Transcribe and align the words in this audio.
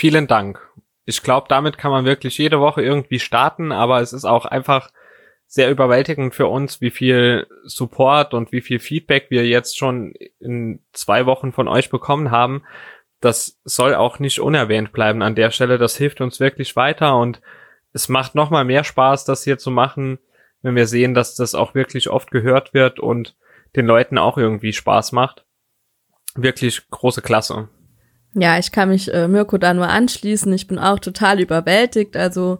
Vielen 0.00 0.26
Dank. 0.26 0.66
Ich 1.04 1.22
glaube, 1.22 1.48
damit 1.50 1.76
kann 1.76 1.90
man 1.90 2.06
wirklich 2.06 2.38
jede 2.38 2.58
Woche 2.58 2.80
irgendwie 2.80 3.20
starten, 3.20 3.70
aber 3.70 4.00
es 4.00 4.14
ist 4.14 4.24
auch 4.24 4.46
einfach 4.46 4.88
sehr 5.46 5.70
überwältigend 5.70 6.34
für 6.34 6.46
uns, 6.46 6.80
wie 6.80 6.90
viel 6.90 7.46
Support 7.64 8.32
und 8.32 8.50
wie 8.50 8.62
viel 8.62 8.78
Feedback 8.78 9.26
wir 9.28 9.46
jetzt 9.46 9.76
schon 9.76 10.14
in 10.38 10.80
zwei 10.92 11.26
Wochen 11.26 11.52
von 11.52 11.68
euch 11.68 11.90
bekommen 11.90 12.30
haben. 12.30 12.62
Das 13.20 13.60
soll 13.64 13.94
auch 13.94 14.18
nicht 14.18 14.40
unerwähnt 14.40 14.90
bleiben 14.92 15.20
an 15.20 15.34
der 15.34 15.50
Stelle. 15.50 15.76
Das 15.76 15.98
hilft 15.98 16.22
uns 16.22 16.40
wirklich 16.40 16.76
weiter 16.76 17.18
und 17.18 17.42
es 17.92 18.08
macht 18.08 18.34
nochmal 18.34 18.64
mehr 18.64 18.84
Spaß, 18.84 19.26
das 19.26 19.44
hier 19.44 19.58
zu 19.58 19.70
machen, 19.70 20.18
wenn 20.62 20.76
wir 20.76 20.86
sehen, 20.86 21.12
dass 21.12 21.34
das 21.34 21.54
auch 21.54 21.74
wirklich 21.74 22.08
oft 22.08 22.30
gehört 22.30 22.72
wird 22.72 23.00
und 23.00 23.36
den 23.76 23.84
Leuten 23.84 24.16
auch 24.16 24.38
irgendwie 24.38 24.72
Spaß 24.72 25.12
macht. 25.12 25.44
Wirklich 26.36 26.88
große 26.88 27.20
Klasse. 27.20 27.68
Ja, 28.34 28.58
ich 28.58 28.70
kann 28.70 28.90
mich 28.90 29.12
äh, 29.12 29.26
Mirko 29.26 29.58
da 29.58 29.74
nur 29.74 29.88
anschließen. 29.88 30.52
Ich 30.52 30.66
bin 30.66 30.78
auch 30.78 30.98
total 30.98 31.40
überwältigt. 31.40 32.16
Also 32.16 32.58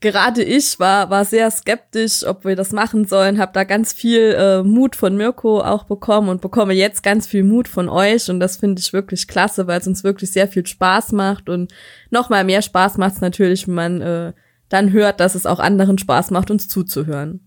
gerade 0.00 0.42
ich 0.42 0.78
war, 0.80 1.10
war 1.10 1.24
sehr 1.24 1.50
skeptisch, 1.50 2.24
ob 2.26 2.44
wir 2.44 2.56
das 2.56 2.72
machen 2.72 3.06
sollen, 3.06 3.38
habe 3.38 3.52
da 3.52 3.64
ganz 3.64 3.92
viel 3.92 4.34
äh, 4.38 4.62
Mut 4.62 4.96
von 4.96 5.16
Mirko 5.16 5.60
auch 5.60 5.84
bekommen 5.84 6.28
und 6.28 6.40
bekomme 6.40 6.72
jetzt 6.72 7.02
ganz 7.02 7.26
viel 7.26 7.44
Mut 7.44 7.68
von 7.68 7.88
euch 7.88 8.30
und 8.30 8.40
das 8.40 8.56
finde 8.56 8.80
ich 8.80 8.92
wirklich 8.92 9.28
klasse, 9.28 9.66
weil 9.66 9.80
es 9.80 9.86
uns 9.86 10.02
wirklich 10.02 10.32
sehr 10.32 10.48
viel 10.48 10.66
Spaß 10.66 11.12
macht 11.12 11.48
und 11.48 11.72
noch 12.10 12.30
mal 12.30 12.44
mehr 12.44 12.62
Spaß 12.62 12.96
macht 12.96 13.14
es 13.14 13.20
natürlich, 13.20 13.68
wenn 13.68 13.74
man 13.74 14.00
äh, 14.00 14.32
dann 14.70 14.92
hört, 14.92 15.20
dass 15.20 15.34
es 15.34 15.46
auch 15.46 15.60
anderen 15.60 15.98
Spaß 15.98 16.30
macht, 16.30 16.50
uns 16.50 16.68
zuzuhören. 16.68 17.46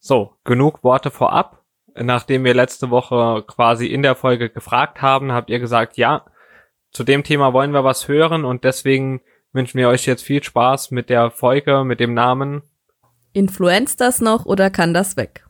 So, 0.00 0.36
genug 0.44 0.84
Worte 0.84 1.10
vorab 1.10 1.63
nachdem 2.00 2.44
wir 2.44 2.54
letzte 2.54 2.90
Woche 2.90 3.44
quasi 3.46 3.86
in 3.86 4.02
der 4.02 4.14
Folge 4.14 4.50
gefragt 4.50 5.02
haben, 5.02 5.32
habt 5.32 5.50
ihr 5.50 5.58
gesagt, 5.58 5.96
ja, 5.96 6.24
zu 6.90 7.04
dem 7.04 7.24
Thema 7.24 7.52
wollen 7.52 7.72
wir 7.72 7.84
was 7.84 8.08
hören 8.08 8.44
und 8.44 8.64
deswegen 8.64 9.20
wünschen 9.52 9.78
wir 9.78 9.88
euch 9.88 10.06
jetzt 10.06 10.22
viel 10.22 10.42
Spaß 10.42 10.90
mit 10.90 11.10
der 11.10 11.30
Folge, 11.30 11.84
mit 11.84 12.00
dem 12.00 12.14
Namen. 12.14 12.62
Influenzt 13.32 14.00
das 14.00 14.20
noch 14.20 14.46
oder 14.46 14.70
kann 14.70 14.94
das 14.94 15.16
weg? 15.16 15.44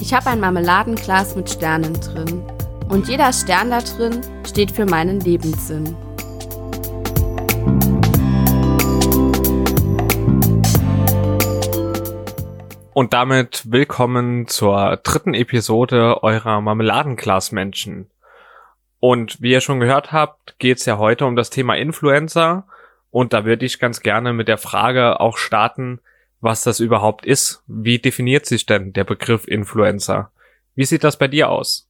Ich 0.00 0.12
habe 0.12 0.30
ein 0.30 0.40
Marmeladenglas 0.40 1.34
mit 1.34 1.50
Sternen 1.50 1.94
drin. 1.94 2.42
Und 2.88 3.08
jeder 3.08 3.32
Stern 3.32 3.70
da 3.70 3.80
drin 3.80 4.20
steht 4.46 4.70
für 4.70 4.84
meinen 4.84 5.18
Lebenssinn. 5.20 5.96
Und 12.94 13.12
damit 13.12 13.72
willkommen 13.72 14.46
zur 14.46 15.00
dritten 15.02 15.34
Episode 15.34 16.22
eurer 16.22 16.60
Marmeladenglasmenschen. 16.60 18.08
Und 19.00 19.42
wie 19.42 19.50
ihr 19.50 19.60
schon 19.60 19.80
gehört 19.80 20.12
habt, 20.12 20.60
geht's 20.60 20.86
ja 20.86 20.96
heute 20.96 21.26
um 21.26 21.34
das 21.34 21.50
Thema 21.50 21.74
Influencer. 21.74 22.68
Und 23.10 23.32
da 23.32 23.44
würde 23.44 23.66
ich 23.66 23.80
ganz 23.80 24.00
gerne 24.00 24.32
mit 24.32 24.46
der 24.46 24.58
Frage 24.58 25.18
auch 25.18 25.38
starten, 25.38 25.98
was 26.40 26.62
das 26.62 26.78
überhaupt 26.78 27.26
ist. 27.26 27.64
Wie 27.66 27.98
definiert 27.98 28.46
sich 28.46 28.64
denn 28.64 28.92
der 28.92 29.02
Begriff 29.02 29.48
Influencer? 29.48 30.30
Wie 30.76 30.84
sieht 30.84 31.02
das 31.02 31.18
bei 31.18 31.26
dir 31.26 31.48
aus? 31.48 31.88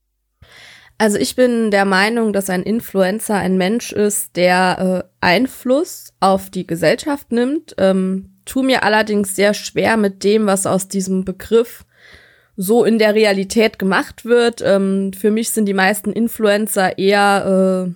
Also 0.96 1.18
ich 1.18 1.36
bin 1.36 1.70
der 1.70 1.84
Meinung, 1.84 2.32
dass 2.32 2.48
ein 2.48 2.62
Influencer 2.62 3.34
ein 3.34 3.58
Mensch 3.58 3.92
ist, 3.92 4.36
der 4.36 5.04
äh, 5.04 5.08
Einfluss 5.20 6.14
auf 6.20 6.48
die 6.48 6.66
Gesellschaft 6.66 7.30
nimmt, 7.30 7.74
ähm, 7.76 8.33
tu 8.44 8.62
mir 8.62 8.82
allerdings 8.82 9.34
sehr 9.34 9.54
schwer 9.54 9.96
mit 9.96 10.24
dem, 10.24 10.46
was 10.46 10.66
aus 10.66 10.88
diesem 10.88 11.24
Begriff 11.24 11.84
so 12.56 12.84
in 12.84 12.98
der 12.98 13.14
Realität 13.14 13.78
gemacht 13.78 14.24
wird. 14.24 14.62
Ähm, 14.64 15.12
für 15.12 15.30
mich 15.30 15.50
sind 15.50 15.66
die 15.66 15.74
meisten 15.74 16.12
Influencer 16.12 16.98
eher 16.98 17.88
äh, 17.88 17.92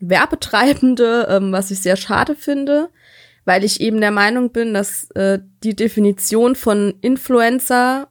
Werbetreibende, 0.00 1.26
ähm, 1.30 1.52
was 1.52 1.70
ich 1.70 1.80
sehr 1.80 1.96
schade 1.96 2.34
finde, 2.34 2.88
weil 3.44 3.64
ich 3.64 3.80
eben 3.80 4.00
der 4.00 4.10
Meinung 4.10 4.50
bin, 4.50 4.74
dass 4.74 5.10
äh, 5.12 5.40
die 5.62 5.74
Definition 5.74 6.54
von 6.54 6.94
Influencer 7.00 8.08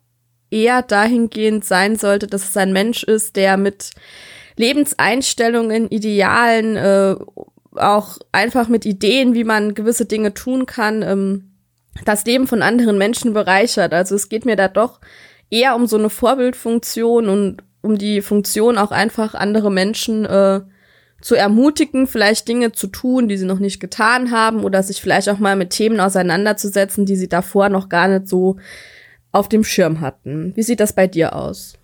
eher 0.52 0.82
dahingehend 0.82 1.66
sein 1.66 1.96
sollte, 1.96 2.28
dass 2.28 2.50
es 2.50 2.58
ein 2.58 2.74
Mensch 2.74 3.04
ist, 3.04 3.36
der 3.36 3.58
mit 3.58 3.92
Lebenseinstellungen, 4.56 5.90
Idealen, 5.90 6.76
äh, 6.76 7.16
auch 7.76 8.18
einfach 8.32 8.68
mit 8.68 8.86
Ideen, 8.86 9.34
wie 9.34 9.44
man 9.44 9.76
gewisse 9.76 10.06
Dinge 10.06 10.34
tun 10.34 10.66
kann, 10.66 11.04
ähm, 11.04 11.52
das 12.06 12.26
Leben 12.26 12.48
von 12.48 12.62
anderen 12.62 12.98
Menschen 12.98 13.34
bereichert. 13.34 13.94
Also 13.94 14.16
es 14.16 14.30
geht 14.30 14.46
mir 14.46 14.56
da 14.56 14.68
doch 14.68 15.00
eher 15.50 15.76
um 15.76 15.88
so 15.88 15.98
eine 15.98 16.10
Vorbildfunktion 16.10 17.30
und 17.30 17.64
um 17.82 17.98
die 17.98 18.22
Funktion 18.22 18.78
auch 18.78 18.92
einfach 18.92 19.34
andere 19.34 19.72
Menschen 19.72 20.26
äh, 20.26 20.62
zu 21.22 21.36
ermutigen, 21.36 22.08
vielleicht 22.08 22.48
Dinge 22.48 22.72
zu 22.72 22.88
tun, 22.88 23.28
die 23.28 23.38
sie 23.38 23.46
noch 23.46 23.60
nicht 23.60 23.80
getan 23.80 24.32
haben 24.32 24.64
oder 24.64 24.84
sich 24.84 25.02
vielleicht 25.02 25.30
auch 25.30 25.40
mal 25.40 25.56
mit 25.56 25.72
Themen 25.72 26.00
auseinanderzusetzen, 26.00 27.06
die 27.06 27.16
sie 27.16 27.30
davor 27.30 27.70
noch 27.70 27.90
gar 27.90 28.08
nicht 28.08 28.28
so 28.28 28.58
auf 29.32 29.50
dem 29.50 29.64
Schirm 29.64 30.02
hatten. 30.02 30.56
Wie 30.56 30.64
sieht 30.64 30.80
das 30.80 30.94
bei 30.94 31.08
dir 31.08 31.36
aus? 31.36 31.78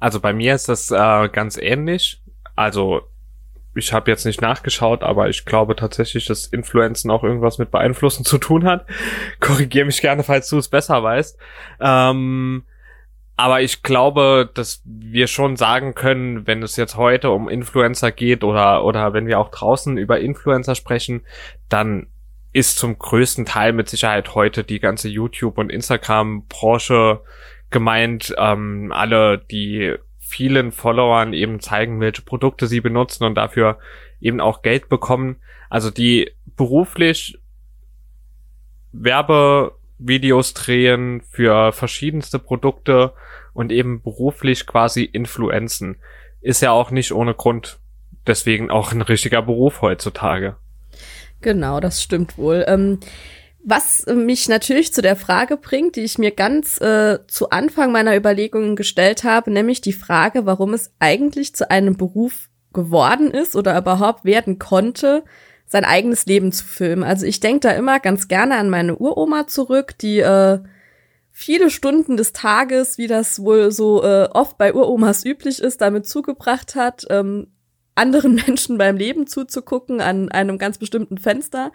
Also 0.00 0.20
bei 0.20 0.32
mir 0.32 0.54
ist 0.54 0.68
das 0.68 0.90
äh, 0.90 1.28
ganz 1.28 1.56
ähnlich. 1.56 2.22
Also 2.56 3.02
ich 3.74 3.92
habe 3.92 4.10
jetzt 4.10 4.24
nicht 4.24 4.40
nachgeschaut, 4.40 5.02
aber 5.02 5.28
ich 5.28 5.44
glaube 5.44 5.76
tatsächlich, 5.76 6.26
dass 6.26 6.46
Influenzen 6.46 7.10
auch 7.10 7.24
irgendwas 7.24 7.58
mit 7.58 7.70
Beeinflussen 7.70 8.24
zu 8.24 8.38
tun 8.38 8.64
hat. 8.64 8.86
Korrigiere 9.40 9.86
mich 9.86 10.00
gerne, 10.00 10.22
falls 10.22 10.48
du 10.48 10.58
es 10.58 10.68
besser 10.68 11.02
weißt. 11.02 11.38
Ähm, 11.80 12.64
aber 13.36 13.62
ich 13.62 13.82
glaube, 13.82 14.50
dass 14.54 14.82
wir 14.84 15.26
schon 15.26 15.56
sagen 15.56 15.94
können, 15.94 16.46
wenn 16.46 16.62
es 16.62 16.76
jetzt 16.76 16.96
heute 16.96 17.30
um 17.30 17.48
Influencer 17.48 18.12
geht 18.12 18.44
oder, 18.44 18.84
oder 18.84 19.12
wenn 19.12 19.26
wir 19.26 19.40
auch 19.40 19.50
draußen 19.50 19.98
über 19.98 20.20
Influencer 20.20 20.76
sprechen, 20.76 21.22
dann 21.68 22.06
ist 22.52 22.78
zum 22.78 22.96
größten 22.96 23.44
Teil 23.44 23.72
mit 23.72 23.88
Sicherheit 23.88 24.36
heute 24.36 24.62
die 24.62 24.78
ganze 24.78 25.08
YouTube- 25.08 25.58
und 25.58 25.70
Instagram-Branche 25.70 27.20
gemeint. 27.70 28.32
Ähm, 28.38 28.92
alle, 28.94 29.38
die 29.38 29.96
vielen 30.34 30.72
Followern 30.72 31.32
eben 31.32 31.60
zeigen, 31.60 32.00
welche 32.00 32.22
Produkte 32.22 32.66
sie 32.66 32.80
benutzen 32.80 33.22
und 33.22 33.36
dafür 33.36 33.78
eben 34.20 34.40
auch 34.40 34.62
Geld 34.62 34.88
bekommen. 34.88 35.36
Also 35.70 35.92
die 35.92 36.32
beruflich 36.56 37.38
Werbevideos 38.90 40.52
drehen 40.54 41.22
für 41.30 41.70
verschiedenste 41.70 42.40
Produkte 42.40 43.12
und 43.52 43.70
eben 43.70 44.02
beruflich 44.02 44.66
quasi 44.66 45.04
Influenzen. 45.04 45.98
Ist 46.40 46.62
ja 46.62 46.72
auch 46.72 46.90
nicht 46.90 47.12
ohne 47.12 47.34
Grund 47.34 47.78
deswegen 48.26 48.70
auch 48.70 48.90
ein 48.90 49.02
richtiger 49.02 49.40
Beruf 49.40 49.82
heutzutage. 49.82 50.56
Genau, 51.42 51.78
das 51.78 52.02
stimmt 52.02 52.38
wohl. 52.38 52.64
Ähm, 52.66 52.98
was 53.64 54.04
mich 54.06 54.48
natürlich 54.48 54.92
zu 54.92 55.00
der 55.00 55.16
Frage 55.16 55.56
bringt, 55.56 55.96
die 55.96 56.02
ich 56.02 56.18
mir 56.18 56.30
ganz 56.30 56.80
äh, 56.80 57.18
zu 57.26 57.48
Anfang 57.48 57.92
meiner 57.92 58.14
Überlegungen 58.14 58.76
gestellt 58.76 59.24
habe, 59.24 59.50
nämlich 59.50 59.80
die 59.80 59.94
Frage, 59.94 60.44
warum 60.44 60.74
es 60.74 60.92
eigentlich 60.98 61.54
zu 61.54 61.70
einem 61.70 61.96
Beruf 61.96 62.50
geworden 62.74 63.30
ist 63.30 63.56
oder 63.56 63.78
überhaupt 63.78 64.26
werden 64.26 64.58
konnte, 64.58 65.24
sein 65.66 65.86
eigenes 65.86 66.26
Leben 66.26 66.52
zu 66.52 66.64
filmen. 66.66 67.04
Also 67.04 67.24
ich 67.24 67.40
denke 67.40 67.60
da 67.60 67.70
immer 67.70 68.00
ganz 68.00 68.28
gerne 68.28 68.56
an 68.56 68.68
meine 68.68 68.96
Uroma 68.96 69.46
zurück, 69.46 69.96
die 69.98 70.18
äh, 70.18 70.58
viele 71.30 71.70
Stunden 71.70 72.18
des 72.18 72.34
Tages, 72.34 72.98
wie 72.98 73.06
das 73.06 73.40
wohl 73.40 73.72
so 73.72 74.02
äh, 74.04 74.28
oft 74.30 74.58
bei 74.58 74.74
Uromas 74.74 75.24
üblich 75.24 75.60
ist, 75.60 75.80
damit 75.80 76.06
zugebracht 76.06 76.74
hat, 76.74 77.06
ähm, 77.08 77.46
anderen 77.94 78.34
Menschen 78.46 78.76
beim 78.76 78.98
Leben 78.98 79.26
zuzugucken 79.26 80.02
an 80.02 80.30
einem 80.30 80.58
ganz 80.58 80.76
bestimmten 80.76 81.16
Fenster 81.16 81.72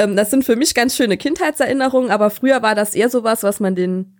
ähm, 0.00 0.16
das 0.16 0.30
sind 0.30 0.44
für 0.44 0.56
mich 0.56 0.74
ganz 0.74 0.96
schöne 0.96 1.16
Kindheitserinnerungen, 1.16 2.10
aber 2.10 2.30
früher 2.30 2.62
war 2.62 2.74
das 2.74 2.94
eher 2.94 3.10
sowas, 3.10 3.42
was 3.42 3.60
man 3.60 3.74
den, 3.74 4.16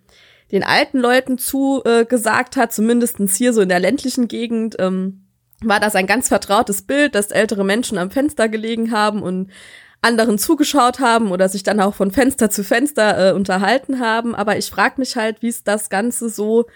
den 0.52 0.62
alten 0.62 0.98
Leuten 0.98 1.38
zugesagt 1.38 2.56
äh, 2.56 2.60
hat, 2.60 2.72
zumindestens 2.72 3.36
hier 3.36 3.52
so 3.52 3.60
in 3.60 3.68
der 3.68 3.80
ländlichen 3.80 4.28
Gegend. 4.28 4.76
Ähm, 4.78 5.26
war 5.62 5.80
das 5.80 5.94
ein 5.94 6.06
ganz 6.06 6.28
vertrautes 6.28 6.82
Bild, 6.82 7.14
dass 7.14 7.30
ältere 7.30 7.64
Menschen 7.64 7.98
am 7.98 8.10
Fenster 8.10 8.48
gelegen 8.48 8.92
haben 8.92 9.22
und 9.22 9.50
anderen 10.02 10.38
zugeschaut 10.38 11.00
haben 11.00 11.30
oder 11.30 11.48
sich 11.48 11.62
dann 11.62 11.80
auch 11.80 11.94
von 11.94 12.10
Fenster 12.10 12.50
zu 12.50 12.64
Fenster 12.64 13.30
äh, 13.30 13.32
unterhalten 13.32 14.00
haben. 14.00 14.34
Aber 14.34 14.56
ich 14.56 14.70
frage 14.70 14.94
mich 14.98 15.16
halt, 15.16 15.42
wie 15.42 15.48
es 15.48 15.62
das 15.62 15.90
Ganze 15.90 16.30
so 16.30 16.66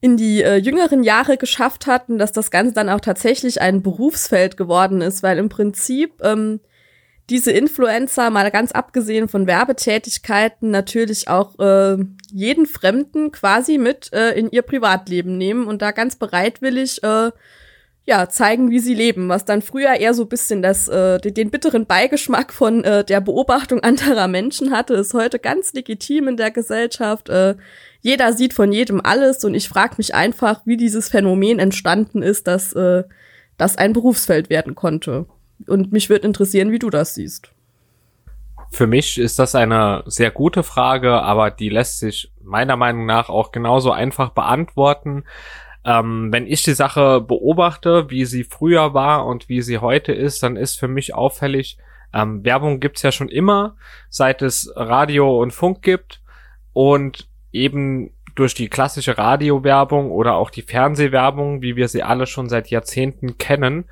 in 0.00 0.16
die 0.16 0.42
äh, 0.42 0.56
jüngeren 0.56 1.02
Jahre 1.02 1.36
geschafft 1.36 1.86
hat 1.86 2.08
und 2.08 2.18
dass 2.18 2.32
das 2.32 2.50
Ganze 2.50 2.74
dann 2.74 2.88
auch 2.88 3.00
tatsächlich 3.00 3.60
ein 3.60 3.82
Berufsfeld 3.82 4.56
geworden 4.56 5.00
ist, 5.00 5.22
weil 5.22 5.38
im 5.38 5.48
Prinzip 5.48 6.20
ähm, 6.22 6.60
diese 7.30 7.52
Influencer, 7.52 8.30
mal 8.30 8.50
ganz 8.50 8.72
abgesehen 8.72 9.28
von 9.28 9.46
Werbetätigkeiten, 9.46 10.70
natürlich 10.70 11.28
auch 11.28 11.58
äh, 11.58 11.96
jeden 12.30 12.66
Fremden 12.66 13.32
quasi 13.32 13.78
mit 13.78 14.12
äh, 14.12 14.32
in 14.32 14.50
ihr 14.50 14.62
Privatleben 14.62 15.38
nehmen 15.38 15.66
und 15.66 15.80
da 15.80 15.92
ganz 15.92 16.16
bereitwillig 16.16 17.02
äh, 17.02 17.30
ja, 18.06 18.28
zeigen, 18.28 18.70
wie 18.70 18.80
sie 18.80 18.92
leben, 18.92 19.30
was 19.30 19.46
dann 19.46 19.62
früher 19.62 19.94
eher 19.94 20.12
so 20.12 20.26
bisschen 20.26 20.60
das, 20.60 20.88
äh, 20.88 21.18
den, 21.18 21.32
den 21.32 21.50
bitteren 21.50 21.86
Beigeschmack 21.86 22.52
von 22.52 22.84
äh, 22.84 23.02
der 23.04 23.22
Beobachtung 23.22 23.80
anderer 23.82 24.28
Menschen 24.28 24.70
hatte, 24.70 24.94
ist 24.94 25.14
heute 25.14 25.38
ganz 25.38 25.72
legitim 25.72 26.28
in 26.28 26.36
der 26.36 26.50
Gesellschaft. 26.50 27.30
Äh, 27.30 27.54
jeder 28.02 28.34
sieht 28.34 28.52
von 28.52 28.70
jedem 28.70 29.00
alles 29.00 29.42
und 29.44 29.54
ich 29.54 29.70
frage 29.70 29.94
mich 29.96 30.14
einfach, 30.14 30.60
wie 30.66 30.76
dieses 30.76 31.08
Phänomen 31.08 31.58
entstanden 31.58 32.22
ist, 32.22 32.46
dass 32.46 32.74
äh, 32.74 33.04
das 33.56 33.78
ein 33.78 33.94
Berufsfeld 33.94 34.50
werden 34.50 34.74
konnte. 34.74 35.26
Und 35.66 35.92
mich 35.92 36.10
würde 36.10 36.26
interessieren, 36.26 36.72
wie 36.72 36.78
du 36.78 36.90
das 36.90 37.14
siehst. 37.14 37.52
Für 38.70 38.86
mich 38.86 39.18
ist 39.18 39.38
das 39.38 39.54
eine 39.54 40.02
sehr 40.06 40.30
gute 40.30 40.62
Frage, 40.62 41.22
aber 41.22 41.50
die 41.50 41.68
lässt 41.68 42.00
sich 42.00 42.32
meiner 42.42 42.76
Meinung 42.76 43.06
nach 43.06 43.28
auch 43.28 43.52
genauso 43.52 43.92
einfach 43.92 44.30
beantworten. 44.30 45.24
Ähm, 45.84 46.32
wenn 46.32 46.46
ich 46.46 46.62
die 46.62 46.74
Sache 46.74 47.20
beobachte, 47.20 48.10
wie 48.10 48.24
sie 48.24 48.44
früher 48.44 48.94
war 48.94 49.26
und 49.26 49.48
wie 49.48 49.62
sie 49.62 49.78
heute 49.78 50.12
ist, 50.12 50.42
dann 50.42 50.56
ist 50.56 50.78
für 50.78 50.88
mich 50.88 51.14
auffällig, 51.14 51.78
ähm, 52.12 52.44
Werbung 52.44 52.80
gibt's 52.80 53.02
ja 53.02 53.12
schon 53.12 53.28
immer, 53.28 53.76
seit 54.08 54.40
es 54.42 54.72
Radio 54.74 55.40
und 55.40 55.52
Funk 55.52 55.82
gibt 55.82 56.22
und 56.72 57.28
eben 57.52 58.10
durch 58.34 58.54
die 58.54 58.68
klassische 58.68 59.18
Radiowerbung 59.18 60.10
oder 60.10 60.34
auch 60.34 60.50
die 60.50 60.62
Fernsehwerbung, 60.62 61.62
wie 61.62 61.76
wir 61.76 61.88
sie 61.88 62.02
alle 62.02 62.26
schon 62.26 62.48
seit 62.48 62.68
Jahrzehnten 62.68 63.38
kennen, 63.38 63.84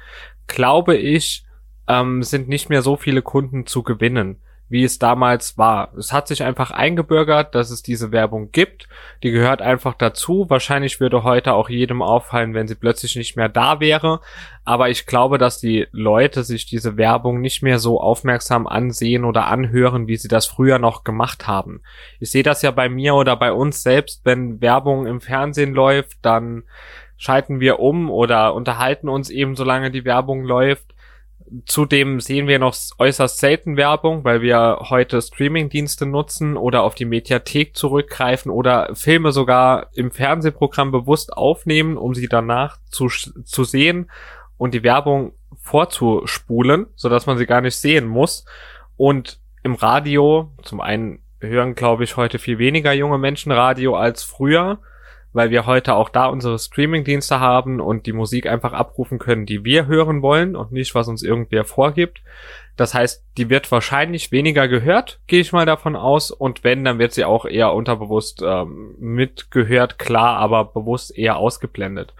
glaube 0.46 0.96
ich, 0.96 1.44
ähm, 1.92 2.22
sind 2.22 2.48
nicht 2.48 2.70
mehr 2.70 2.82
so 2.82 2.96
viele 2.96 3.22
Kunden 3.22 3.66
zu 3.66 3.82
gewinnen 3.82 4.38
wie 4.72 4.84
es 4.84 4.98
damals 4.98 5.58
war. 5.58 5.92
Es 5.98 6.14
hat 6.14 6.26
sich 6.28 6.42
einfach 6.42 6.70
eingebürgert, 6.70 7.54
dass 7.54 7.70
es 7.70 7.82
diese 7.82 8.10
Werbung 8.10 8.52
gibt. 8.52 8.88
Die 9.22 9.30
gehört 9.30 9.60
einfach 9.60 9.92
dazu. 9.92 10.46
Wahrscheinlich 10.48 10.98
würde 10.98 11.24
heute 11.24 11.52
auch 11.52 11.68
jedem 11.68 12.00
auffallen, 12.00 12.54
wenn 12.54 12.66
sie 12.66 12.74
plötzlich 12.74 13.14
nicht 13.14 13.36
mehr 13.36 13.50
da 13.50 13.80
wäre. 13.80 14.20
Aber 14.64 14.88
ich 14.88 15.04
glaube, 15.04 15.36
dass 15.36 15.60
die 15.60 15.88
Leute 15.92 16.42
sich 16.42 16.64
diese 16.64 16.96
Werbung 16.96 17.42
nicht 17.42 17.62
mehr 17.62 17.78
so 17.78 18.00
aufmerksam 18.00 18.66
ansehen 18.66 19.26
oder 19.26 19.46
anhören, 19.48 20.06
wie 20.06 20.16
sie 20.16 20.28
das 20.28 20.46
früher 20.46 20.78
noch 20.78 21.04
gemacht 21.04 21.46
haben. 21.46 21.82
Ich 22.18 22.30
sehe 22.30 22.42
das 22.42 22.62
ja 22.62 22.70
bei 22.70 22.88
mir 22.88 23.14
oder 23.14 23.36
bei 23.36 23.52
uns 23.52 23.82
selbst, 23.82 24.22
wenn 24.24 24.62
Werbung 24.62 25.04
im 25.04 25.20
Fernsehen 25.20 25.74
läuft, 25.74 26.16
dann 26.22 26.62
schalten 27.18 27.60
wir 27.60 27.78
um 27.78 28.10
oder 28.10 28.54
unterhalten 28.54 29.10
uns 29.10 29.28
eben, 29.28 29.54
solange 29.54 29.90
die 29.90 30.06
Werbung 30.06 30.44
läuft. 30.44 30.91
Zudem 31.66 32.20
sehen 32.20 32.46
wir 32.46 32.58
noch 32.58 32.74
äußerst 32.98 33.38
selten 33.38 33.76
Werbung, 33.76 34.24
weil 34.24 34.40
wir 34.42 34.86
heute 34.88 35.20
Streamingdienste 35.20 36.06
nutzen 36.06 36.56
oder 36.56 36.82
auf 36.82 36.94
die 36.94 37.04
Mediathek 37.04 37.76
zurückgreifen 37.76 38.50
oder 38.50 38.94
Filme 38.94 39.32
sogar 39.32 39.88
im 39.94 40.10
Fernsehprogramm 40.10 40.90
bewusst 40.92 41.32
aufnehmen, 41.32 41.96
um 41.96 42.14
sie 42.14 42.28
danach 42.28 42.78
zu, 42.90 43.08
zu 43.08 43.64
sehen 43.64 44.10
und 44.56 44.72
die 44.74 44.82
Werbung 44.82 45.32
vorzuspulen, 45.60 46.86
so 46.94 47.08
dass 47.08 47.26
man 47.26 47.36
sie 47.36 47.46
gar 47.46 47.60
nicht 47.60 47.76
sehen 47.76 48.06
muss. 48.06 48.44
Und 48.96 49.40
im 49.62 49.74
Radio, 49.74 50.52
zum 50.62 50.80
einen 50.80 51.22
hören, 51.40 51.74
glaube 51.74 52.04
ich, 52.04 52.16
heute 52.16 52.38
viel 52.38 52.58
weniger 52.58 52.92
junge 52.92 53.18
Menschen 53.18 53.52
Radio 53.52 53.96
als 53.96 54.22
früher 54.22 54.78
weil 55.32 55.50
wir 55.50 55.66
heute 55.66 55.94
auch 55.94 56.08
da 56.08 56.26
unsere 56.26 56.58
Streaming-Dienste 56.58 57.40
haben 57.40 57.80
und 57.80 58.06
die 58.06 58.12
Musik 58.12 58.46
einfach 58.46 58.72
abrufen 58.72 59.18
können, 59.18 59.46
die 59.46 59.64
wir 59.64 59.86
hören 59.86 60.22
wollen 60.22 60.56
und 60.56 60.72
nicht, 60.72 60.94
was 60.94 61.08
uns 61.08 61.22
irgendwer 61.22 61.64
vorgibt. 61.64 62.22
Das 62.76 62.94
heißt, 62.94 63.24
die 63.36 63.50
wird 63.50 63.70
wahrscheinlich 63.70 64.32
weniger 64.32 64.66
gehört, 64.68 65.20
gehe 65.26 65.40
ich 65.40 65.52
mal 65.52 65.66
davon 65.66 65.96
aus. 65.96 66.30
Und 66.30 66.64
wenn, 66.64 66.84
dann 66.84 66.98
wird 66.98 67.12
sie 67.12 67.24
auch 67.24 67.44
eher 67.44 67.72
unterbewusst 67.72 68.42
ähm, 68.44 68.94
mitgehört, 68.98 69.98
klar, 69.98 70.38
aber 70.38 70.64
bewusst 70.64 71.16
eher 71.16 71.36
ausgeblendet. 71.36 72.14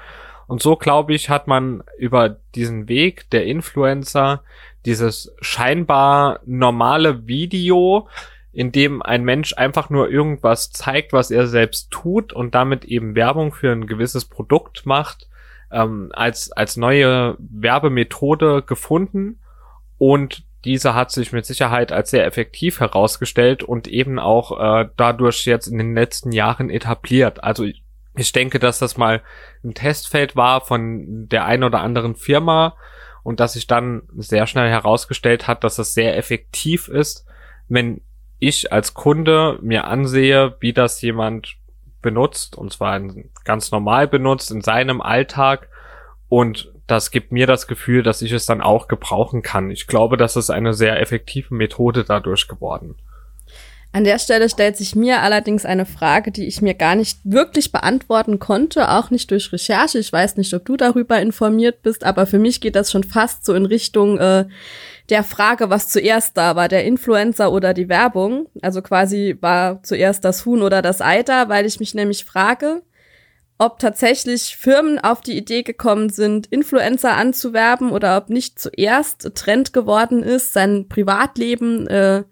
Und 0.46 0.60
so, 0.60 0.76
glaube 0.76 1.14
ich, 1.14 1.30
hat 1.30 1.46
man 1.46 1.82
über 1.96 2.36
diesen 2.54 2.88
Weg 2.88 3.30
der 3.30 3.46
Influencer 3.46 4.42
dieses 4.84 5.34
scheinbar 5.40 6.40
normale 6.44 7.26
Video 7.26 8.08
in 8.52 8.72
dem 8.72 9.02
ein 9.02 9.24
Mensch 9.24 9.54
einfach 9.56 9.90
nur 9.90 10.10
irgendwas 10.10 10.70
zeigt, 10.70 11.12
was 11.12 11.30
er 11.30 11.46
selbst 11.46 11.90
tut 11.90 12.32
und 12.32 12.54
damit 12.54 12.84
eben 12.84 13.14
Werbung 13.14 13.52
für 13.52 13.72
ein 13.72 13.86
gewisses 13.86 14.26
Produkt 14.26 14.84
macht, 14.84 15.28
ähm, 15.70 16.10
als, 16.12 16.52
als 16.52 16.76
neue 16.76 17.36
Werbemethode 17.38 18.62
gefunden 18.62 19.38
und 19.98 20.44
diese 20.64 20.94
hat 20.94 21.10
sich 21.10 21.32
mit 21.32 21.44
Sicherheit 21.44 21.90
als 21.90 22.10
sehr 22.10 22.24
effektiv 22.24 22.80
herausgestellt 22.80 23.62
und 23.62 23.88
eben 23.88 24.18
auch 24.18 24.58
äh, 24.60 24.88
dadurch 24.96 25.44
jetzt 25.44 25.66
in 25.66 25.78
den 25.78 25.94
letzten 25.94 26.30
Jahren 26.30 26.70
etabliert. 26.70 27.42
Also 27.42 27.64
ich, 27.64 27.82
ich 28.14 28.32
denke, 28.32 28.58
dass 28.58 28.78
das 28.78 28.96
mal 28.96 29.22
ein 29.64 29.74
Testfeld 29.74 30.36
war 30.36 30.60
von 30.60 31.28
der 31.28 31.46
einen 31.46 31.64
oder 31.64 31.80
anderen 31.80 32.14
Firma 32.14 32.76
und 33.24 33.40
dass 33.40 33.54
sich 33.54 33.66
dann 33.66 34.02
sehr 34.16 34.46
schnell 34.46 34.68
herausgestellt 34.68 35.48
hat, 35.48 35.64
dass 35.64 35.78
es 35.78 35.94
sehr 35.94 36.16
effektiv 36.16 36.88
ist, 36.88 37.26
wenn 37.68 38.02
ich 38.42 38.72
als 38.72 38.92
Kunde 38.92 39.58
mir 39.62 39.84
ansehe, 39.84 40.56
wie 40.58 40.72
das 40.72 41.00
jemand 41.00 41.54
benutzt, 42.02 42.58
und 42.58 42.72
zwar 42.72 43.00
ganz 43.44 43.70
normal 43.70 44.08
benutzt 44.08 44.50
in 44.50 44.62
seinem 44.62 45.00
Alltag, 45.00 45.68
und 46.28 46.72
das 46.88 47.12
gibt 47.12 47.30
mir 47.30 47.46
das 47.46 47.68
Gefühl, 47.68 48.02
dass 48.02 48.20
ich 48.20 48.32
es 48.32 48.44
dann 48.44 48.60
auch 48.60 48.88
gebrauchen 48.88 49.42
kann. 49.42 49.70
Ich 49.70 49.86
glaube, 49.86 50.16
das 50.16 50.34
ist 50.34 50.50
eine 50.50 50.74
sehr 50.74 51.00
effektive 51.00 51.54
Methode 51.54 52.02
dadurch 52.02 52.48
geworden. 52.48 52.96
An 53.94 54.04
der 54.04 54.18
Stelle 54.18 54.48
stellt 54.48 54.78
sich 54.78 54.94
mir 54.94 55.20
allerdings 55.20 55.66
eine 55.66 55.84
Frage, 55.84 56.32
die 56.32 56.46
ich 56.46 56.62
mir 56.62 56.72
gar 56.72 56.94
nicht 56.94 57.18
wirklich 57.24 57.72
beantworten 57.72 58.38
konnte, 58.38 58.90
auch 58.90 59.10
nicht 59.10 59.30
durch 59.30 59.52
Recherche. 59.52 59.98
Ich 59.98 60.10
weiß 60.10 60.38
nicht, 60.38 60.54
ob 60.54 60.64
du 60.64 60.78
darüber 60.78 61.20
informiert 61.20 61.82
bist, 61.82 62.02
aber 62.02 62.24
für 62.24 62.38
mich 62.38 62.62
geht 62.62 62.74
das 62.74 62.90
schon 62.90 63.04
fast 63.04 63.44
so 63.44 63.52
in 63.52 63.66
Richtung 63.66 64.18
äh, 64.18 64.46
der 65.10 65.22
Frage, 65.22 65.68
was 65.68 65.90
zuerst 65.90 66.38
da 66.38 66.56
war, 66.56 66.68
der 66.68 66.86
Influencer 66.86 67.52
oder 67.52 67.74
die 67.74 67.90
Werbung. 67.90 68.46
Also 68.62 68.80
quasi 68.80 69.36
war 69.42 69.82
zuerst 69.82 70.24
das 70.24 70.46
Huhn 70.46 70.62
oder 70.62 70.80
das 70.80 71.02
Ei 71.02 71.22
da, 71.22 71.50
weil 71.50 71.66
ich 71.66 71.78
mich 71.78 71.92
nämlich 71.92 72.24
frage, 72.24 72.80
ob 73.58 73.78
tatsächlich 73.78 74.56
Firmen 74.56 74.98
auf 75.00 75.20
die 75.20 75.36
Idee 75.36 75.62
gekommen 75.62 76.08
sind, 76.08 76.46
Influencer 76.46 77.14
anzuwerben 77.14 77.90
oder 77.90 78.16
ob 78.16 78.30
nicht 78.30 78.58
zuerst 78.58 79.34
Trend 79.34 79.74
geworden 79.74 80.22
ist, 80.22 80.54
sein 80.54 80.88
Privatleben 80.88 81.86
äh, 81.88 82.22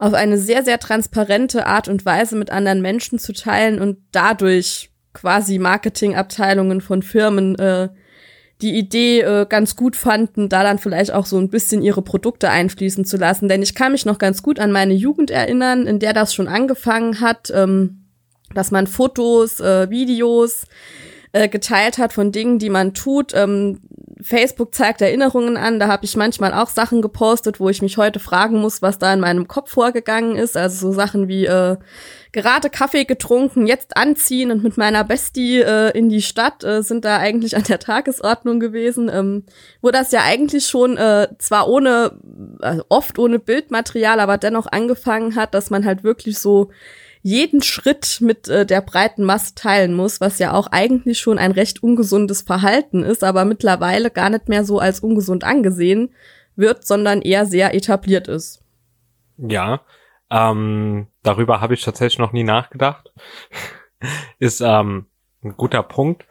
auf 0.00 0.14
eine 0.14 0.38
sehr, 0.38 0.64
sehr 0.64 0.78
transparente 0.78 1.66
Art 1.66 1.86
und 1.86 2.06
Weise 2.06 2.34
mit 2.34 2.50
anderen 2.50 2.80
Menschen 2.80 3.18
zu 3.18 3.34
teilen 3.34 3.80
und 3.80 3.98
dadurch 4.12 4.90
quasi 5.12 5.58
Marketingabteilungen 5.58 6.80
von 6.80 7.02
Firmen 7.02 7.56
äh, 7.58 7.90
die 8.62 8.78
Idee 8.78 9.20
äh, 9.20 9.46
ganz 9.46 9.76
gut 9.76 9.96
fanden, 9.96 10.48
da 10.48 10.62
dann 10.62 10.78
vielleicht 10.78 11.12
auch 11.12 11.26
so 11.26 11.38
ein 11.38 11.50
bisschen 11.50 11.82
ihre 11.82 12.00
Produkte 12.00 12.48
einfließen 12.48 13.04
zu 13.04 13.18
lassen. 13.18 13.48
Denn 13.48 13.62
ich 13.62 13.74
kann 13.74 13.92
mich 13.92 14.06
noch 14.06 14.18
ganz 14.18 14.42
gut 14.42 14.58
an 14.58 14.72
meine 14.72 14.94
Jugend 14.94 15.30
erinnern, 15.30 15.86
in 15.86 15.98
der 15.98 16.14
das 16.14 16.34
schon 16.34 16.48
angefangen 16.48 17.20
hat, 17.20 17.50
ähm, 17.54 18.06
dass 18.54 18.70
man 18.70 18.86
Fotos, 18.86 19.60
äh, 19.60 19.90
Videos 19.90 20.66
äh, 21.32 21.48
geteilt 21.48 21.98
hat 21.98 22.12
von 22.12 22.32
Dingen, 22.32 22.58
die 22.58 22.70
man 22.70 22.94
tut. 22.94 23.32
Ähm, 23.34 23.80
Facebook 24.22 24.74
zeigt 24.74 25.00
Erinnerungen 25.00 25.56
an. 25.56 25.78
Da 25.78 25.88
habe 25.88 26.04
ich 26.04 26.16
manchmal 26.16 26.52
auch 26.52 26.68
Sachen 26.68 27.02
gepostet, 27.02 27.60
wo 27.60 27.68
ich 27.68 27.82
mich 27.82 27.96
heute 27.96 28.18
fragen 28.18 28.58
muss, 28.60 28.82
was 28.82 28.98
da 28.98 29.12
in 29.12 29.20
meinem 29.20 29.48
Kopf 29.48 29.70
vorgegangen 29.70 30.36
ist. 30.36 30.56
Also 30.56 30.88
so 30.88 30.92
Sachen 30.92 31.28
wie 31.28 31.46
äh, 31.46 31.76
gerade 32.32 32.70
Kaffee 32.70 33.04
getrunken, 33.04 33.66
jetzt 33.66 33.96
anziehen 33.96 34.50
und 34.50 34.62
mit 34.62 34.76
meiner 34.76 35.04
Bestie 35.04 35.60
äh, 35.60 35.96
in 35.96 36.08
die 36.08 36.22
Stadt 36.22 36.64
äh, 36.64 36.82
sind 36.82 37.04
da 37.04 37.18
eigentlich 37.18 37.56
an 37.56 37.64
der 37.64 37.78
Tagesordnung 37.78 38.60
gewesen, 38.60 39.10
ähm, 39.12 39.44
wo 39.80 39.90
das 39.90 40.12
ja 40.12 40.22
eigentlich 40.22 40.66
schon 40.66 40.96
äh, 40.96 41.28
zwar 41.38 41.68
ohne, 41.68 42.12
also 42.60 42.84
oft 42.88 43.18
ohne 43.18 43.38
Bildmaterial, 43.38 44.20
aber 44.20 44.38
dennoch 44.38 44.66
angefangen 44.70 45.34
hat, 45.34 45.54
dass 45.54 45.70
man 45.70 45.84
halt 45.84 46.04
wirklich 46.04 46.38
so 46.38 46.70
jeden 47.22 47.62
Schritt 47.62 48.18
mit 48.20 48.48
äh, 48.48 48.64
der 48.64 48.80
breiten 48.80 49.24
Masse 49.24 49.54
teilen 49.54 49.94
muss, 49.94 50.20
was 50.20 50.38
ja 50.38 50.52
auch 50.52 50.68
eigentlich 50.68 51.18
schon 51.18 51.38
ein 51.38 51.52
recht 51.52 51.82
ungesundes 51.82 52.42
Verhalten 52.42 53.02
ist, 53.02 53.22
aber 53.22 53.44
mittlerweile 53.44 54.10
gar 54.10 54.30
nicht 54.30 54.48
mehr 54.48 54.64
so 54.64 54.78
als 54.78 55.00
ungesund 55.00 55.44
angesehen 55.44 56.14
wird, 56.56 56.86
sondern 56.86 57.22
eher 57.22 57.46
sehr 57.46 57.74
etabliert 57.74 58.28
ist. 58.28 58.62
Ja, 59.36 59.82
ähm, 60.30 61.08
darüber 61.22 61.60
habe 61.60 61.74
ich 61.74 61.82
tatsächlich 61.82 62.18
noch 62.18 62.32
nie 62.32 62.44
nachgedacht. 62.44 63.12
ist 64.38 64.60
ähm, 64.60 65.06
ein 65.42 65.56
guter 65.56 65.82
Punkt, 65.82 66.26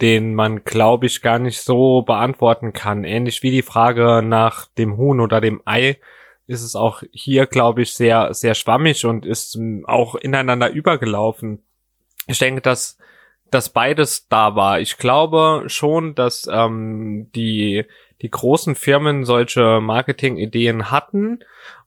den 0.00 0.34
man, 0.34 0.64
glaube 0.64 1.06
ich, 1.06 1.22
gar 1.22 1.38
nicht 1.38 1.60
so 1.60 2.02
beantworten 2.02 2.72
kann. 2.72 3.04
Ähnlich 3.04 3.42
wie 3.42 3.50
die 3.50 3.62
Frage 3.62 4.22
nach 4.22 4.66
dem 4.66 4.96
Huhn 4.96 5.20
oder 5.20 5.40
dem 5.40 5.62
Ei 5.64 5.98
ist 6.46 6.62
es 6.62 6.76
auch 6.76 7.02
hier, 7.12 7.46
glaube 7.46 7.82
ich, 7.82 7.94
sehr, 7.94 8.34
sehr 8.34 8.54
schwammig 8.54 9.04
und 9.04 9.24
ist 9.24 9.58
auch 9.84 10.14
ineinander 10.14 10.70
übergelaufen. 10.70 11.62
Ich 12.26 12.38
denke, 12.38 12.60
dass, 12.60 12.98
dass 13.50 13.70
beides 13.70 14.28
da 14.28 14.54
war. 14.54 14.80
Ich 14.80 14.98
glaube 14.98 15.64
schon, 15.66 16.14
dass 16.14 16.48
ähm, 16.50 17.30
die, 17.34 17.84
die 18.22 18.30
großen 18.30 18.74
Firmen 18.74 19.24
solche 19.24 19.80
Marketing-Ideen 19.80 20.90
hatten 20.90 21.40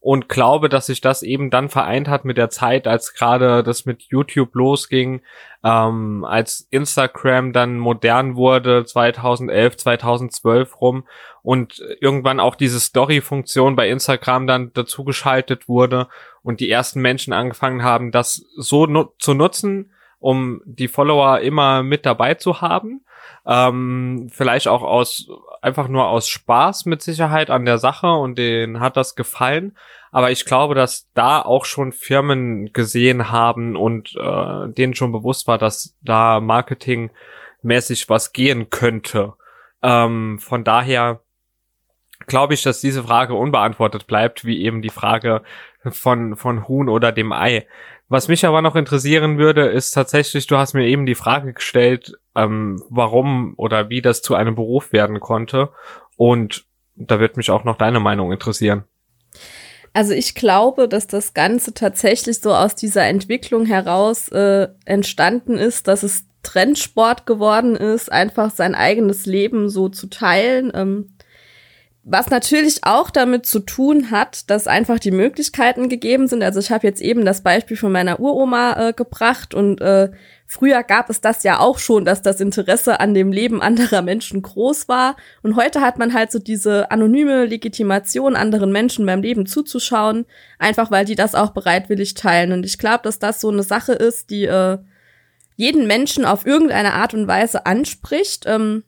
und 0.06 0.30
glaube, 0.30 0.70
dass 0.70 0.86
sich 0.86 1.02
das 1.02 1.24
eben 1.24 1.50
dann 1.50 1.68
vereint 1.68 2.08
hat 2.08 2.26
mit 2.26 2.38
der 2.38 2.52
Zeit, 2.52 2.88
als 2.88 3.16
gerade 3.16 3.64
das 3.64 3.88
mit 3.88 4.04
YouTube 4.04 4.54
losging, 4.54 5.22
ähm, 5.64 6.24
als 6.24 6.68
Instagram 6.70 7.54
dann 7.54 7.80
modern 7.80 8.36
wurde, 8.36 8.86
2011, 8.86 9.78
2012 9.78 10.80
rum 10.80 11.08
und 11.42 11.82
irgendwann 12.02 12.40
auch 12.40 12.54
diese 12.54 12.80
Story-Funktion 12.80 13.76
bei 13.76 13.90
Instagram 13.90 14.46
dann 14.46 14.72
dazugeschaltet 14.74 15.68
wurde 15.68 16.08
und 16.44 16.60
die 16.60 16.70
ersten 16.70 17.02
Menschen 17.02 17.34
angefangen 17.34 17.82
haben, 17.82 18.12
das 18.12 18.46
so 18.56 18.86
nu 18.86 19.06
zu 19.18 19.34
nutzen, 19.34 19.90
um 20.26 20.64
die 20.66 20.88
Follower 20.88 21.42
immer 21.42 21.84
mit 21.84 22.04
dabei 22.04 22.34
zu 22.34 22.60
haben. 22.60 23.06
Ähm, 23.46 24.28
vielleicht 24.32 24.68
auch 24.68 24.82
aus 24.82 25.28
einfach 25.62 25.88
nur 25.88 26.08
aus 26.08 26.28
Spaß 26.28 26.88
mit 26.88 27.04
Sicherheit 27.04 27.52
an 27.52 27.64
der 27.64 27.78
Sache 27.78 28.08
und 28.08 28.40
denen 28.40 28.80
hat 28.80 28.98
das 28.98 29.14
gefallen. 29.14 29.78
Aber 30.12 30.32
ich 30.32 30.46
glaube, 30.46 30.74
dass 30.74 31.12
da 31.14 31.44
auch 31.44 31.66
schon 31.66 31.92
Firmen 31.92 32.74
gesehen 32.74 33.30
haben 33.30 33.76
und 33.76 34.16
äh, 34.16 34.68
denen 34.70 34.96
schon 34.96 35.12
bewusst 35.12 35.48
war, 35.48 35.60
dass 35.60 35.96
da 36.02 36.40
marketingmäßig 36.40 38.10
was 38.10 38.34
gehen 38.34 38.72
könnte. 38.72 39.34
Ähm, 39.84 40.40
von 40.40 40.64
daher 40.64 41.22
glaube 42.26 42.56
ich, 42.56 42.64
dass 42.64 42.82
diese 42.82 43.04
Frage 43.04 43.36
unbeantwortet 43.36 44.08
bleibt, 44.08 44.44
wie 44.44 44.64
eben 44.64 44.82
die 44.82 44.90
Frage 44.90 45.44
von, 45.92 46.36
von 46.36 46.68
Huhn 46.68 46.90
oder 46.90 47.12
dem 47.12 47.32
Ei. 47.32 47.68
Was 48.08 48.28
mich 48.28 48.46
aber 48.46 48.62
noch 48.62 48.76
interessieren 48.76 49.38
würde, 49.38 49.66
ist 49.66 49.92
tatsächlich, 49.92 50.46
du 50.46 50.58
hast 50.58 50.74
mir 50.74 50.86
eben 50.86 51.06
die 51.06 51.16
Frage 51.16 51.54
gestellt, 51.54 52.14
ähm, 52.36 52.84
warum 52.90 53.56
oder 53.58 53.90
wie 53.90 54.02
das 54.02 54.22
zu 54.22 54.36
einem 54.36 54.56
Beruf 54.56 54.94
werden 54.94 55.20
konnte. 55.20 55.70
Und 56.16 56.66
da 56.96 57.20
wird 57.20 57.36
mich 57.36 57.50
auch 57.50 57.64
noch 57.64 57.78
deine 57.78 58.00
Meinung 58.00 58.32
interessieren. 58.32 58.84
Also 59.94 60.14
ich 60.14 60.36
glaube, 60.36 60.88
dass 60.88 61.08
das 61.08 61.34
Ganze 61.34 61.74
tatsächlich 61.74 62.42
so 62.42 62.54
aus 62.54 62.76
dieser 62.76 63.06
Entwicklung 63.06 63.66
heraus 63.66 64.28
äh, 64.30 64.68
entstanden 64.86 65.58
ist, 65.58 65.88
dass 65.88 66.04
es 66.04 66.26
Trendsport 66.44 67.26
geworden 67.26 67.76
ist, 67.76 68.12
einfach 68.12 68.52
sein 68.52 68.76
eigenes 68.76 69.26
Leben 69.26 69.70
so 69.70 69.90
zu 69.90 70.08
teilen. 70.08 70.72
Ähm, 70.76 71.15
was 72.08 72.30
natürlich 72.30 72.84
auch 72.84 73.10
damit 73.10 73.48
zu 73.48 73.60
tun 73.60 74.12
hat, 74.12 74.52
dass 74.52 74.68
einfach 74.68 75.00
die 75.00 75.10
Möglichkeiten 75.10 75.90
gegeben 75.90 76.28
sind. 76.28 76.44
Also 76.44 76.60
ich 76.60 76.70
habe 76.70 76.86
jetzt 76.86 77.02
eben 77.02 77.26
das 77.26 77.42
Beispiel 77.42 77.78
von 77.78 77.92
meiner 77.92 78.20
Uroma 78.20 78.90
äh, 78.90 78.94
gebracht 78.94 79.56
und 79.56 79.82
äh, 79.82 80.12
früher 80.46 80.84
gab 80.84 81.10
es 81.10 81.20
das 81.20 81.42
ja 81.42 81.60
auch 81.60 81.80
schon, 81.80 82.06
dass 82.06 82.22
das 82.22 82.40
Interesse 82.42 83.00
an 83.00 83.16
dem 83.16 83.32
Leben 83.32 83.60
anderer 83.60 84.04
Menschen 84.04 84.44
groß 84.44 84.88
war. 84.88 85.16
Und 85.42 85.56
heute 85.56 85.82
hat 85.82 85.98
man 85.98 86.14
halt 86.14 86.32
so 86.32 86.38
diese 86.38 86.92
anonyme 86.92 87.46
Legitimation, 87.46 88.36
anderen 88.36 88.72
Menschen 88.72 89.04
beim 89.08 89.24
Leben 89.24 89.48
zuzuschauen, 89.48 90.28
einfach 90.60 90.92
weil 90.92 91.06
die 91.06 91.16
das 91.16 91.34
auch 91.34 91.54
bereitwillig 91.54 92.14
teilen. 92.14 92.52
Und 92.52 92.68
ich 92.68 92.78
glaube, 92.78 93.02
dass 93.02 93.18
das 93.18 93.42
so 93.42 93.50
eine 93.50 93.64
Sache 93.64 93.94
ist, 93.94 94.30
die 94.30 94.46
äh, 94.46 94.78
jeden 95.56 95.88
Menschen 95.88 96.24
auf 96.24 96.46
irgendeine 96.46 96.94
Art 96.94 97.16
und 97.16 97.28
Weise 97.28 97.66
anspricht. 97.66 98.46
Ähm, 98.46 98.84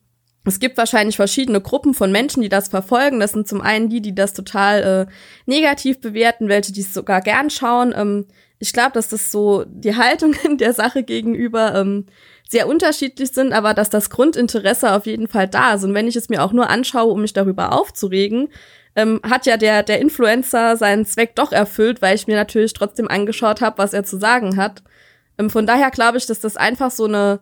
es 0.48 0.60
gibt 0.60 0.78
wahrscheinlich 0.78 1.16
verschiedene 1.16 1.62
Gruppen 1.62 1.94
von 1.94 2.12
Menschen, 2.12 2.42
die 2.42 2.50
das 2.50 2.70
verfolgen. 2.70 3.20
Das 3.20 3.32
sind 3.32 3.48
zum 3.48 3.62
einen 3.62 3.90
die, 3.90 4.02
die 4.02 4.16
das 4.16 4.34
total 4.34 5.08
äh, 5.08 5.12
negativ 5.46 6.00
bewerten, 6.00 6.50
welche 6.50 6.72
die 6.72 6.82
es 6.82 6.94
sogar 6.94 7.22
gern 7.22 7.50
schauen. 7.50 7.94
Ähm, 7.96 8.26
ich 8.60 8.74
glaube, 8.74 8.92
dass 8.94 9.10
das 9.10 9.32
so 9.32 9.66
die 9.68 9.96
Haltungen 9.96 10.58
der 10.58 10.74
Sache 10.74 11.04
gegenüber 11.04 11.76
ähm, 11.76 12.06
sehr 12.50 12.68
unterschiedlich 12.68 13.32
sind, 13.32 13.54
aber 13.54 13.74
dass 13.74 13.90
das 13.90 14.10
Grundinteresse 14.10 14.94
auf 14.94 15.06
jeden 15.06 15.28
Fall 15.28 15.48
da 15.48 15.74
ist. 15.74 15.84
Und 15.84 15.94
wenn 15.94 16.08
ich 16.08 16.16
es 16.16 16.30
mir 16.30 16.44
auch 16.44 16.54
nur 16.54 16.70
anschaue, 16.70 17.12
um 17.12 17.22
mich 17.22 17.34
darüber 17.34 17.74
aufzuregen, 17.74 18.50
ähm, 18.96 19.20
hat 19.24 19.46
ja 19.46 19.58
der, 19.58 19.84
der 19.84 20.00
Influencer 20.00 20.78
seinen 20.78 21.06
Zweck 21.06 21.36
doch 21.36 21.52
erfüllt, 21.52 22.02
weil 22.02 22.16
ich 22.16 22.26
mir 22.26 22.36
natürlich 22.36 22.74
trotzdem 22.74 23.08
angeschaut 23.08 23.62
habe, 23.62 23.78
was 23.78 23.94
er 23.94 24.04
zu 24.04 24.18
sagen 24.18 24.58
hat. 24.58 24.82
Ähm, 25.38 25.50
von 25.50 25.68
daher 25.68 25.92
glaube 25.92 26.18
ich, 26.18 26.26
dass 26.26 26.40
das 26.40 26.58
einfach 26.58 26.90
so 26.90 27.06
eine 27.06 27.42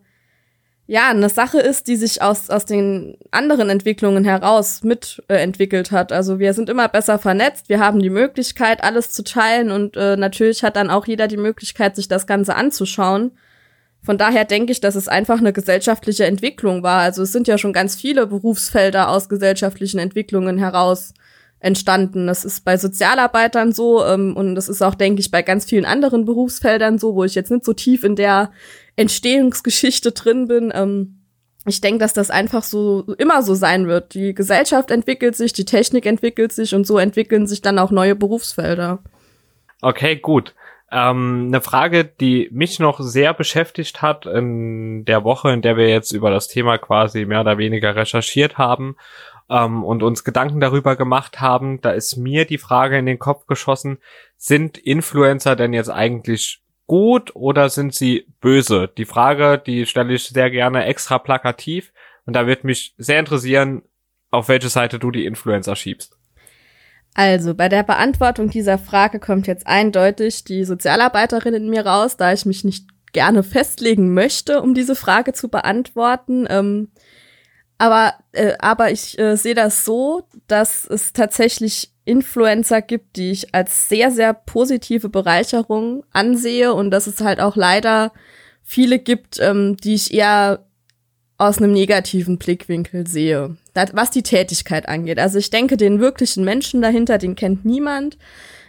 ja, 0.88 1.10
eine 1.10 1.30
Sache 1.30 1.60
ist, 1.60 1.88
die 1.88 1.96
sich 1.96 2.22
aus, 2.22 2.50
aus 2.52 2.66
den 2.66 3.18
anderen 3.32 3.70
Entwicklungen 3.70 4.24
heraus 4.24 4.84
mitentwickelt 4.84 5.92
äh, 5.92 5.96
hat. 5.96 6.12
Also 6.12 6.38
wir 6.38 6.54
sind 6.54 6.70
immer 6.70 6.88
besser 6.88 7.18
vernetzt, 7.18 7.70
wir 7.70 7.80
haben 7.80 8.00
die 8.00 8.12
Möglichkeit, 8.12 8.84
alles 8.84 9.12
zu 9.12 9.24
teilen 9.24 9.72
und 9.72 9.98
äh, 9.98 10.16
natürlich 10.16 10.64
hat 10.64 10.76
dann 10.76 10.92
auch 10.92 11.08
jeder 11.08 11.28
die 11.28 11.38
Möglichkeit, 11.38 11.96
sich 11.96 12.08
das 12.08 12.28
Ganze 12.28 12.56
anzuschauen. 12.56 13.32
Von 14.04 14.20
daher 14.20 14.46
denke 14.46 14.72
ich, 14.72 14.80
dass 14.80 14.94
es 14.94 15.08
einfach 15.08 15.40
eine 15.40 15.54
gesellschaftliche 15.54 16.26
Entwicklung 16.26 16.84
war. 16.84 17.02
Also 17.02 17.24
es 17.24 17.32
sind 17.32 17.48
ja 17.48 17.58
schon 17.58 17.74
ganz 17.74 17.96
viele 17.96 18.28
Berufsfelder 18.28 19.10
aus 19.10 19.28
gesellschaftlichen 19.28 19.98
Entwicklungen 19.98 20.60
heraus 20.60 21.16
entstanden. 21.66 22.28
Das 22.28 22.46
ist 22.46 22.64
bei 22.64 22.78
Sozialarbeitern 22.78 23.74
so 23.74 24.06
ähm, 24.06 24.38
und 24.38 24.54
das 24.54 24.70
ist 24.70 24.84
auch, 24.84 24.94
denke 24.94 25.20
ich, 25.20 25.32
bei 25.32 25.42
ganz 25.42 25.66
vielen 25.66 25.86
anderen 25.86 26.24
Berufsfeldern 26.24 27.00
so, 27.00 27.16
wo 27.16 27.24
ich 27.24 27.34
jetzt 27.34 27.50
nicht 27.50 27.66
so 27.66 27.74
tief 27.74 28.04
in 28.04 28.16
der 28.16 28.52
Entstehungsgeschichte 28.96 30.12
drin 30.12 30.48
bin. 30.48 30.72
Ähm, 30.74 31.22
ich 31.66 31.82
denke, 31.82 31.98
dass 31.98 32.14
das 32.14 32.30
einfach 32.30 32.62
so 32.62 33.16
immer 33.18 33.42
so 33.42 33.56
sein 33.56 33.88
wird. 33.88 34.14
Die 34.14 34.36
Gesellschaft 34.36 34.92
entwickelt 34.92 35.36
sich, 35.36 35.54
die 35.54 35.66
Technik 35.66 36.06
entwickelt 36.06 36.54
sich 36.54 36.76
und 36.76 36.86
so 36.86 37.00
entwickeln 37.00 37.48
sich 37.48 37.64
dann 37.64 37.80
auch 37.80 37.90
neue 37.90 38.16
Berufsfelder. 38.16 39.00
Okay, 39.82 40.18
gut. 40.18 40.54
Ähm, 40.92 41.46
eine 41.48 41.62
Frage, 41.62 42.06
die 42.06 42.48
mich 42.52 42.78
noch 42.78 43.00
sehr 43.00 43.34
beschäftigt 43.34 44.04
hat 44.04 44.28
in 44.28 45.04
der 45.06 45.24
Woche, 45.24 45.52
in 45.52 45.64
der 45.64 45.78
wir 45.78 45.90
jetzt 45.90 46.12
über 46.12 46.30
das 46.30 46.48
Thema 46.48 46.78
quasi 46.78 47.26
mehr 47.26 47.42
oder 47.42 47.58
weniger 47.58 47.96
recherchiert 47.96 48.60
haben 48.60 48.96
ähm, 49.50 49.84
und 49.84 50.04
uns 50.04 50.24
Gedanken 50.24 50.60
darüber 50.60 50.96
gemacht 50.96 51.40
haben, 51.40 51.82
da 51.82 51.92
ist 51.92 52.18
mir 52.18 52.46
die 52.46 52.58
Frage 52.58 52.98
in 52.98 53.06
den 53.06 53.20
Kopf 53.20 53.48
geschossen, 53.48 54.00
sind 54.38 54.78
Influencer 54.78 55.56
denn 55.56 55.74
jetzt 55.74 55.90
eigentlich 55.90 56.62
gut 56.88 57.36
oder 57.36 57.70
sind 57.70 57.94
sie 57.94 58.28
böse? 58.42 58.90
Die 58.98 59.06
Frage, 59.06 59.62
die 59.64 59.86
stelle 59.86 60.14
ich 60.14 60.28
sehr 60.28 60.52
gerne 60.52 60.86
extra 60.86 61.20
plakativ 61.20 61.92
und 62.26 62.36
da 62.36 62.48
wird 62.48 62.64
mich 62.64 62.94
sehr 62.98 63.20
interessieren, 63.20 63.84
auf 64.32 64.50
welche 64.50 64.70
Seite 64.70 65.00
du 65.00 65.12
die 65.12 65.26
Influencer 65.26 65.76
schiebst. 65.76 66.18
Also, 67.18 67.56
bei 67.56 67.70
der 67.70 67.84
Beantwortung 67.84 68.50
dieser 68.50 68.78
Frage 68.78 69.22
kommt 69.22 69.48
jetzt 69.48 69.66
eindeutig 69.68 70.44
die 70.44 70.66
Sozialarbeiterin 70.66 71.54
in 71.54 71.70
mir 71.70 71.86
raus, 71.86 72.18
da 72.18 72.34
ich 72.34 72.46
mich 72.46 72.66
nicht 72.66 72.90
gerne 73.14 73.44
festlegen 73.44 74.14
möchte, 74.14 74.62
um 74.62 74.74
diese 74.74 74.96
Frage 74.96 75.32
zu 75.32 75.48
beantworten. 75.48 76.46
Ähm, 76.50 76.92
aber, 77.78 78.14
äh, 78.32 78.54
aber 78.60 78.92
ich 78.92 79.20
äh, 79.20 79.36
sehe 79.36 79.56
das 79.56 79.86
so, 79.86 80.28
dass 80.48 80.86
es 80.86 81.14
tatsächlich 81.14 81.92
Influencer 82.06 82.82
gibt, 82.82 83.18
die 83.18 83.32
ich 83.32 83.54
als 83.54 83.90
sehr, 83.90 84.12
sehr 84.12 84.34
positive 84.34 85.10
Bereicherung 85.10 86.04
ansehe 86.12 86.74
und 86.74 86.92
dass 86.92 87.08
es 87.08 87.20
halt 87.22 87.40
auch 87.40 87.56
leider 87.56 88.14
viele 88.64 89.00
gibt, 89.00 89.40
ähm, 89.40 89.76
die 89.78 89.96
ich 89.96 90.14
eher 90.14 90.66
aus 91.38 91.58
einem 91.58 91.74
negativen 91.74 92.38
Blickwinkel 92.38 93.08
sehe, 93.08 93.58
das, 93.74 93.90
was 93.94 94.10
die 94.10 94.24
Tätigkeit 94.24 94.88
angeht. 94.88 95.20
Also 95.20 95.38
ich 95.38 95.50
denke, 95.50 95.76
den 95.76 96.00
wirklichen 96.00 96.46
Menschen 96.46 96.82
dahinter, 96.82 97.18
den 97.18 97.36
kennt 97.36 97.66
niemand. 97.66 98.18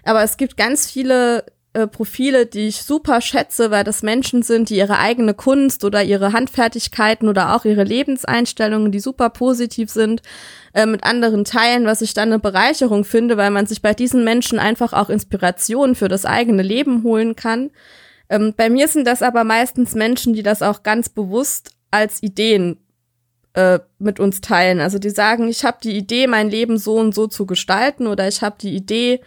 Aber 0.02 0.22
es 0.22 0.36
gibt 0.36 0.56
ganz 0.56 0.90
viele 0.90 1.44
äh, 1.76 1.86
Profile, 1.86 2.46
die 2.46 2.68
ich 2.68 2.82
super 2.82 3.20
schätze, 3.20 3.70
weil 3.70 3.84
das 3.84 4.02
Menschen 4.02 4.42
sind, 4.42 4.70
die 4.70 4.76
ihre 4.76 4.98
eigene 4.98 5.34
Kunst 5.34 5.84
oder 5.84 6.02
ihre 6.02 6.32
Handfertigkeiten 6.32 7.28
oder 7.28 7.54
auch 7.54 7.66
ihre 7.66 7.84
Lebenseinstellungen, 7.84 8.90
die 8.92 8.98
super 8.98 9.28
positiv 9.28 9.90
sind, 9.90 10.22
äh, 10.72 10.86
mit 10.86 11.04
anderen 11.04 11.44
teilen, 11.44 11.84
was 11.84 12.00
ich 12.00 12.14
dann 12.14 12.30
eine 12.30 12.38
Bereicherung 12.38 13.04
finde, 13.04 13.36
weil 13.36 13.50
man 13.50 13.66
sich 13.66 13.82
bei 13.82 13.92
diesen 13.92 14.24
Menschen 14.24 14.58
einfach 14.58 14.94
auch 14.94 15.10
Inspiration 15.10 15.94
für 15.94 16.08
das 16.08 16.24
eigene 16.24 16.62
Leben 16.62 17.02
holen 17.02 17.36
kann. 17.36 17.70
Ähm, 18.30 18.54
bei 18.56 18.70
mir 18.70 18.88
sind 18.88 19.06
das 19.06 19.20
aber 19.20 19.44
meistens 19.44 19.94
Menschen, 19.94 20.32
die 20.32 20.42
das 20.42 20.62
auch 20.62 20.82
ganz 20.82 21.10
bewusst 21.10 21.72
als 21.90 22.22
Ideen 22.22 22.78
äh, 23.52 23.80
mit 23.98 24.18
uns 24.18 24.40
teilen. 24.40 24.80
Also 24.80 24.98
die 24.98 25.10
sagen, 25.10 25.46
ich 25.48 25.62
habe 25.62 25.76
die 25.82 25.94
Idee, 25.94 26.26
mein 26.26 26.48
Leben 26.48 26.78
so 26.78 26.94
und 26.94 27.14
so 27.14 27.26
zu 27.26 27.44
gestalten 27.44 28.06
oder 28.06 28.26
ich 28.26 28.40
habe 28.40 28.56
die 28.58 28.74
Idee, 28.74 29.20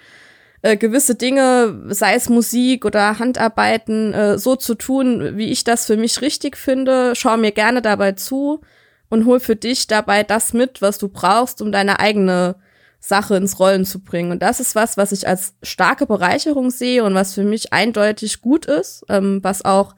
äh, 0.62 0.78
gewisse 0.78 1.16
Dinge, 1.16 1.84
sei 1.88 2.16
es 2.16 2.30
Musik 2.30 2.86
oder 2.86 3.20
Handarbeiten, 3.20 4.14
äh, 4.14 4.38
so 4.38 4.56
zu 4.56 4.76
tun, 4.76 5.38
wie 5.38 5.50
ich 5.52 5.64
das 5.64 5.86
für 5.86 5.98
mich 5.98 6.22
richtig 6.22 6.58
finde. 6.58 7.14
Schau 7.16 7.38
mir 7.38 7.52
gerne 7.52 7.82
dabei 7.82 8.14
zu 8.14 8.62
und 9.10 9.26
hol 9.26 9.40
für 9.40 9.56
dich 9.56 9.88
dabei 9.88 10.24
das 10.24 10.54
mit, 10.54 10.82
was 10.82 10.98
du 10.98 11.08
brauchst, 11.08 11.62
um 11.62 11.72
deine 11.72 12.00
eigene 12.00 12.56
Sache 13.00 13.38
ins 13.38 13.60
Rollen 13.60 13.86
zu 13.86 14.00
bringen. 14.00 14.32
Und 14.32 14.42
das 14.42 14.60
ist 14.60 14.76
was, 14.76 14.98
was 14.98 15.12
ich 15.12 15.28
als 15.28 15.54
starke 15.64 16.06
Bereicherung 16.06 16.70
sehe 16.70 17.04
und 17.04 17.16
was 17.16 17.34
für 17.34 17.44
mich 17.44 17.72
eindeutig 17.72 18.42
gut 18.42 18.66
ist, 18.66 19.06
ähm, 19.08 19.40
was 19.42 19.64
auch 19.64 19.96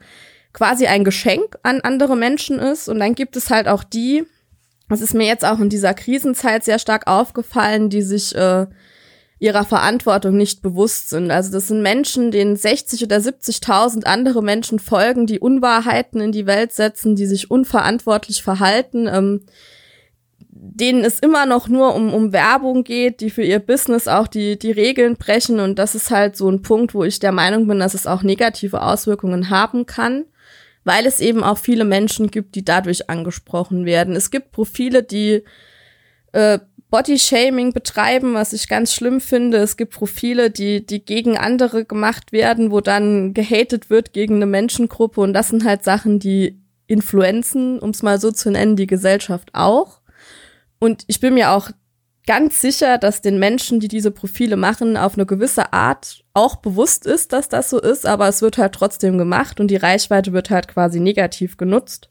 quasi 0.52 0.86
ein 0.86 1.02
Geschenk 1.02 1.58
an 1.62 1.80
andere 1.80 2.16
Menschen 2.16 2.58
ist. 2.58 2.88
Und 2.88 3.00
dann 3.00 3.14
gibt 3.14 3.36
es 3.36 3.50
halt 3.50 3.66
auch 3.66 3.82
die, 3.82 4.24
das 4.88 5.00
ist 5.00 5.14
mir 5.14 5.26
jetzt 5.26 5.44
auch 5.44 5.58
in 5.58 5.68
dieser 5.68 5.94
Krisenzeit 5.94 6.62
sehr 6.62 6.78
stark 6.78 7.08
aufgefallen, 7.08 7.90
die 7.90 8.02
sich 8.02 8.34
äh, 8.36 8.66
ihrer 9.42 9.64
Verantwortung 9.64 10.36
nicht 10.36 10.62
bewusst 10.62 11.10
sind. 11.10 11.32
Also 11.32 11.50
das 11.50 11.66
sind 11.66 11.82
Menschen, 11.82 12.30
denen 12.30 12.54
60 12.54 13.02
oder 13.02 13.16
70.000 13.16 14.04
andere 14.04 14.40
Menschen 14.40 14.78
folgen, 14.78 15.26
die 15.26 15.40
Unwahrheiten 15.40 16.20
in 16.20 16.30
die 16.30 16.46
Welt 16.46 16.70
setzen, 16.70 17.16
die 17.16 17.26
sich 17.26 17.50
unverantwortlich 17.50 18.44
verhalten. 18.44 19.08
Ähm, 19.08 19.40
denen 20.64 21.04
es 21.04 21.18
immer 21.18 21.44
noch 21.44 21.66
nur 21.66 21.92
um, 21.96 22.14
um 22.14 22.32
Werbung 22.32 22.84
geht, 22.84 23.20
die 23.20 23.30
für 23.30 23.42
ihr 23.42 23.58
Business 23.58 24.06
auch 24.06 24.28
die, 24.28 24.56
die 24.56 24.70
Regeln 24.70 25.16
brechen. 25.16 25.58
Und 25.58 25.76
das 25.76 25.96
ist 25.96 26.12
halt 26.12 26.36
so 26.36 26.48
ein 26.48 26.62
Punkt, 26.62 26.94
wo 26.94 27.02
ich 27.02 27.18
der 27.18 27.32
Meinung 27.32 27.66
bin, 27.66 27.80
dass 27.80 27.94
es 27.94 28.06
auch 28.06 28.22
negative 28.22 28.80
Auswirkungen 28.80 29.50
haben 29.50 29.86
kann, 29.86 30.24
weil 30.84 31.04
es 31.04 31.18
eben 31.18 31.42
auch 31.42 31.58
viele 31.58 31.84
Menschen 31.84 32.30
gibt, 32.30 32.54
die 32.54 32.64
dadurch 32.64 33.10
angesprochen 33.10 33.86
werden. 33.86 34.14
Es 34.14 34.30
gibt 34.30 34.52
Profile, 34.52 35.02
die 35.02 35.42
äh, 36.30 36.60
Body-Shaming 36.92 37.72
betreiben, 37.72 38.34
was 38.34 38.52
ich 38.52 38.68
ganz 38.68 38.92
schlimm 38.94 39.22
finde. 39.22 39.56
Es 39.56 39.78
gibt 39.78 39.94
Profile, 39.94 40.50
die, 40.50 40.84
die 40.84 41.02
gegen 41.02 41.38
andere 41.38 41.86
gemacht 41.86 42.32
werden, 42.32 42.70
wo 42.70 42.82
dann 42.82 43.32
gehatet 43.32 43.88
wird 43.88 44.12
gegen 44.12 44.36
eine 44.36 44.46
Menschengruppe. 44.46 45.22
Und 45.22 45.32
das 45.32 45.48
sind 45.48 45.64
halt 45.64 45.84
Sachen, 45.84 46.18
die 46.18 46.60
influenzen, 46.86 47.78
um 47.78 47.90
es 47.90 48.02
mal 48.02 48.20
so 48.20 48.30
zu 48.30 48.50
nennen, 48.50 48.76
die 48.76 48.86
Gesellschaft 48.86 49.48
auch. 49.54 50.02
Und 50.78 51.04
ich 51.06 51.18
bin 51.18 51.32
mir 51.32 51.52
auch 51.52 51.70
ganz 52.26 52.60
sicher, 52.60 52.98
dass 52.98 53.22
den 53.22 53.38
Menschen, 53.38 53.80
die 53.80 53.88
diese 53.88 54.10
Profile 54.10 54.58
machen, 54.58 54.98
auf 54.98 55.14
eine 55.14 55.24
gewisse 55.24 55.72
Art 55.72 56.22
auch 56.34 56.56
bewusst 56.56 57.06
ist, 57.06 57.32
dass 57.32 57.48
das 57.48 57.70
so 57.70 57.80
ist, 57.80 58.04
aber 58.04 58.28
es 58.28 58.42
wird 58.42 58.58
halt 58.58 58.74
trotzdem 58.74 59.16
gemacht 59.16 59.60
und 59.60 59.68
die 59.68 59.76
Reichweite 59.76 60.34
wird 60.34 60.50
halt 60.50 60.68
quasi 60.68 61.00
negativ 61.00 61.56
genutzt. 61.56 62.10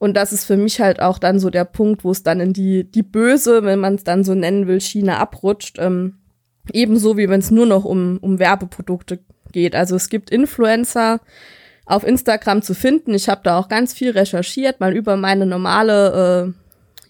Und 0.00 0.16
das 0.16 0.32
ist 0.32 0.46
für 0.46 0.56
mich 0.56 0.80
halt 0.80 1.00
auch 1.00 1.18
dann 1.18 1.38
so 1.38 1.50
der 1.50 1.66
Punkt, 1.66 2.04
wo 2.04 2.10
es 2.10 2.22
dann 2.22 2.40
in 2.40 2.54
die, 2.54 2.90
die 2.90 3.02
böse, 3.02 3.64
wenn 3.64 3.78
man 3.78 3.96
es 3.96 4.02
dann 4.02 4.24
so 4.24 4.34
nennen 4.34 4.66
will, 4.66 4.80
Schiene 4.80 5.18
abrutscht. 5.18 5.76
Ähm, 5.78 6.14
ebenso 6.72 7.18
wie 7.18 7.28
wenn 7.28 7.40
es 7.40 7.50
nur 7.50 7.66
noch 7.66 7.84
um, 7.84 8.16
um 8.22 8.38
Werbeprodukte 8.38 9.20
geht. 9.52 9.76
Also 9.76 9.96
es 9.96 10.08
gibt 10.08 10.30
Influencer 10.30 11.20
auf 11.84 12.06
Instagram 12.06 12.62
zu 12.62 12.74
finden. 12.74 13.12
Ich 13.12 13.28
habe 13.28 13.42
da 13.44 13.58
auch 13.58 13.68
ganz 13.68 13.92
viel 13.92 14.12
recherchiert, 14.12 14.80
mal 14.80 14.96
über 14.96 15.16
meine 15.16 15.44
normale 15.44 16.54
äh, 16.56 16.60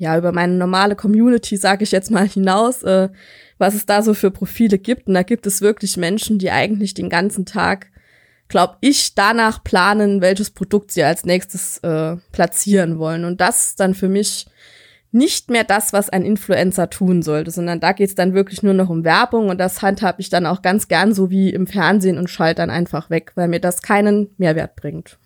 ja, 0.01 0.17
über 0.19 0.33
meine 0.33 0.55
normale 0.55 0.97
Community, 0.97 1.59
sage 1.59 1.85
ich 1.85 1.93
jetzt 1.93 2.11
mal 2.11 2.27
hinaus, 2.27 2.83
äh, 2.83 3.11
was 3.59 3.75
es 3.75 3.85
da 3.85 4.03
so 4.03 4.15
für 4.15 4.31
Profile 4.31 4.79
gibt. 4.79 5.07
Und 5.07 5.15
da 5.15 5.23
gibt 5.23 5.47
es 5.47 5.61
wirklich 5.61 5.99
Menschen, 5.99 6.39
die 6.39 6.51
eigentlich 6.51 6.95
den 6.95 7.11
ganzen 7.11 7.45
Tag, 7.45 7.90
glaube 8.51 8.77
ich, 8.81 9.15
danach 9.15 9.65
planen, 9.65 10.21
welches 10.21 10.51
Produkt 10.51 10.91
sie 10.91 11.03
als 11.03 11.25
nächstes 11.25 11.79
äh, 11.79 12.17
platzieren 12.33 12.99
wollen. 12.99 13.25
Und 13.25 13.41
das 13.41 13.69
ist 13.69 13.81
dann 13.81 13.95
für 13.95 14.09
mich 14.09 14.47
nicht 15.13 15.51
mehr 15.51 15.65
das, 15.65 15.93
was 15.93 16.11
ein 16.11 16.25
Influencer 16.25 16.91
tun 16.91 17.23
sollte, 17.23 17.51
sondern 17.51 17.81
da 17.81 17.93
geht 17.93 18.09
es 18.11 18.15
dann 18.15 18.35
wirklich 18.35 18.63
nur 18.63 18.75
noch 18.75 18.91
um 18.91 19.05
Werbung 19.05 19.49
und 19.49 19.59
das 19.59 19.83
handhabe 19.83 20.21
ich 20.21 20.31
dann 20.31 20.47
auch 20.47 20.63
ganz 20.63 20.89
gern 20.89 21.15
so 21.15 21.31
wie 21.31 21.51
im 21.51 21.67
Fernsehen 21.67 22.19
und 22.19 22.29
schalte 22.31 22.57
dann 22.57 22.71
einfach 22.71 23.11
weg, 23.11 23.33
weil 23.35 23.49
mir 23.49 23.61
das 23.61 23.83
keinen 23.83 24.35
Mehrwert 24.37 24.77
bringt. 24.77 25.19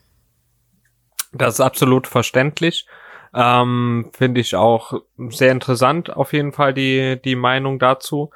Das 1.32 1.54
ist 1.54 1.60
absolut 1.60 2.06
verständlich. 2.06 2.86
Ähm, 3.34 4.10
Finde 4.16 4.40
ich 4.40 4.54
auch 4.54 5.00
sehr 5.28 5.50
interessant, 5.52 6.14
auf 6.14 6.32
jeden 6.32 6.52
Fall 6.52 6.72
die, 6.72 7.20
die 7.22 7.36
Meinung 7.36 7.78
dazu. 7.78 8.30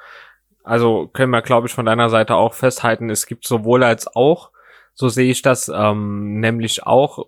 Also 0.63 1.07
können 1.07 1.31
wir, 1.31 1.41
glaube 1.41 1.67
ich, 1.67 1.73
von 1.73 1.85
deiner 1.85 2.09
Seite 2.09 2.35
auch 2.35 2.53
festhalten, 2.53 3.09
es 3.09 3.25
gibt 3.25 3.47
sowohl 3.47 3.83
als 3.83 4.13
auch, 4.13 4.51
so 4.99 5.07
sehe 5.07 5.31
ich 5.31 5.41
das, 5.41 5.71
ähm, 5.73 6.39
nämlich 6.39 6.85
auch, 6.85 7.25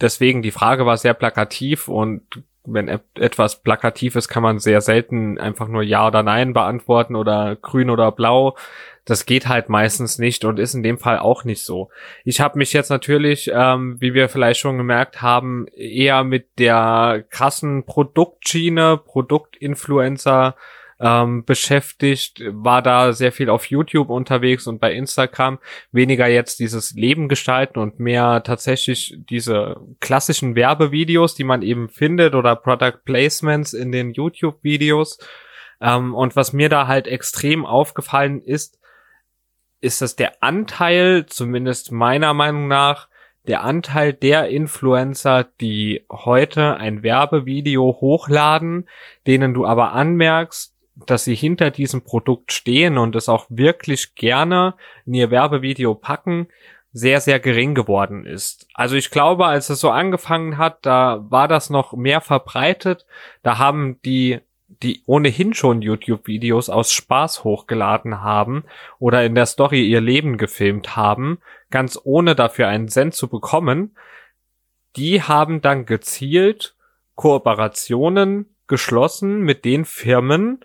deswegen 0.00 0.42
die 0.42 0.50
Frage 0.50 0.86
war 0.86 0.96
sehr 0.96 1.14
plakativ 1.14 1.86
und 1.86 2.22
wenn 2.66 2.88
etwas 3.14 3.62
plakativ 3.62 4.16
ist, 4.16 4.28
kann 4.28 4.42
man 4.42 4.58
sehr 4.58 4.80
selten 4.80 5.38
einfach 5.38 5.68
nur 5.68 5.82
Ja 5.82 6.06
oder 6.06 6.22
Nein 6.22 6.54
beantworten 6.54 7.14
oder 7.14 7.56
grün 7.56 7.90
oder 7.90 8.10
blau 8.10 8.56
das 9.04 9.26
geht 9.26 9.48
halt 9.48 9.68
meistens 9.68 10.18
nicht 10.18 10.44
und 10.44 10.58
ist 10.58 10.74
in 10.74 10.82
dem 10.82 10.98
Fall 10.98 11.18
auch 11.18 11.44
nicht 11.44 11.62
so. 11.62 11.90
Ich 12.24 12.40
habe 12.40 12.58
mich 12.58 12.72
jetzt 12.72 12.88
natürlich, 12.88 13.50
ähm, 13.52 13.96
wie 14.00 14.14
wir 14.14 14.28
vielleicht 14.28 14.60
schon 14.60 14.78
gemerkt 14.78 15.20
haben, 15.20 15.66
eher 15.68 16.24
mit 16.24 16.58
der 16.58 17.24
krassen 17.28 17.84
Produktschiene, 17.84 18.96
Produktinfluencer 18.96 20.56
ähm, 21.04 21.44
beschäftigt, 21.44 22.42
war 22.46 22.80
da 22.80 23.12
sehr 23.12 23.30
viel 23.30 23.50
auf 23.50 23.66
YouTube 23.66 24.08
unterwegs 24.08 24.66
und 24.66 24.80
bei 24.80 24.94
Instagram 24.94 25.58
weniger 25.92 26.26
jetzt 26.28 26.60
dieses 26.60 26.92
Leben 26.92 27.28
gestalten 27.28 27.78
und 27.78 28.00
mehr 28.00 28.42
tatsächlich 28.42 29.14
diese 29.28 29.76
klassischen 30.00 30.54
Werbevideos, 30.54 31.34
die 31.34 31.44
man 31.44 31.60
eben 31.60 31.90
findet 31.90 32.34
oder 32.34 32.56
Product 32.56 33.04
Placements 33.04 33.74
in 33.74 33.92
den 33.92 34.12
YouTube-Videos. 34.14 35.18
Ähm, 35.78 36.14
und 36.14 36.36
was 36.36 36.54
mir 36.54 36.70
da 36.70 36.86
halt 36.86 37.06
extrem 37.06 37.66
aufgefallen 37.66 38.40
ist, 38.40 38.78
ist 39.82 40.00
das 40.00 40.16
der 40.16 40.42
Anteil, 40.42 41.26
zumindest 41.26 41.92
meiner 41.92 42.32
Meinung 42.32 42.66
nach, 42.66 43.08
der 43.46 43.62
Anteil 43.62 44.14
der 44.14 44.48
Influencer, 44.48 45.44
die 45.60 46.06
heute 46.10 46.78
ein 46.78 47.02
Werbevideo 47.02 47.98
hochladen, 48.00 48.88
denen 49.26 49.52
du 49.52 49.66
aber 49.66 49.92
anmerkst, 49.92 50.73
dass 50.94 51.24
sie 51.24 51.34
hinter 51.34 51.70
diesem 51.70 52.02
Produkt 52.02 52.52
stehen 52.52 52.98
und 52.98 53.16
es 53.16 53.28
auch 53.28 53.46
wirklich 53.48 54.14
gerne 54.14 54.74
in 55.06 55.14
ihr 55.14 55.30
Werbevideo 55.30 55.94
packen, 55.94 56.48
sehr, 56.92 57.20
sehr 57.20 57.40
gering 57.40 57.74
geworden 57.74 58.24
ist. 58.24 58.68
Also 58.74 58.94
ich 58.94 59.10
glaube, 59.10 59.46
als 59.46 59.68
es 59.68 59.80
so 59.80 59.90
angefangen 59.90 60.58
hat, 60.58 60.86
da 60.86 61.24
war 61.28 61.48
das 61.48 61.68
noch 61.68 61.92
mehr 61.92 62.20
verbreitet. 62.20 63.04
Da 63.42 63.58
haben 63.58 64.00
die 64.04 64.40
die 64.82 65.02
ohnehin 65.06 65.54
schon 65.54 65.82
YouTube-Videos 65.82 66.68
aus 66.68 66.92
Spaß 66.92 67.44
hochgeladen 67.44 68.22
haben 68.22 68.64
oder 68.98 69.24
in 69.24 69.34
der 69.34 69.46
Story 69.46 69.86
ihr 69.86 70.00
Leben 70.00 70.36
gefilmt 70.36 70.96
haben, 70.96 71.38
ganz 71.70 71.98
ohne 72.02 72.34
dafür 72.34 72.68
einen 72.68 72.88
Cent 72.88 73.14
zu 73.14 73.28
bekommen, 73.28 73.96
die 74.96 75.22
haben 75.22 75.60
dann 75.60 75.86
gezielt 75.86 76.76
Kooperationen 77.14 78.53
geschlossen 78.74 79.42
mit 79.42 79.64
den 79.64 79.84
Firmen, 79.84 80.58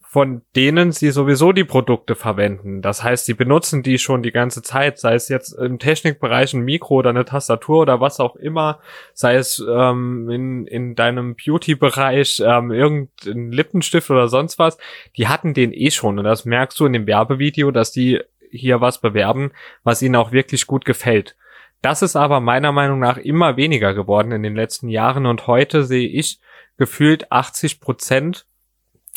von 0.00 0.42
denen 0.56 0.90
sie 0.90 1.12
sowieso 1.12 1.52
die 1.52 1.62
Produkte 1.62 2.16
verwenden. 2.16 2.82
Das 2.82 3.04
heißt, 3.04 3.24
sie 3.24 3.34
benutzen 3.34 3.84
die 3.84 3.98
schon 3.98 4.24
die 4.24 4.32
ganze 4.32 4.60
Zeit, 4.60 4.98
sei 4.98 5.14
es 5.14 5.28
jetzt 5.28 5.52
im 5.52 5.78
Technikbereich 5.78 6.54
ein 6.54 6.64
Mikro 6.64 6.96
oder 6.96 7.10
eine 7.10 7.24
Tastatur 7.24 7.82
oder 7.82 8.00
was 8.00 8.18
auch 8.18 8.34
immer, 8.34 8.80
sei 9.14 9.36
es 9.36 9.64
ähm, 9.64 10.28
in, 10.28 10.66
in 10.66 10.96
deinem 10.96 11.36
Beauty-Bereich 11.36 12.42
ähm, 12.44 12.72
irgendein 12.72 13.52
Lippenstift 13.52 14.10
oder 14.10 14.26
sonst 14.26 14.58
was. 14.58 14.76
Die 15.16 15.28
hatten 15.28 15.54
den 15.54 15.72
eh 15.72 15.92
schon 15.92 16.18
und 16.18 16.24
das 16.24 16.44
merkst 16.44 16.80
du 16.80 16.86
in 16.86 16.94
dem 16.94 17.06
Werbevideo, 17.06 17.70
dass 17.70 17.92
die 17.92 18.20
hier 18.50 18.80
was 18.80 19.00
bewerben, 19.00 19.52
was 19.84 20.02
ihnen 20.02 20.16
auch 20.16 20.32
wirklich 20.32 20.66
gut 20.66 20.84
gefällt. 20.84 21.36
Das 21.80 22.02
ist 22.02 22.16
aber 22.16 22.40
meiner 22.40 22.72
Meinung 22.72 22.98
nach 22.98 23.18
immer 23.18 23.56
weniger 23.56 23.94
geworden 23.94 24.32
in 24.32 24.42
den 24.42 24.56
letzten 24.56 24.88
Jahren 24.88 25.26
und 25.26 25.46
heute 25.46 25.84
sehe 25.84 26.08
ich 26.08 26.40
gefühlt 26.76 27.30
80 27.30 27.80
Prozent 27.80 28.46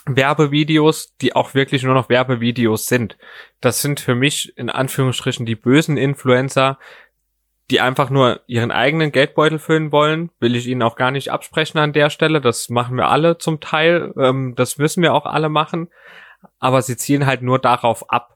Werbevideos, 0.08 1.16
die 1.18 1.36
auch 1.36 1.54
wirklich 1.54 1.84
nur 1.84 1.96
noch 1.96 2.10
Werbevideos 2.10 2.88
sind. 2.88 3.18
Das 3.60 3.82
sind 3.82 4.00
für 4.00 4.16
mich 4.16 4.56
in 4.58 4.70
Anführungsstrichen 4.70 5.46
die 5.46 5.56
bösen 5.56 5.98
Influencer, 5.98 6.78
die 7.72 7.82
einfach 7.82 8.12
nur 8.12 8.42
ihren 8.46 8.72
eigenen 8.72 9.12
Geldbeutel 9.12 9.58
füllen 9.58 9.92
wollen, 9.92 10.30
will 10.40 10.56
ich 10.56 10.68
ihnen 10.68 10.84
auch 10.84 10.96
gar 10.96 11.10
nicht 11.10 11.32
absprechen 11.32 11.80
an 11.80 11.94
der 11.94 12.12
Stelle. 12.12 12.40
Das 12.40 12.70
machen 12.70 12.96
wir 12.98 13.10
alle 13.10 13.40
zum 13.40 13.60
Teil. 13.60 14.14
Ähm, 14.18 14.54
das 14.56 14.78
müssen 14.78 15.02
wir 15.02 15.16
auch 15.16 15.26
alle 15.26 15.50
machen. 15.50 15.90
Aber 16.60 16.84
sie 16.84 16.96
zielen 16.96 17.26
halt 17.26 17.42
nur 17.42 17.58
darauf 17.58 18.12
ab, 18.12 18.35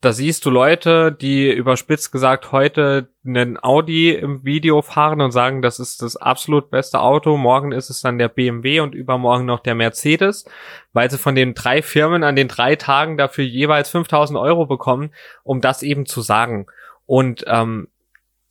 da 0.00 0.12
siehst 0.12 0.46
du 0.46 0.50
Leute, 0.50 1.12
die 1.12 1.52
überspitzt 1.52 2.10
gesagt 2.10 2.52
heute 2.52 3.10
einen 3.22 3.62
Audi 3.62 4.12
im 4.12 4.44
Video 4.44 4.80
fahren 4.80 5.20
und 5.20 5.30
sagen, 5.30 5.60
das 5.60 5.78
ist 5.78 6.00
das 6.00 6.16
absolut 6.16 6.70
beste 6.70 7.00
Auto. 7.00 7.36
Morgen 7.36 7.72
ist 7.72 7.90
es 7.90 8.00
dann 8.00 8.16
der 8.16 8.28
BMW 8.28 8.80
und 8.80 8.94
übermorgen 8.94 9.44
noch 9.44 9.60
der 9.60 9.74
Mercedes, 9.74 10.46
weil 10.94 11.10
sie 11.10 11.18
von 11.18 11.34
den 11.34 11.52
drei 11.52 11.82
Firmen 11.82 12.24
an 12.24 12.34
den 12.34 12.48
drei 12.48 12.76
Tagen 12.76 13.18
dafür 13.18 13.44
jeweils 13.44 13.90
5000 13.90 14.38
Euro 14.38 14.64
bekommen, 14.64 15.12
um 15.42 15.60
das 15.60 15.82
eben 15.82 16.06
zu 16.06 16.22
sagen. 16.22 16.66
Und 17.04 17.44
ähm, 17.46 17.88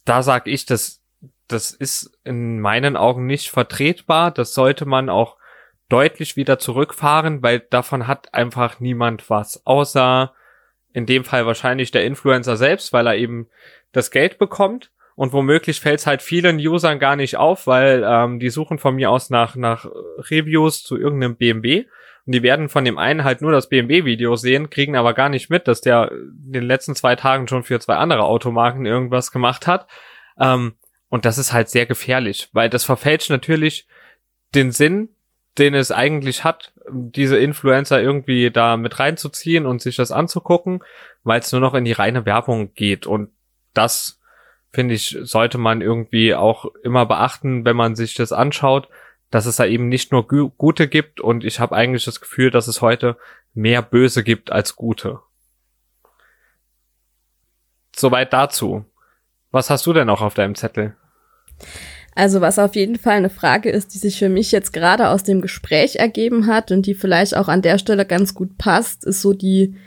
da 0.06 0.22
sag 0.22 0.46
ich, 0.46 0.68
das, 0.68 1.02
das 1.48 1.72
ist 1.72 2.16
in 2.24 2.60
meinen 2.60 2.96
Augen 2.96 3.26
nicht 3.26 3.50
vertretbar. 3.50 4.30
Das 4.30 4.54
sollte 4.54 4.86
man 4.86 5.10
auch 5.10 5.38
deutlich 5.90 6.36
wieder 6.36 6.60
zurückfahren, 6.60 7.42
weil 7.42 7.60
davon 7.60 8.06
hat 8.06 8.36
einfach 8.36 8.80
niemand 8.80 9.32
was, 9.32 9.66
außer 9.66 10.34
in 10.94 11.06
dem 11.06 11.24
Fall 11.24 11.46
wahrscheinlich 11.46 11.92
der 11.92 12.06
Influencer 12.06 12.58
selbst, 12.58 12.94
weil 12.94 13.08
er 13.08 13.16
eben 13.16 13.48
das 13.92 14.12
Geld 14.12 14.38
bekommt. 14.38 14.92
Und 15.16 15.34
womöglich 15.34 15.82
fällt 15.82 16.00
es 16.00 16.08
halt 16.08 16.22
vielen 16.22 16.58
Usern 16.66 16.98
gar 16.98 17.18
nicht 17.18 17.36
auf, 17.36 17.68
weil 17.68 18.06
ähm, 18.08 18.40
die 18.40 18.50
suchen 18.50 18.80
von 18.80 18.96
mir 18.96 19.12
aus 19.12 19.30
nach, 19.30 19.56
nach 19.56 19.86
Reviews 20.30 20.84
zu 20.84 20.98
irgendeinem 20.98 21.36
BMW. 21.36 21.86
Und 22.26 22.34
die 22.34 22.44
werden 22.44 22.70
von 22.70 22.86
dem 22.86 22.98
einen 22.98 23.24
halt 23.24 23.42
nur 23.42 23.52
das 23.52 23.68
BMW-Video 23.68 24.36
sehen, 24.36 24.70
kriegen 24.70 24.96
aber 24.96 25.14
gar 25.14 25.30
nicht 25.30 25.50
mit, 25.50 25.68
dass 25.68 25.82
der 25.82 26.12
in 26.12 26.52
den 26.54 26.64
letzten 26.64 26.96
zwei 26.96 27.16
Tagen 27.16 27.48
schon 27.48 27.64
für 27.64 27.80
zwei 27.80 27.96
andere 27.96 28.24
Automarken 28.24 28.86
irgendwas 28.86 29.32
gemacht 29.32 29.68
hat. 29.68 29.88
Ähm, 30.40 30.76
und 31.10 31.26
das 31.26 31.38
ist 31.38 31.52
halt 31.52 31.70
sehr 31.70 31.86
gefährlich, 31.86 32.50
weil 32.54 32.70
das 32.70 32.86
verfälscht 32.86 33.30
natürlich 33.30 33.88
den 34.56 34.72
Sinn 34.72 35.10
den 35.58 35.74
es 35.74 35.92
eigentlich 35.92 36.44
hat, 36.44 36.74
diese 36.92 37.38
Influencer 37.38 38.02
irgendwie 38.02 38.52
da 38.52 38.78
mit 38.78 39.00
reinzuziehen 39.00 39.66
und 39.66 39.82
sich 39.82 39.96
das 39.96 40.12
anzugucken, 40.12 40.84
weil 41.24 41.40
es 41.40 41.52
nur 41.52 41.62
noch 41.62 41.74
in 41.74 41.86
die 41.86 41.92
reine 41.92 42.26
Werbung 42.26 42.74
geht. 42.74 43.06
Und 43.06 43.30
das, 43.74 44.20
finde 44.72 44.94
ich, 44.94 45.18
sollte 45.22 45.58
man 45.58 45.82
irgendwie 45.82 46.36
auch 46.36 46.66
immer 46.84 47.06
beachten, 47.06 47.66
wenn 47.66 47.76
man 47.76 47.96
sich 47.96 48.14
das 48.14 48.32
anschaut, 48.32 48.88
dass 49.32 49.46
es 49.46 49.58
da 49.58 49.66
eben 49.66 49.90
nicht 49.90 50.12
nur 50.12 50.28
gute 50.28 50.88
gibt 50.88 51.22
und 51.22 51.44
ich 51.44 51.60
habe 51.60 51.76
eigentlich 51.76 52.06
das 52.06 52.20
Gefühl, 52.20 52.50
dass 52.50 52.68
es 52.68 52.82
heute 52.82 53.18
mehr 53.54 53.82
böse 53.82 54.24
gibt 54.24 54.52
als 54.52 54.76
gute. 54.76 55.20
Soweit 57.96 58.34
dazu. 58.34 58.86
Was 59.52 59.70
hast 59.70 59.86
du 59.86 59.94
denn 59.94 60.08
noch 60.08 60.22
auf 60.22 60.34
deinem 60.34 60.56
Zettel? 60.56 60.96
Also 62.20 62.42
was 62.42 62.60
auf 62.60 62.76
jeden 62.76 62.98
Fall 62.98 63.16
eine 63.16 63.30
Frage 63.30 63.70
ist, 63.70 63.94
die 63.94 63.98
sich 63.98 64.20
für 64.20 64.28
mich 64.28 64.52
jetzt 64.52 64.74
gerade 64.74 65.08
aus 65.08 65.24
dem 65.24 65.40
Gespräch 65.40 65.96
ergeben 65.96 66.48
hat 66.48 66.70
und 66.70 66.86
die 66.86 66.94
vielleicht 66.94 67.34
auch 67.34 67.48
an 67.48 67.62
der 67.62 67.78
Stelle 67.78 68.06
ganz 68.06 68.34
gut 68.34 68.58
passt, 68.58 69.06
ist 69.06 69.22
so 69.22 69.32
die 69.32 69.78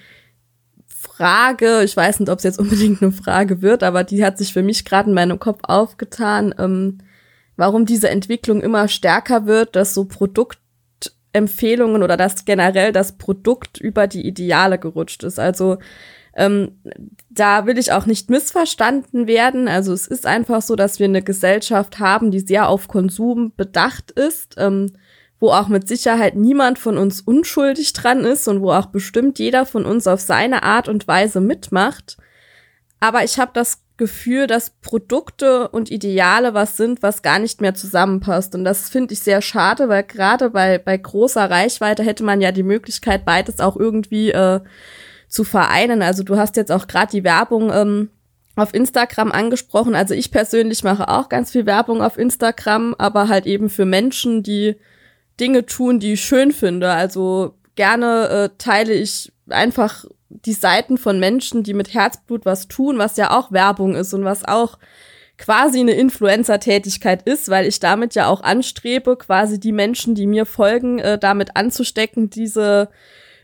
Frage, 0.86 1.82
ich 1.84 1.94
weiß 1.94 2.20
nicht, 2.20 2.30
ob 2.30 2.38
es 2.38 2.44
jetzt 2.44 2.58
unbedingt 2.58 3.02
eine 3.02 3.12
Frage 3.12 3.60
wird, 3.60 3.82
aber 3.82 4.02
die 4.02 4.24
hat 4.24 4.38
sich 4.38 4.54
für 4.54 4.62
mich 4.62 4.86
gerade 4.86 5.10
in 5.10 5.14
meinem 5.14 5.38
Kopf 5.38 5.58
aufgetan, 5.64 6.54
ähm, 6.58 7.00
warum 7.56 7.84
diese 7.84 8.08
Entwicklung 8.08 8.62
immer 8.62 8.88
stärker 8.88 9.44
wird, 9.44 9.76
dass 9.76 9.92
so 9.92 10.06
Produktempfehlungen 10.06 12.02
oder 12.02 12.16
dass 12.16 12.46
generell 12.46 12.92
das 12.92 13.18
Produkt 13.18 13.76
über 13.76 14.06
die 14.06 14.26
Ideale 14.26 14.78
gerutscht 14.78 15.22
ist. 15.22 15.38
Also 15.38 15.76
ähm, 16.34 16.80
da 17.28 17.66
will 17.66 17.78
ich 17.78 17.92
auch 17.92 18.06
nicht 18.06 18.30
missverstanden 18.30 19.26
werden. 19.26 19.68
Also 19.68 19.92
es 19.92 20.06
ist 20.06 20.26
einfach 20.26 20.62
so, 20.62 20.76
dass 20.76 20.98
wir 20.98 21.06
eine 21.06 21.22
Gesellschaft 21.22 21.98
haben, 21.98 22.30
die 22.30 22.40
sehr 22.40 22.68
auf 22.68 22.88
Konsum 22.88 23.52
bedacht 23.56 24.10
ist, 24.12 24.54
ähm, 24.58 24.92
wo 25.38 25.50
auch 25.50 25.68
mit 25.68 25.88
Sicherheit 25.88 26.36
niemand 26.36 26.78
von 26.78 26.98
uns 26.98 27.20
unschuldig 27.20 27.92
dran 27.92 28.24
ist 28.24 28.48
und 28.48 28.62
wo 28.62 28.70
auch 28.70 28.86
bestimmt 28.86 29.38
jeder 29.38 29.66
von 29.66 29.84
uns 29.84 30.06
auf 30.06 30.20
seine 30.20 30.62
Art 30.62 30.88
und 30.88 31.08
Weise 31.08 31.40
mitmacht. 31.40 32.16
Aber 33.00 33.24
ich 33.24 33.38
habe 33.38 33.50
das 33.52 33.82
Gefühl, 33.96 34.46
dass 34.46 34.70
Produkte 34.70 35.68
und 35.68 35.90
Ideale 35.90 36.54
was 36.54 36.76
sind, 36.76 37.02
was 37.02 37.22
gar 37.22 37.38
nicht 37.38 37.60
mehr 37.60 37.74
zusammenpasst. 37.74 38.54
Und 38.54 38.64
das 38.64 38.88
finde 38.88 39.14
ich 39.14 39.20
sehr 39.20 39.42
schade, 39.42 39.88
weil 39.88 40.04
gerade 40.04 40.50
bei, 40.50 40.78
bei 40.78 40.96
großer 40.96 41.50
Reichweite 41.50 42.02
hätte 42.02 42.24
man 42.24 42.40
ja 42.40 42.52
die 42.52 42.62
Möglichkeit, 42.62 43.24
beides 43.24 43.60
auch 43.60 43.76
irgendwie 43.76 44.30
äh, 44.30 44.60
zu 45.32 45.44
vereinen. 45.44 46.02
Also 46.02 46.22
du 46.22 46.36
hast 46.36 46.56
jetzt 46.56 46.70
auch 46.70 46.86
gerade 46.86 47.10
die 47.10 47.24
Werbung 47.24 47.72
ähm, 47.72 48.10
auf 48.54 48.74
Instagram 48.74 49.32
angesprochen. 49.32 49.94
Also 49.94 50.12
ich 50.12 50.30
persönlich 50.30 50.84
mache 50.84 51.08
auch 51.08 51.30
ganz 51.30 51.50
viel 51.50 51.64
Werbung 51.64 52.02
auf 52.02 52.18
Instagram, 52.18 52.94
aber 52.98 53.28
halt 53.28 53.46
eben 53.46 53.70
für 53.70 53.86
Menschen, 53.86 54.42
die 54.42 54.76
Dinge 55.40 55.64
tun, 55.64 56.00
die 56.00 56.12
ich 56.12 56.20
schön 56.20 56.52
finde. 56.52 56.90
Also 56.90 57.54
gerne 57.76 58.28
äh, 58.28 58.50
teile 58.58 58.92
ich 58.92 59.32
einfach 59.48 60.04
die 60.28 60.52
Seiten 60.52 60.98
von 60.98 61.18
Menschen, 61.18 61.62
die 61.62 61.72
mit 61.72 61.94
Herzblut 61.94 62.44
was 62.44 62.68
tun, 62.68 62.98
was 62.98 63.16
ja 63.16 63.30
auch 63.30 63.52
Werbung 63.52 63.94
ist 63.94 64.12
und 64.12 64.24
was 64.24 64.44
auch 64.44 64.78
quasi 65.38 65.80
eine 65.80 65.92
Influencer-Tätigkeit 65.92 67.22
ist, 67.22 67.48
weil 67.48 67.66
ich 67.66 67.80
damit 67.80 68.14
ja 68.14 68.26
auch 68.26 68.42
anstrebe, 68.42 69.16
quasi 69.16 69.58
die 69.58 69.72
Menschen, 69.72 70.14
die 70.14 70.26
mir 70.26 70.44
folgen, 70.44 70.98
äh, 70.98 71.18
damit 71.18 71.56
anzustecken, 71.56 72.28
diese 72.28 72.90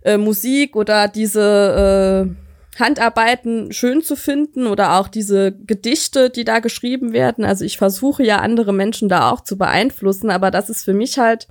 äh, 0.09 0.19
Musik 0.19 0.75
oder 0.75 1.07
diese 1.07 2.27
äh, 2.27 2.81
Handarbeiten 2.81 3.73
schön 3.73 4.03
zu 4.03 4.17
finden 4.17 4.67
oder 4.67 4.99
auch 4.99 5.09
diese 5.09 5.53
Gedichte, 5.53 6.31
die 6.31 6.45
da 6.45 6.61
geschrieben 6.61 7.13
werden. 7.13 7.45
Also 7.45 7.65
ich 7.65 7.77
versuche 7.77 8.23
ja 8.23 8.39
andere 8.39 8.73
Menschen 8.73 9.09
da 9.09 9.31
auch 9.31 9.43
zu 9.43 9.59
beeinflussen, 9.59 10.31
aber 10.31 10.51
das 10.51 10.71
ist 10.71 10.85
für 10.85 10.95
mich 10.95 11.19
halt 11.19 11.49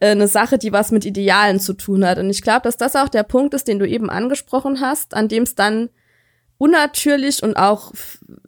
äh, 0.00 0.10
eine 0.10 0.28
Sache, 0.28 0.56
die 0.56 0.72
was 0.72 0.92
mit 0.92 1.04
Idealen 1.04 1.60
zu 1.60 1.74
tun 1.74 2.06
hat. 2.06 2.18
Und 2.18 2.30
ich 2.30 2.40
glaube, 2.40 2.62
dass 2.62 2.76
das 2.76 2.96
auch 2.96 3.08
der 3.08 3.24
Punkt 3.24 3.52
ist, 3.52 3.68
den 3.68 3.78
du 3.78 3.86
eben 3.86 4.08
angesprochen 4.08 4.80
hast, 4.80 5.14
an 5.14 5.28
dem 5.28 5.42
es 5.42 5.54
dann 5.54 5.90
unnatürlich 6.58 7.42
und 7.42 7.56
auch 7.56 7.92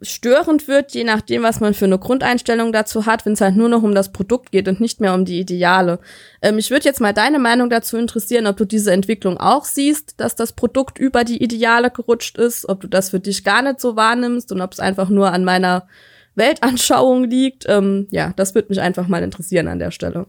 störend 0.01 0.67
wird, 0.67 0.93
je 0.93 1.03
nachdem, 1.03 1.43
was 1.43 1.59
man 1.59 1.73
für 1.73 1.85
eine 1.85 1.99
Grundeinstellung 1.99 2.71
dazu 2.71 3.05
hat, 3.05 3.25
wenn 3.25 3.33
es 3.33 3.41
halt 3.41 3.55
nur 3.55 3.69
noch 3.69 3.83
um 3.83 3.93
das 3.93 4.11
Produkt 4.11 4.51
geht 4.51 4.67
und 4.67 4.79
nicht 4.79 5.01
mehr 5.01 5.13
um 5.13 5.25
die 5.25 5.39
Ideale. 5.39 5.99
Ähm, 6.41 6.55
mich 6.55 6.71
würde 6.71 6.85
jetzt 6.85 7.01
mal 7.01 7.13
deine 7.13 7.39
Meinung 7.39 7.69
dazu 7.69 7.97
interessieren, 7.97 8.47
ob 8.47 8.57
du 8.57 8.65
diese 8.65 8.91
Entwicklung 8.93 9.37
auch 9.37 9.65
siehst, 9.65 10.19
dass 10.19 10.35
das 10.35 10.53
Produkt 10.53 10.99
über 10.99 11.23
die 11.23 11.43
Ideale 11.43 11.91
gerutscht 11.91 12.37
ist, 12.37 12.67
ob 12.69 12.81
du 12.81 12.87
das 12.87 13.09
für 13.09 13.19
dich 13.19 13.43
gar 13.43 13.61
nicht 13.61 13.81
so 13.81 13.95
wahrnimmst 13.95 14.51
und 14.51 14.61
ob 14.61 14.71
es 14.71 14.79
einfach 14.79 15.09
nur 15.09 15.33
an 15.33 15.43
meiner 15.43 15.87
Weltanschauung 16.35 17.25
liegt. 17.25 17.65
Ähm, 17.67 18.07
ja, 18.11 18.31
das 18.35 18.55
würde 18.55 18.69
mich 18.69 18.79
einfach 18.79 19.07
mal 19.07 19.23
interessieren 19.23 19.67
an 19.67 19.79
der 19.79 19.91
Stelle. 19.91 20.27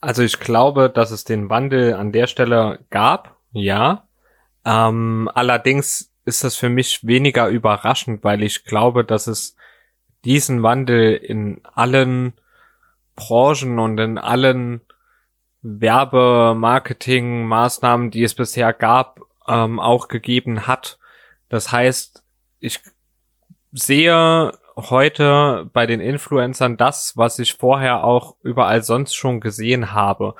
Also 0.00 0.22
ich 0.22 0.38
glaube, 0.38 0.90
dass 0.90 1.10
es 1.10 1.24
den 1.24 1.48
Wandel 1.48 1.94
an 1.94 2.12
der 2.12 2.26
Stelle 2.26 2.80
gab, 2.90 3.36
ja. 3.52 4.06
Ähm, 4.64 5.30
allerdings 5.32 6.12
ist 6.26 6.44
das 6.44 6.56
für 6.56 6.68
mich 6.68 7.06
weniger 7.06 7.48
überraschend, 7.48 8.22
weil 8.24 8.42
ich 8.42 8.64
glaube, 8.64 9.04
dass 9.04 9.28
es 9.28 9.56
diesen 10.24 10.62
Wandel 10.62 11.14
in 11.14 11.60
allen 11.62 12.32
Branchen 13.14 13.78
und 13.78 13.98
in 13.98 14.18
allen 14.18 14.80
Werbemarketing-Maßnahmen, 15.62 18.10
die 18.10 18.24
es 18.24 18.34
bisher 18.34 18.72
gab, 18.72 19.20
ähm, 19.48 19.78
auch 19.78 20.08
gegeben 20.08 20.66
hat. 20.66 20.98
Das 21.48 21.70
heißt, 21.70 22.24
ich 22.58 22.80
sehe 23.72 24.52
heute 24.76 25.70
bei 25.72 25.86
den 25.86 26.00
Influencern 26.00 26.76
das, 26.76 27.16
was 27.16 27.38
ich 27.38 27.54
vorher 27.54 28.02
auch 28.02 28.34
überall 28.42 28.82
sonst 28.82 29.14
schon 29.14 29.38
gesehen 29.40 29.92
habe 29.92 30.34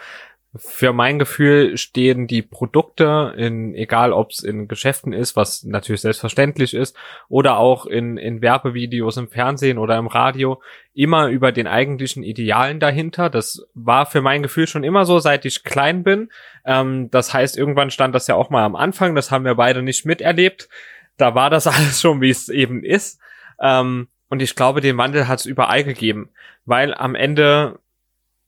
für 0.58 0.92
mein 0.92 1.18
Gefühl 1.18 1.76
stehen 1.76 2.26
die 2.26 2.42
Produkte 2.42 3.34
in, 3.36 3.74
egal 3.74 4.12
ob 4.12 4.30
es 4.30 4.42
in 4.42 4.68
Geschäften 4.68 5.12
ist, 5.12 5.36
was 5.36 5.64
natürlich 5.64 6.00
selbstverständlich 6.00 6.74
ist, 6.74 6.96
oder 7.28 7.58
auch 7.58 7.86
in, 7.86 8.16
in 8.16 8.42
Werbevideos 8.42 9.16
im 9.16 9.28
Fernsehen 9.28 9.78
oder 9.78 9.96
im 9.96 10.06
Radio, 10.06 10.60
immer 10.94 11.28
über 11.28 11.52
den 11.52 11.66
eigentlichen 11.66 12.22
Idealen 12.22 12.80
dahinter. 12.80 13.30
Das 13.30 13.66
war 13.74 14.06
für 14.06 14.22
mein 14.22 14.42
Gefühl 14.42 14.66
schon 14.66 14.84
immer 14.84 15.04
so, 15.04 15.18
seit 15.18 15.44
ich 15.44 15.64
klein 15.64 16.02
bin. 16.02 16.30
Ähm, 16.64 17.10
das 17.10 17.32
heißt, 17.34 17.56
irgendwann 17.56 17.90
stand 17.90 18.14
das 18.14 18.26
ja 18.26 18.34
auch 18.34 18.50
mal 18.50 18.64
am 18.64 18.76
Anfang, 18.76 19.14
das 19.14 19.30
haben 19.30 19.44
wir 19.44 19.54
beide 19.54 19.82
nicht 19.82 20.06
miterlebt. 20.06 20.68
Da 21.16 21.34
war 21.34 21.50
das 21.50 21.66
alles 21.66 22.00
schon, 22.00 22.20
wie 22.20 22.30
es 22.30 22.48
eben 22.48 22.82
ist. 22.82 23.20
Ähm, 23.60 24.08
und 24.28 24.42
ich 24.42 24.56
glaube, 24.56 24.80
den 24.80 24.98
Wandel 24.98 25.28
hat 25.28 25.40
es 25.40 25.46
überall 25.46 25.84
gegeben, 25.84 26.30
weil 26.64 26.94
am 26.94 27.14
Ende 27.14 27.78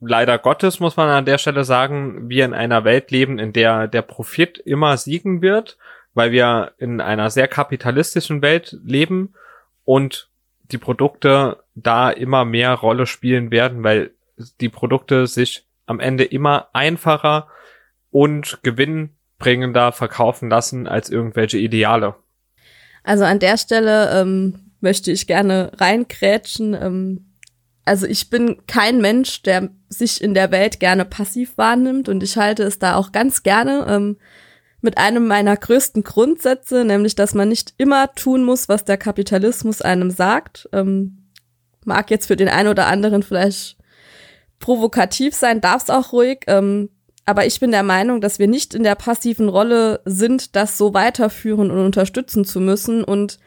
leider 0.00 0.38
Gottes, 0.38 0.80
muss 0.80 0.96
man 0.96 1.08
an 1.08 1.24
der 1.24 1.38
Stelle 1.38 1.64
sagen, 1.64 2.28
wir 2.28 2.44
in 2.44 2.54
einer 2.54 2.84
Welt 2.84 3.10
leben, 3.10 3.38
in 3.38 3.52
der 3.52 3.88
der 3.88 4.02
Profit 4.02 4.58
immer 4.58 4.96
siegen 4.96 5.42
wird, 5.42 5.78
weil 6.14 6.32
wir 6.32 6.72
in 6.78 7.00
einer 7.00 7.30
sehr 7.30 7.48
kapitalistischen 7.48 8.42
Welt 8.42 8.76
leben 8.84 9.34
und 9.84 10.28
die 10.70 10.78
Produkte 10.78 11.62
da 11.74 12.10
immer 12.10 12.44
mehr 12.44 12.74
Rolle 12.74 13.06
spielen 13.06 13.50
werden, 13.50 13.82
weil 13.82 14.10
die 14.60 14.68
Produkte 14.68 15.26
sich 15.26 15.64
am 15.86 16.00
Ende 16.00 16.24
immer 16.24 16.68
einfacher 16.72 17.48
und 18.10 18.58
gewinnbringender 18.62 19.92
verkaufen 19.92 20.50
lassen 20.50 20.86
als 20.86 21.10
irgendwelche 21.10 21.58
Ideale. 21.58 22.14
Also 23.04 23.24
an 23.24 23.38
der 23.38 23.56
Stelle 23.56 24.10
ähm, 24.20 24.72
möchte 24.80 25.10
ich 25.10 25.26
gerne 25.26 25.72
reinkrätschen. 25.76 26.74
Ähm, 26.74 27.27
also 27.88 28.06
ich 28.06 28.30
bin 28.30 28.58
kein 28.66 29.00
Mensch, 29.00 29.42
der 29.42 29.70
sich 29.88 30.22
in 30.22 30.34
der 30.34 30.50
Welt 30.50 30.78
gerne 30.78 31.04
passiv 31.04 31.56
wahrnimmt 31.56 32.08
und 32.08 32.22
ich 32.22 32.36
halte 32.36 32.62
es 32.62 32.78
da 32.78 32.96
auch 32.96 33.12
ganz 33.12 33.42
gerne 33.42 33.86
ähm, 33.88 34.18
mit 34.80 34.98
einem 34.98 35.26
meiner 35.26 35.56
größten 35.56 36.04
Grundsätze, 36.04 36.84
nämlich 36.84 37.16
dass 37.16 37.34
man 37.34 37.48
nicht 37.48 37.74
immer 37.78 38.14
tun 38.14 38.44
muss, 38.44 38.68
was 38.68 38.84
der 38.84 38.98
Kapitalismus 38.98 39.82
einem 39.82 40.10
sagt. 40.10 40.68
Ähm, 40.72 41.30
mag 41.84 42.10
jetzt 42.10 42.26
für 42.26 42.36
den 42.36 42.48
einen 42.48 42.68
oder 42.68 42.86
anderen 42.86 43.22
vielleicht 43.22 43.76
provokativ 44.60 45.34
sein, 45.34 45.60
darf 45.60 45.84
es 45.84 45.90
auch 45.90 46.12
ruhig. 46.12 46.40
Ähm, 46.46 46.90
aber 47.24 47.46
ich 47.46 47.58
bin 47.60 47.70
der 47.70 47.82
Meinung, 47.82 48.20
dass 48.20 48.38
wir 48.38 48.48
nicht 48.48 48.74
in 48.74 48.82
der 48.82 48.94
passiven 48.94 49.48
Rolle 49.48 50.00
sind, 50.04 50.56
das 50.56 50.78
so 50.78 50.94
weiterführen 50.94 51.70
und 51.70 51.84
unterstützen 51.84 52.44
zu 52.44 52.60
müssen 52.60 53.02
und 53.02 53.38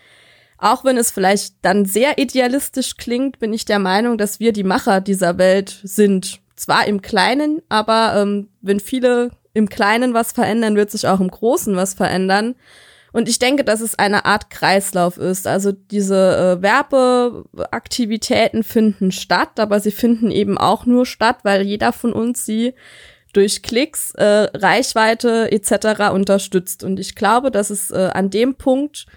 auch 0.61 0.85
wenn 0.85 0.97
es 0.97 1.11
vielleicht 1.11 1.55
dann 1.63 1.85
sehr 1.85 2.17
idealistisch 2.17 2.97
klingt, 2.97 3.39
bin 3.39 3.51
ich 3.51 3.65
der 3.65 3.79
Meinung, 3.79 4.17
dass 4.17 4.39
wir 4.39 4.53
die 4.53 4.63
Macher 4.63 5.01
dieser 5.01 5.37
Welt 5.37 5.81
sind. 5.83 6.39
Zwar 6.55 6.87
im 6.87 7.01
Kleinen, 7.01 7.61
aber 7.69 8.13
ähm, 8.15 8.49
wenn 8.61 8.79
viele 8.79 9.31
im 9.53 9.67
Kleinen 9.67 10.13
was 10.13 10.31
verändern, 10.31 10.75
wird 10.75 10.91
sich 10.91 11.07
auch 11.07 11.19
im 11.19 11.31
Großen 11.31 11.75
was 11.75 11.95
verändern. 11.95 12.55
Und 13.11 13.27
ich 13.27 13.39
denke, 13.39 13.63
dass 13.63 13.81
es 13.81 13.99
eine 13.99 14.25
Art 14.25 14.51
Kreislauf 14.51 15.17
ist. 15.17 15.47
Also 15.47 15.71
diese 15.71 16.59
äh, 16.59 16.61
Werbeaktivitäten 16.61 18.63
finden 18.63 19.11
statt, 19.11 19.59
aber 19.59 19.79
sie 19.79 19.91
finden 19.91 20.31
eben 20.31 20.57
auch 20.57 20.85
nur 20.85 21.05
statt, 21.05 21.39
weil 21.43 21.63
jeder 21.63 21.91
von 21.91 22.13
uns 22.13 22.45
sie 22.45 22.73
durch 23.33 23.63
Klicks, 23.63 24.11
äh, 24.11 24.47
Reichweite 24.53 25.51
etc. 25.51 26.11
unterstützt. 26.13 26.83
Und 26.83 26.99
ich 26.99 27.15
glaube, 27.15 27.51
dass 27.51 27.69
es 27.69 27.91
äh, 27.91 28.09
an 28.13 28.29
dem 28.29 28.55
Punkt 28.55 29.07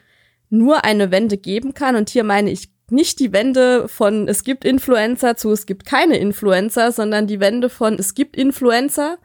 nur 0.56 0.84
eine 0.84 1.10
Wende 1.10 1.36
geben 1.36 1.74
kann. 1.74 1.96
Und 1.96 2.10
hier 2.10 2.24
meine 2.24 2.50
ich 2.50 2.70
nicht 2.90 3.18
die 3.18 3.32
Wende 3.32 3.88
von 3.88 4.28
es 4.28 4.44
gibt 4.44 4.64
Influencer 4.64 5.36
zu 5.36 5.50
es 5.52 5.66
gibt 5.66 5.86
keine 5.86 6.18
Influencer, 6.18 6.92
sondern 6.92 7.26
die 7.26 7.40
Wende 7.40 7.68
von 7.68 7.94
es 7.94 8.14
gibt 8.14 8.36
Influencer, 8.36 9.18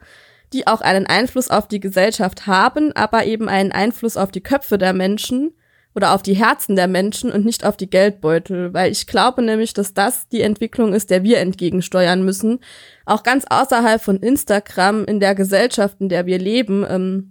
die 0.52 0.66
auch 0.66 0.80
einen 0.80 1.06
Einfluss 1.06 1.50
auf 1.50 1.68
die 1.68 1.80
Gesellschaft 1.80 2.46
haben, 2.46 2.92
aber 2.92 3.26
eben 3.26 3.48
einen 3.48 3.72
Einfluss 3.72 4.16
auf 4.16 4.30
die 4.30 4.42
Köpfe 4.42 4.78
der 4.78 4.92
Menschen, 4.92 5.52
oder 5.94 6.14
auf 6.14 6.22
die 6.22 6.34
Herzen 6.34 6.76
der 6.76 6.88
Menschen 6.88 7.32
und 7.32 7.44
nicht 7.44 7.64
auf 7.64 7.76
die 7.76 7.90
Geldbeutel, 7.90 8.72
weil 8.72 8.92
ich 8.92 9.06
glaube 9.06 9.42
nämlich, 9.42 9.74
dass 9.74 9.92
das 9.92 10.28
die 10.28 10.40
Entwicklung 10.40 10.94
ist, 10.94 11.10
der 11.10 11.24
wir 11.24 11.38
entgegensteuern 11.38 12.24
müssen, 12.24 12.60
auch 13.06 13.22
ganz 13.22 13.44
außerhalb 13.48 14.00
von 14.00 14.18
Instagram 14.18 15.04
in 15.04 15.18
der 15.18 15.34
Gesellschaft, 15.34 15.96
in 16.00 16.08
der 16.08 16.26
wir 16.26 16.38
leben. 16.38 16.86
Ähm, 16.88 17.29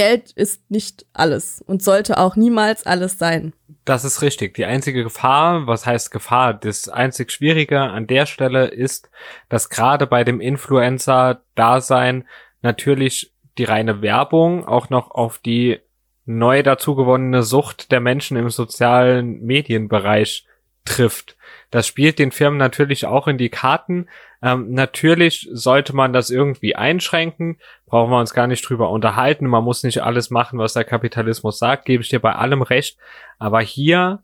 Geld 0.00 0.30
ist 0.30 0.70
nicht 0.70 1.04
alles 1.12 1.62
und 1.66 1.82
sollte 1.82 2.16
auch 2.16 2.34
niemals 2.34 2.86
alles 2.86 3.18
sein. 3.18 3.52
Das 3.84 4.02
ist 4.02 4.22
richtig. 4.22 4.54
Die 4.54 4.64
einzige 4.64 5.02
Gefahr, 5.02 5.66
was 5.66 5.84
heißt 5.84 6.10
Gefahr? 6.10 6.54
Das 6.54 6.88
einzig 6.88 7.30
Schwierige 7.30 7.80
an 7.80 8.06
der 8.06 8.24
Stelle 8.24 8.68
ist, 8.68 9.10
dass 9.50 9.68
gerade 9.68 10.06
bei 10.06 10.24
dem 10.24 10.40
Influencer-Dasein 10.40 12.26
natürlich 12.62 13.34
die 13.58 13.64
reine 13.64 14.00
Werbung 14.00 14.66
auch 14.66 14.88
noch 14.88 15.10
auf 15.10 15.36
die 15.36 15.80
neu 16.24 16.62
dazugewonnene 16.62 17.42
Sucht 17.42 17.92
der 17.92 18.00
Menschen 18.00 18.38
im 18.38 18.48
sozialen 18.48 19.42
Medienbereich 19.42 20.46
trifft. 20.84 21.36
Das 21.70 21.86
spielt 21.86 22.18
den 22.18 22.32
Firmen 22.32 22.58
natürlich 22.58 23.06
auch 23.06 23.28
in 23.28 23.38
die 23.38 23.48
Karten. 23.48 24.08
Ähm, 24.42 24.72
natürlich 24.72 25.48
sollte 25.52 25.94
man 25.94 26.12
das 26.12 26.30
irgendwie 26.30 26.74
einschränken, 26.74 27.58
brauchen 27.86 28.10
wir 28.10 28.18
uns 28.18 28.34
gar 28.34 28.46
nicht 28.46 28.68
drüber 28.68 28.90
unterhalten. 28.90 29.46
Man 29.46 29.64
muss 29.64 29.84
nicht 29.84 30.02
alles 30.02 30.30
machen, 30.30 30.58
was 30.58 30.72
der 30.72 30.84
Kapitalismus 30.84 31.58
sagt, 31.58 31.84
gebe 31.84 32.02
ich 32.02 32.08
dir 32.08 32.20
bei 32.20 32.34
allem 32.34 32.62
recht. 32.62 32.98
Aber 33.38 33.60
hier, 33.60 34.22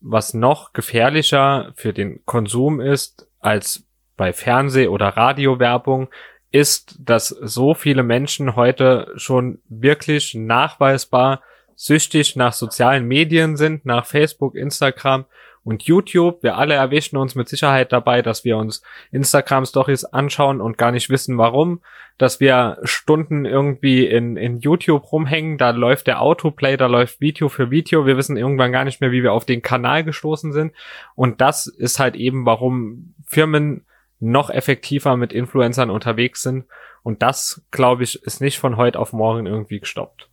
was 0.00 0.32
noch 0.32 0.72
gefährlicher 0.72 1.72
für 1.74 1.92
den 1.92 2.24
Konsum 2.24 2.80
ist 2.80 3.28
als 3.40 3.84
bei 4.16 4.32
Fernseh- 4.32 4.88
oder 4.88 5.08
Radiowerbung, 5.08 6.08
ist, 6.50 6.96
dass 7.00 7.28
so 7.28 7.74
viele 7.74 8.02
Menschen 8.02 8.56
heute 8.56 9.12
schon 9.16 9.60
wirklich 9.68 10.34
nachweisbar 10.34 11.42
süchtig 11.74 12.34
nach 12.34 12.54
sozialen 12.54 13.06
Medien 13.06 13.56
sind, 13.56 13.84
nach 13.84 14.06
Facebook, 14.06 14.54
Instagram 14.54 15.26
und 15.64 15.82
YouTube. 15.84 16.42
Wir 16.42 16.56
alle 16.56 16.74
erwischen 16.74 17.16
uns 17.16 17.34
mit 17.34 17.48
Sicherheit 17.48 17.92
dabei, 17.92 18.22
dass 18.22 18.44
wir 18.44 18.56
uns 18.56 18.82
Instagram-Stories 19.12 20.04
anschauen 20.04 20.60
und 20.60 20.78
gar 20.78 20.92
nicht 20.92 21.10
wissen, 21.10 21.38
warum. 21.38 21.80
Dass 22.16 22.40
wir 22.40 22.78
Stunden 22.82 23.44
irgendwie 23.44 24.06
in, 24.06 24.36
in 24.36 24.58
YouTube 24.58 25.12
rumhängen, 25.12 25.58
da 25.58 25.70
läuft 25.70 26.06
der 26.06 26.20
Autoplay, 26.20 26.76
da 26.76 26.86
läuft 26.86 27.20
Video 27.20 27.48
für 27.48 27.70
Video. 27.70 28.06
Wir 28.06 28.16
wissen 28.16 28.36
irgendwann 28.36 28.72
gar 28.72 28.84
nicht 28.84 29.00
mehr, 29.00 29.12
wie 29.12 29.22
wir 29.22 29.32
auf 29.32 29.44
den 29.44 29.62
Kanal 29.62 30.04
gestoßen 30.04 30.52
sind. 30.52 30.72
Und 31.14 31.40
das 31.40 31.66
ist 31.66 31.98
halt 31.98 32.16
eben, 32.16 32.46
warum 32.46 33.14
Firmen 33.26 33.84
noch 34.20 34.50
effektiver 34.50 35.16
mit 35.16 35.32
Influencern 35.32 35.90
unterwegs 35.90 36.42
sind. 36.42 36.64
Und 37.02 37.22
das, 37.22 37.62
glaube 37.70 38.02
ich, 38.02 38.22
ist 38.22 38.40
nicht 38.40 38.58
von 38.58 38.76
heute 38.76 38.98
auf 38.98 39.12
morgen 39.12 39.46
irgendwie 39.46 39.80
gestoppt. 39.80 40.27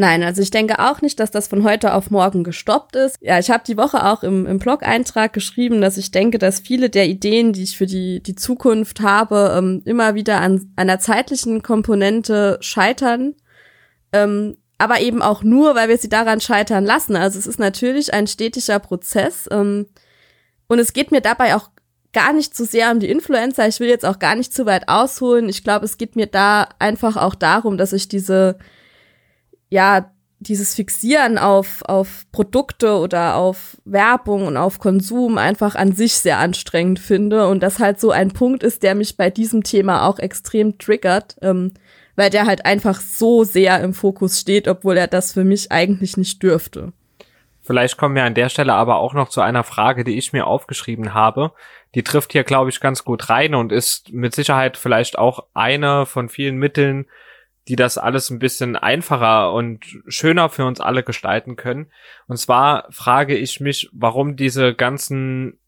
Nein, 0.00 0.22
also 0.22 0.40
ich 0.42 0.52
denke 0.52 0.78
auch 0.78 1.02
nicht, 1.02 1.18
dass 1.18 1.32
das 1.32 1.48
von 1.48 1.64
heute 1.64 1.92
auf 1.92 2.12
morgen 2.12 2.44
gestoppt 2.44 2.94
ist. 2.94 3.16
Ja, 3.20 3.40
ich 3.40 3.50
habe 3.50 3.64
die 3.66 3.76
Woche 3.76 4.06
auch 4.06 4.22
im, 4.22 4.46
im 4.46 4.60
Blog-Eintrag 4.60 5.32
geschrieben, 5.32 5.80
dass 5.80 5.96
ich 5.96 6.12
denke, 6.12 6.38
dass 6.38 6.60
viele 6.60 6.88
der 6.88 7.08
Ideen, 7.08 7.52
die 7.52 7.64
ich 7.64 7.76
für 7.76 7.86
die, 7.86 8.22
die 8.22 8.36
Zukunft 8.36 9.00
habe, 9.00 9.56
ähm, 9.58 9.82
immer 9.86 10.14
wieder 10.14 10.40
an 10.40 10.72
einer 10.76 11.00
zeitlichen 11.00 11.64
Komponente 11.64 12.58
scheitern. 12.60 13.34
Ähm, 14.12 14.58
aber 14.78 15.00
eben 15.00 15.20
auch 15.20 15.42
nur, 15.42 15.74
weil 15.74 15.88
wir 15.88 15.98
sie 15.98 16.08
daran 16.08 16.40
scheitern 16.40 16.84
lassen. 16.84 17.16
Also 17.16 17.36
es 17.36 17.48
ist 17.48 17.58
natürlich 17.58 18.14
ein 18.14 18.28
stetiger 18.28 18.78
Prozess. 18.78 19.48
Ähm, 19.50 19.86
und 20.68 20.78
es 20.78 20.92
geht 20.92 21.10
mir 21.10 21.22
dabei 21.22 21.56
auch 21.56 21.70
gar 22.12 22.32
nicht 22.32 22.54
zu 22.54 22.64
sehr 22.64 22.92
um 22.92 23.00
die 23.00 23.10
Influencer. 23.10 23.66
Ich 23.66 23.80
will 23.80 23.88
jetzt 23.88 24.06
auch 24.06 24.20
gar 24.20 24.36
nicht 24.36 24.54
zu 24.54 24.64
weit 24.64 24.88
ausholen. 24.88 25.48
Ich 25.48 25.64
glaube, 25.64 25.86
es 25.86 25.98
geht 25.98 26.14
mir 26.14 26.28
da 26.28 26.68
einfach 26.78 27.16
auch 27.16 27.34
darum, 27.34 27.76
dass 27.76 27.92
ich 27.92 28.06
diese, 28.06 28.58
ja, 29.68 30.10
dieses 30.40 30.74
Fixieren 30.74 31.36
auf, 31.36 31.82
auf 31.86 32.24
Produkte 32.30 32.98
oder 32.98 33.34
auf 33.34 33.76
Werbung 33.84 34.46
und 34.46 34.56
auf 34.56 34.78
Konsum 34.78 35.36
einfach 35.36 35.74
an 35.74 35.92
sich 35.92 36.14
sehr 36.14 36.38
anstrengend 36.38 37.00
finde 37.00 37.48
und 37.48 37.60
das 37.60 37.80
halt 37.80 37.98
so 37.98 38.12
ein 38.12 38.32
Punkt 38.32 38.62
ist, 38.62 38.82
der 38.82 38.94
mich 38.94 39.16
bei 39.16 39.30
diesem 39.30 39.64
Thema 39.64 40.06
auch 40.06 40.20
extrem 40.20 40.78
triggert, 40.78 41.36
ähm, 41.42 41.72
weil 42.14 42.30
der 42.30 42.46
halt 42.46 42.66
einfach 42.66 43.00
so 43.00 43.42
sehr 43.42 43.80
im 43.82 43.94
Fokus 43.94 44.40
steht, 44.40 44.68
obwohl 44.68 44.96
er 44.96 45.08
das 45.08 45.32
für 45.32 45.44
mich 45.44 45.72
eigentlich 45.72 46.16
nicht 46.16 46.42
dürfte. 46.42 46.92
Vielleicht 47.60 47.98
kommen 47.98 48.14
wir 48.14 48.24
an 48.24 48.34
der 48.34 48.48
Stelle 48.48 48.72
aber 48.72 48.98
auch 48.98 49.12
noch 49.12 49.28
zu 49.28 49.40
einer 49.40 49.64
Frage, 49.64 50.02
die 50.02 50.16
ich 50.16 50.32
mir 50.32 50.46
aufgeschrieben 50.46 51.12
habe. 51.12 51.52
Die 51.94 52.02
trifft 52.02 52.32
hier, 52.32 52.44
glaube 52.44 52.70
ich, 52.70 52.80
ganz 52.80 53.04
gut 53.04 53.28
rein 53.28 53.54
und 53.54 53.72
ist 53.72 54.12
mit 54.12 54.34
Sicherheit 54.34 54.78
vielleicht 54.78 55.18
auch 55.18 55.44
eine 55.52 56.06
von 56.06 56.28
vielen 56.28 56.56
Mitteln, 56.56 57.06
die 57.68 57.76
das 57.76 57.98
alles 57.98 58.30
ein 58.30 58.38
bisschen 58.38 58.76
einfacher 58.76 59.52
und 59.52 59.84
schöner 60.08 60.48
für 60.48 60.64
uns 60.64 60.80
alle 60.80 61.02
gestalten 61.02 61.56
können. 61.56 61.90
Und 62.26 62.38
zwar 62.38 62.86
frage 62.90 63.36
ich 63.36 63.60
mich, 63.60 63.88
warum 63.92 64.36
diese 64.36 64.74
ganzen 64.74 65.58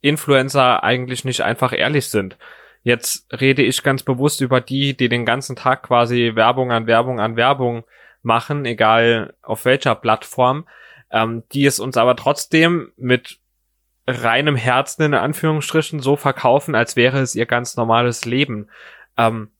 Influencer 0.00 0.84
eigentlich 0.84 1.24
nicht 1.24 1.42
einfach 1.42 1.72
ehrlich 1.72 2.08
sind. 2.08 2.38
Jetzt 2.82 3.26
rede 3.32 3.62
ich 3.62 3.82
ganz 3.82 4.04
bewusst 4.04 4.40
über 4.40 4.60
die, 4.60 4.96
die 4.96 5.08
den 5.08 5.26
ganzen 5.26 5.56
Tag 5.56 5.82
quasi 5.82 6.32
Werbung 6.34 6.70
an 6.70 6.86
Werbung 6.86 7.20
an 7.20 7.36
Werbung 7.36 7.84
machen, 8.22 8.64
egal 8.64 9.34
auf 9.42 9.64
welcher 9.64 9.94
Plattform 9.94 10.64
ähm, 11.10 11.44
die 11.52 11.66
es 11.66 11.80
uns 11.80 11.96
aber 11.96 12.16
trotzdem 12.16 12.92
mit 12.96 13.38
reinem 14.06 14.56
Herzen 14.56 15.02
in 15.02 15.14
Anführungsstrichen 15.14 16.00
so 16.00 16.16
verkaufen, 16.16 16.74
als 16.74 16.96
wäre 16.96 17.20
es 17.20 17.34
ihr 17.34 17.46
ganz 17.46 17.76
normales 17.76 18.24
Leben. 18.24 18.68
Ähm, 19.16 19.50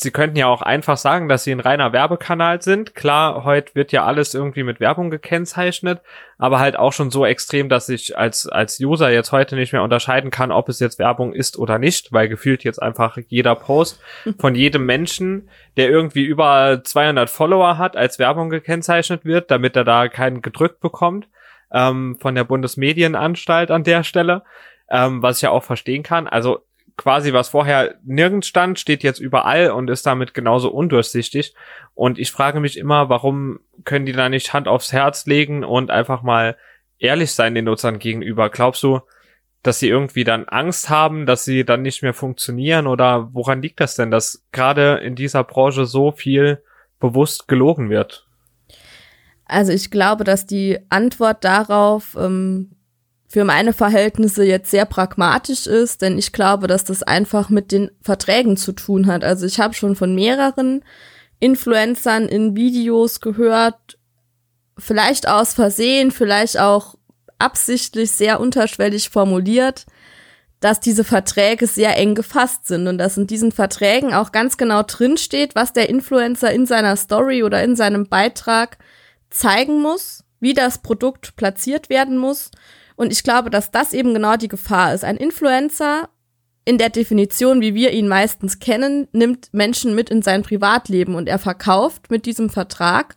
Sie 0.00 0.10
könnten 0.10 0.36
ja 0.36 0.46
auch 0.46 0.62
einfach 0.62 0.96
sagen, 0.96 1.28
dass 1.28 1.44
sie 1.44 1.52
ein 1.52 1.60
reiner 1.60 1.92
Werbekanal 1.92 2.62
sind. 2.62 2.94
Klar, 2.94 3.44
heute 3.44 3.74
wird 3.74 3.92
ja 3.92 4.06
alles 4.06 4.32
irgendwie 4.32 4.62
mit 4.62 4.80
Werbung 4.80 5.10
gekennzeichnet, 5.10 6.00
aber 6.38 6.58
halt 6.58 6.78
auch 6.78 6.94
schon 6.94 7.10
so 7.10 7.26
extrem, 7.26 7.68
dass 7.68 7.90
ich 7.90 8.16
als, 8.16 8.48
als 8.48 8.80
User 8.80 9.10
jetzt 9.10 9.30
heute 9.30 9.56
nicht 9.56 9.74
mehr 9.74 9.82
unterscheiden 9.82 10.30
kann, 10.30 10.52
ob 10.52 10.70
es 10.70 10.80
jetzt 10.80 10.98
Werbung 10.98 11.34
ist 11.34 11.58
oder 11.58 11.78
nicht, 11.78 12.14
weil 12.14 12.28
gefühlt 12.28 12.64
jetzt 12.64 12.80
einfach 12.80 13.18
jeder 13.28 13.54
Post 13.54 14.00
von 14.38 14.54
jedem 14.54 14.86
Menschen, 14.86 15.50
der 15.76 15.90
irgendwie 15.90 16.24
über 16.24 16.80
200 16.82 17.28
Follower 17.28 17.76
hat, 17.76 17.94
als 17.94 18.18
Werbung 18.18 18.48
gekennzeichnet 18.48 19.26
wird, 19.26 19.50
damit 19.50 19.76
er 19.76 19.84
da 19.84 20.08
keinen 20.08 20.40
gedrückt 20.40 20.80
bekommt, 20.80 21.28
ähm, 21.72 22.16
von 22.18 22.34
der 22.34 22.44
Bundesmedienanstalt 22.44 23.70
an 23.70 23.84
der 23.84 24.02
Stelle, 24.02 24.44
ähm, 24.88 25.20
was 25.22 25.36
ich 25.36 25.42
ja 25.42 25.50
auch 25.50 25.62
verstehen 25.62 26.02
kann. 26.02 26.26
Also 26.26 26.64
quasi, 27.00 27.32
was 27.32 27.48
vorher 27.48 27.94
nirgends 28.04 28.46
stand, 28.46 28.78
steht 28.78 29.02
jetzt 29.02 29.20
überall 29.20 29.70
und 29.70 29.88
ist 29.88 30.04
damit 30.04 30.34
genauso 30.34 30.70
undurchsichtig. 30.70 31.54
Und 31.94 32.18
ich 32.18 32.30
frage 32.30 32.60
mich 32.60 32.76
immer, 32.76 33.08
warum 33.08 33.60
können 33.84 34.04
die 34.04 34.12
da 34.12 34.28
nicht 34.28 34.52
Hand 34.52 34.68
aufs 34.68 34.92
Herz 34.92 35.24
legen 35.24 35.64
und 35.64 35.90
einfach 35.90 36.20
mal 36.20 36.58
ehrlich 36.98 37.32
sein 37.32 37.54
den 37.54 37.64
Nutzern 37.64 37.98
gegenüber? 37.98 38.50
Glaubst 38.50 38.82
du, 38.82 39.00
dass 39.62 39.78
sie 39.78 39.88
irgendwie 39.88 40.24
dann 40.24 40.44
Angst 40.44 40.90
haben, 40.90 41.24
dass 41.24 41.46
sie 41.46 41.64
dann 41.64 41.80
nicht 41.80 42.02
mehr 42.02 42.12
funktionieren 42.12 42.86
oder 42.86 43.30
woran 43.32 43.62
liegt 43.62 43.80
das 43.80 43.96
denn, 43.96 44.10
dass 44.10 44.44
gerade 44.52 44.98
in 44.98 45.14
dieser 45.14 45.42
Branche 45.42 45.86
so 45.86 46.12
viel 46.12 46.62
bewusst 46.98 47.48
gelogen 47.48 47.88
wird? 47.88 48.26
Also 49.46 49.72
ich 49.72 49.90
glaube, 49.90 50.24
dass 50.24 50.44
die 50.44 50.78
Antwort 50.90 51.44
darauf 51.44 52.14
ähm, 52.20 52.72
für 53.30 53.44
meine 53.44 53.72
Verhältnisse 53.72 54.42
jetzt 54.42 54.72
sehr 54.72 54.86
pragmatisch 54.86 55.68
ist, 55.68 56.02
denn 56.02 56.18
ich 56.18 56.32
glaube, 56.32 56.66
dass 56.66 56.82
das 56.82 57.04
einfach 57.04 57.48
mit 57.48 57.70
den 57.70 57.92
Verträgen 58.02 58.56
zu 58.56 58.72
tun 58.72 59.06
hat. 59.06 59.22
Also 59.22 59.46
ich 59.46 59.60
habe 59.60 59.72
schon 59.72 59.94
von 59.94 60.16
mehreren 60.16 60.82
Influencern 61.38 62.26
in 62.26 62.56
Videos 62.56 63.20
gehört, 63.20 63.98
vielleicht 64.76 65.28
aus 65.28 65.54
Versehen, 65.54 66.10
vielleicht 66.10 66.58
auch 66.58 66.96
absichtlich 67.38 68.10
sehr 68.10 68.40
unterschwellig 68.40 69.10
formuliert, 69.10 69.86
dass 70.58 70.80
diese 70.80 71.04
Verträge 71.04 71.68
sehr 71.68 71.96
eng 71.96 72.16
gefasst 72.16 72.66
sind 72.66 72.88
und 72.88 72.98
dass 72.98 73.16
in 73.16 73.28
diesen 73.28 73.52
Verträgen 73.52 74.12
auch 74.12 74.32
ganz 74.32 74.56
genau 74.56 74.82
drinsteht, 74.82 75.54
was 75.54 75.72
der 75.72 75.88
Influencer 75.88 76.50
in 76.50 76.66
seiner 76.66 76.96
Story 76.96 77.44
oder 77.44 77.62
in 77.62 77.76
seinem 77.76 78.08
Beitrag 78.08 78.76
zeigen 79.30 79.80
muss, 79.80 80.24
wie 80.40 80.52
das 80.52 80.78
Produkt 80.78 81.36
platziert 81.36 81.90
werden 81.90 82.18
muss 82.18 82.50
und 83.00 83.14
ich 83.14 83.22
glaube, 83.22 83.48
dass 83.48 83.70
das 83.70 83.94
eben 83.94 84.12
genau 84.12 84.36
die 84.36 84.48
Gefahr 84.48 84.92
ist. 84.92 85.04
Ein 85.04 85.16
Influencer 85.16 86.10
in 86.66 86.76
der 86.76 86.90
Definition, 86.90 87.62
wie 87.62 87.74
wir 87.74 87.92
ihn 87.92 88.06
meistens 88.06 88.58
kennen, 88.58 89.08
nimmt 89.12 89.48
Menschen 89.54 89.94
mit 89.94 90.10
in 90.10 90.20
sein 90.20 90.42
Privatleben 90.42 91.14
und 91.14 91.26
er 91.26 91.38
verkauft 91.38 92.10
mit 92.10 92.26
diesem 92.26 92.50
Vertrag 92.50 93.16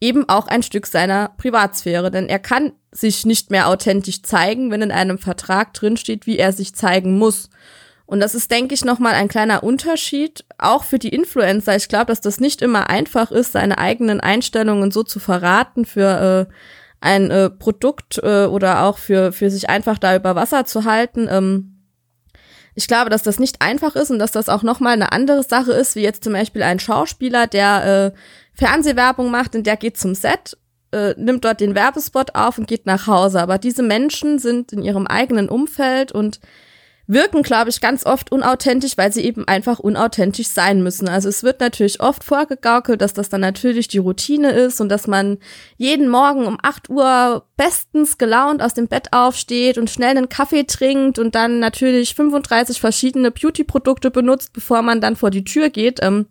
eben 0.00 0.28
auch 0.28 0.46
ein 0.46 0.62
Stück 0.62 0.86
seiner 0.86 1.32
Privatsphäre, 1.36 2.12
denn 2.12 2.28
er 2.28 2.38
kann 2.38 2.74
sich 2.92 3.26
nicht 3.26 3.50
mehr 3.50 3.66
authentisch 3.66 4.22
zeigen, 4.22 4.70
wenn 4.70 4.82
in 4.82 4.92
einem 4.92 5.18
Vertrag 5.18 5.74
drinsteht, 5.74 6.28
wie 6.28 6.38
er 6.38 6.52
sich 6.52 6.76
zeigen 6.76 7.18
muss. 7.18 7.50
Und 8.06 8.20
das 8.20 8.36
ist, 8.36 8.52
denke 8.52 8.72
ich, 8.72 8.84
nochmal 8.84 9.14
ein 9.14 9.26
kleiner 9.26 9.64
Unterschied, 9.64 10.44
auch 10.58 10.84
für 10.84 11.00
die 11.00 11.08
Influencer. 11.08 11.74
Ich 11.74 11.88
glaube, 11.88 12.06
dass 12.06 12.20
das 12.20 12.38
nicht 12.38 12.62
immer 12.62 12.88
einfach 12.88 13.32
ist, 13.32 13.50
seine 13.50 13.78
eigenen 13.78 14.20
Einstellungen 14.20 14.92
so 14.92 15.02
zu 15.02 15.18
verraten 15.18 15.86
für 15.86 16.46
äh, 16.48 16.52
ein 17.00 17.30
äh, 17.30 17.50
Produkt 17.50 18.18
äh, 18.22 18.46
oder 18.46 18.84
auch 18.84 18.98
für, 18.98 19.32
für 19.32 19.50
sich 19.50 19.68
einfach 19.68 19.98
da 19.98 20.16
über 20.16 20.34
Wasser 20.34 20.64
zu 20.64 20.84
halten. 20.84 21.28
Ähm, 21.30 21.74
ich 22.74 22.86
glaube, 22.86 23.10
dass 23.10 23.22
das 23.22 23.38
nicht 23.38 23.60
einfach 23.60 23.96
ist 23.96 24.10
und 24.10 24.18
dass 24.18 24.32
das 24.32 24.48
auch 24.48 24.62
nochmal 24.62 24.92
eine 24.92 25.12
andere 25.12 25.42
Sache 25.42 25.72
ist, 25.72 25.96
wie 25.96 26.02
jetzt 26.02 26.24
zum 26.24 26.32
Beispiel 26.32 26.62
ein 26.62 26.78
Schauspieler, 26.78 27.46
der 27.46 28.12
äh, 28.14 28.18
Fernsehwerbung 28.54 29.30
macht 29.30 29.54
und 29.54 29.66
der 29.66 29.76
geht 29.76 29.96
zum 29.96 30.14
Set 30.14 30.56
äh, 30.92 31.14
nimmt 31.18 31.44
dort 31.44 31.60
den 31.60 31.74
Werbespot 31.74 32.34
auf 32.34 32.58
und 32.58 32.66
geht 32.66 32.86
nach 32.86 33.06
Hause. 33.06 33.40
Aber 33.40 33.58
diese 33.58 33.82
Menschen 33.82 34.38
sind 34.38 34.72
in 34.72 34.82
ihrem 34.82 35.06
eigenen 35.06 35.48
Umfeld 35.48 36.12
und 36.12 36.40
wirken, 37.08 37.42
glaube 37.42 37.70
ich, 37.70 37.80
ganz 37.80 38.04
oft 38.04 38.30
unauthentisch, 38.30 38.98
weil 38.98 39.10
sie 39.10 39.24
eben 39.24 39.48
einfach 39.48 39.78
unauthentisch 39.78 40.48
sein 40.48 40.82
müssen. 40.82 41.08
Also 41.08 41.30
es 41.30 41.42
wird 41.42 41.58
natürlich 41.58 42.00
oft 42.00 42.22
vorgegaukelt, 42.22 43.00
dass 43.00 43.14
das 43.14 43.30
dann 43.30 43.40
natürlich 43.40 43.88
die 43.88 43.98
Routine 43.98 44.50
ist 44.50 44.78
und 44.82 44.90
dass 44.90 45.06
man 45.06 45.38
jeden 45.78 46.10
Morgen 46.10 46.44
um 46.44 46.58
8 46.62 46.90
Uhr 46.90 47.46
bestens 47.56 48.18
gelaunt 48.18 48.62
aus 48.62 48.74
dem 48.74 48.88
Bett 48.88 49.14
aufsteht 49.14 49.78
und 49.78 49.88
schnell 49.88 50.18
einen 50.18 50.28
Kaffee 50.28 50.64
trinkt 50.64 51.18
und 51.18 51.34
dann 51.34 51.60
natürlich 51.60 52.14
35 52.14 52.78
verschiedene 52.78 53.30
Beauty-Produkte 53.30 54.10
benutzt, 54.10 54.52
bevor 54.52 54.82
man 54.82 55.00
dann 55.00 55.16
vor 55.16 55.30
die 55.30 55.44
Tür 55.44 55.70
geht. 55.70 56.00
Ähm, 56.02 56.26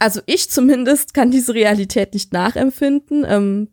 also 0.00 0.20
ich 0.26 0.50
zumindest 0.50 1.14
kann 1.14 1.30
diese 1.30 1.54
Realität 1.54 2.14
nicht 2.14 2.32
nachempfinden. 2.32 3.24
Ähm, 3.28 3.68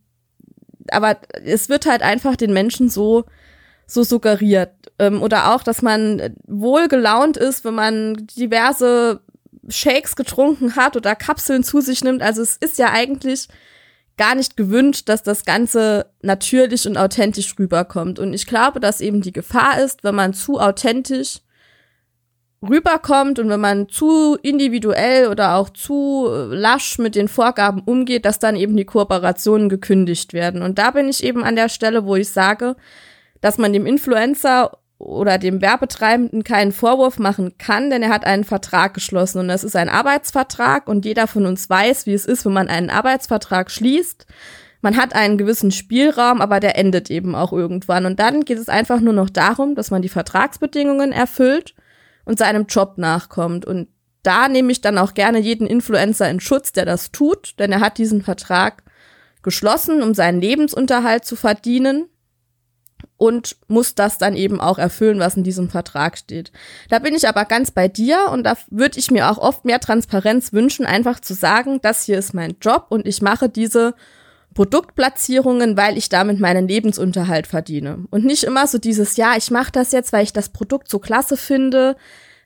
aber 0.91 1.17
es 1.43 1.67
wird 1.67 1.87
halt 1.87 2.03
einfach 2.03 2.35
den 2.35 2.53
Menschen 2.53 2.89
so 2.89 3.25
so 3.89 4.03
suggeriert. 4.03 4.78
Ähm, 4.99 5.21
oder 5.21 5.53
auch, 5.53 5.63
dass 5.63 5.81
man 5.81 6.35
wohl 6.45 6.87
gelaunt 6.87 7.37
ist, 7.37 7.65
wenn 7.65 7.75
man 7.75 8.27
diverse 8.37 9.21
Shakes 9.67 10.15
getrunken 10.15 10.75
hat 10.75 10.95
oder 10.95 11.15
Kapseln 11.15 11.63
zu 11.63 11.81
sich 11.81 12.03
nimmt. 12.03 12.21
Also 12.21 12.41
es 12.41 12.57
ist 12.57 12.77
ja 12.77 12.91
eigentlich 12.91 13.47
gar 14.17 14.35
nicht 14.35 14.57
gewünscht, 14.57 15.07
dass 15.07 15.23
das 15.23 15.45
Ganze 15.45 16.07
natürlich 16.21 16.85
und 16.85 16.97
authentisch 16.97 17.55
rüberkommt. 17.57 18.19
Und 18.19 18.33
ich 18.33 18.45
glaube, 18.45 18.79
dass 18.79 18.99
eben 18.99 19.21
die 19.21 19.31
Gefahr 19.31 19.81
ist, 19.81 20.03
wenn 20.03 20.15
man 20.15 20.33
zu 20.33 20.59
authentisch 20.59 21.39
rüberkommt 22.61 23.39
und 23.39 23.49
wenn 23.49 23.61
man 23.61 23.87
zu 23.87 24.37
individuell 24.41 25.29
oder 25.29 25.55
auch 25.55 25.69
zu 25.69 26.27
lasch 26.49 26.97
mit 26.97 27.15
den 27.15 27.29
Vorgaben 27.29 27.81
umgeht, 27.85 28.25
dass 28.25 28.39
dann 28.39 28.57
eben 28.57 28.75
die 28.75 28.85
Kooperationen 28.85 29.69
gekündigt 29.69 30.33
werden. 30.33 30.61
Und 30.61 30.77
da 30.77 30.91
bin 30.91 31.07
ich 31.07 31.23
eben 31.23 31.45
an 31.45 31.55
der 31.55 31.69
Stelle, 31.69 32.05
wo 32.05 32.17
ich 32.17 32.29
sage, 32.29 32.75
dass 33.39 33.57
man 33.57 33.71
dem 33.71 33.85
Influencer 33.85 34.77
oder 34.99 35.37
dem 35.37 35.61
Werbetreibenden 35.61 36.43
keinen 36.43 36.73
Vorwurf 36.73 37.19
machen 37.19 37.57
kann, 37.57 37.89
denn 37.89 38.03
er 38.03 38.09
hat 38.09 38.25
einen 38.25 38.43
Vertrag 38.43 38.93
geschlossen. 38.93 39.39
Und 39.39 39.47
das 39.47 39.63
ist 39.63 39.77
ein 39.77 39.87
Arbeitsvertrag 39.87 40.87
und 40.87 41.05
jeder 41.05 41.25
von 41.25 41.45
uns 41.45 41.69
weiß, 41.69 42.05
wie 42.05 42.13
es 42.13 42.25
ist, 42.25 42.45
wenn 42.45 42.51
man 42.51 42.67
einen 42.67 42.89
Arbeitsvertrag 42.89 43.71
schließt. 43.71 44.25
Man 44.81 44.97
hat 44.97 45.15
einen 45.15 45.37
gewissen 45.37 45.71
Spielraum, 45.71 46.41
aber 46.41 46.59
der 46.59 46.77
endet 46.77 47.09
eben 47.09 47.33
auch 47.33 47.53
irgendwann. 47.53 48.05
Und 48.05 48.19
dann 48.19 48.43
geht 48.43 48.59
es 48.59 48.67
einfach 48.67 48.99
nur 48.99 49.13
noch 49.13 49.29
darum, 49.29 49.73
dass 49.73 49.89
man 49.89 50.01
die 50.01 50.09
Vertragsbedingungen 50.09 51.13
erfüllt 51.13 51.75
und 52.25 52.37
seinem 52.37 52.65
Job 52.65 52.97
nachkommt. 52.97 53.65
Und 53.65 53.87
da 54.23 54.49
nehme 54.49 54.71
ich 54.71 54.81
dann 54.81 54.97
auch 54.97 55.13
gerne 55.13 55.39
jeden 55.39 55.65
Influencer 55.65 56.29
in 56.29 56.41
Schutz, 56.41 56.73
der 56.73 56.85
das 56.85 57.11
tut, 57.11 57.57
denn 57.57 57.71
er 57.71 57.79
hat 57.79 57.97
diesen 57.97 58.21
Vertrag 58.21 58.83
geschlossen, 59.43 60.03
um 60.03 60.13
seinen 60.13 60.41
Lebensunterhalt 60.41 61.23
zu 61.23 61.37
verdienen 61.37 62.09
und 63.19 63.57
muss 63.67 63.95
das 63.95 64.17
dann 64.17 64.35
eben 64.35 64.61
auch 64.61 64.79
erfüllen, 64.79 65.19
was 65.19 65.35
in 65.35 65.43
diesem 65.43 65.69
Vertrag 65.69 66.17
steht. 66.17 66.53
Da 66.89 66.99
bin 66.99 67.13
ich 67.13 67.27
aber 67.27 67.43
ganz 67.43 67.69
bei 67.69 67.89
dir 67.89 68.29
und 68.31 68.45
da 68.45 68.55
würde 68.69 68.97
ich 68.97 69.11
mir 69.11 69.29
auch 69.29 69.37
oft 69.37 69.65
mehr 69.65 69.81
Transparenz 69.81 70.53
wünschen, 70.53 70.85
einfach 70.85 71.19
zu 71.19 71.33
sagen, 71.33 71.79
das 71.81 72.05
hier 72.05 72.17
ist 72.17 72.33
mein 72.33 72.55
Job 72.61 72.85
und 72.89 73.05
ich 73.05 73.21
mache 73.21 73.49
diese 73.49 73.93
Produktplatzierungen, 74.53 75.75
weil 75.75 75.97
ich 75.97 76.07
damit 76.07 76.39
meinen 76.39 76.69
Lebensunterhalt 76.69 77.45
verdiene. 77.45 78.05
Und 78.09 78.23
nicht 78.23 78.45
immer 78.45 78.67
so 78.67 78.77
dieses, 78.77 79.17
ja, 79.17 79.33
ich 79.35 79.51
mache 79.51 79.71
das 79.73 79.91
jetzt, 79.91 80.13
weil 80.13 80.23
ich 80.23 80.33
das 80.33 80.49
Produkt 80.49 80.89
so 80.89 80.99
klasse 80.99 81.35
finde, 81.35 81.97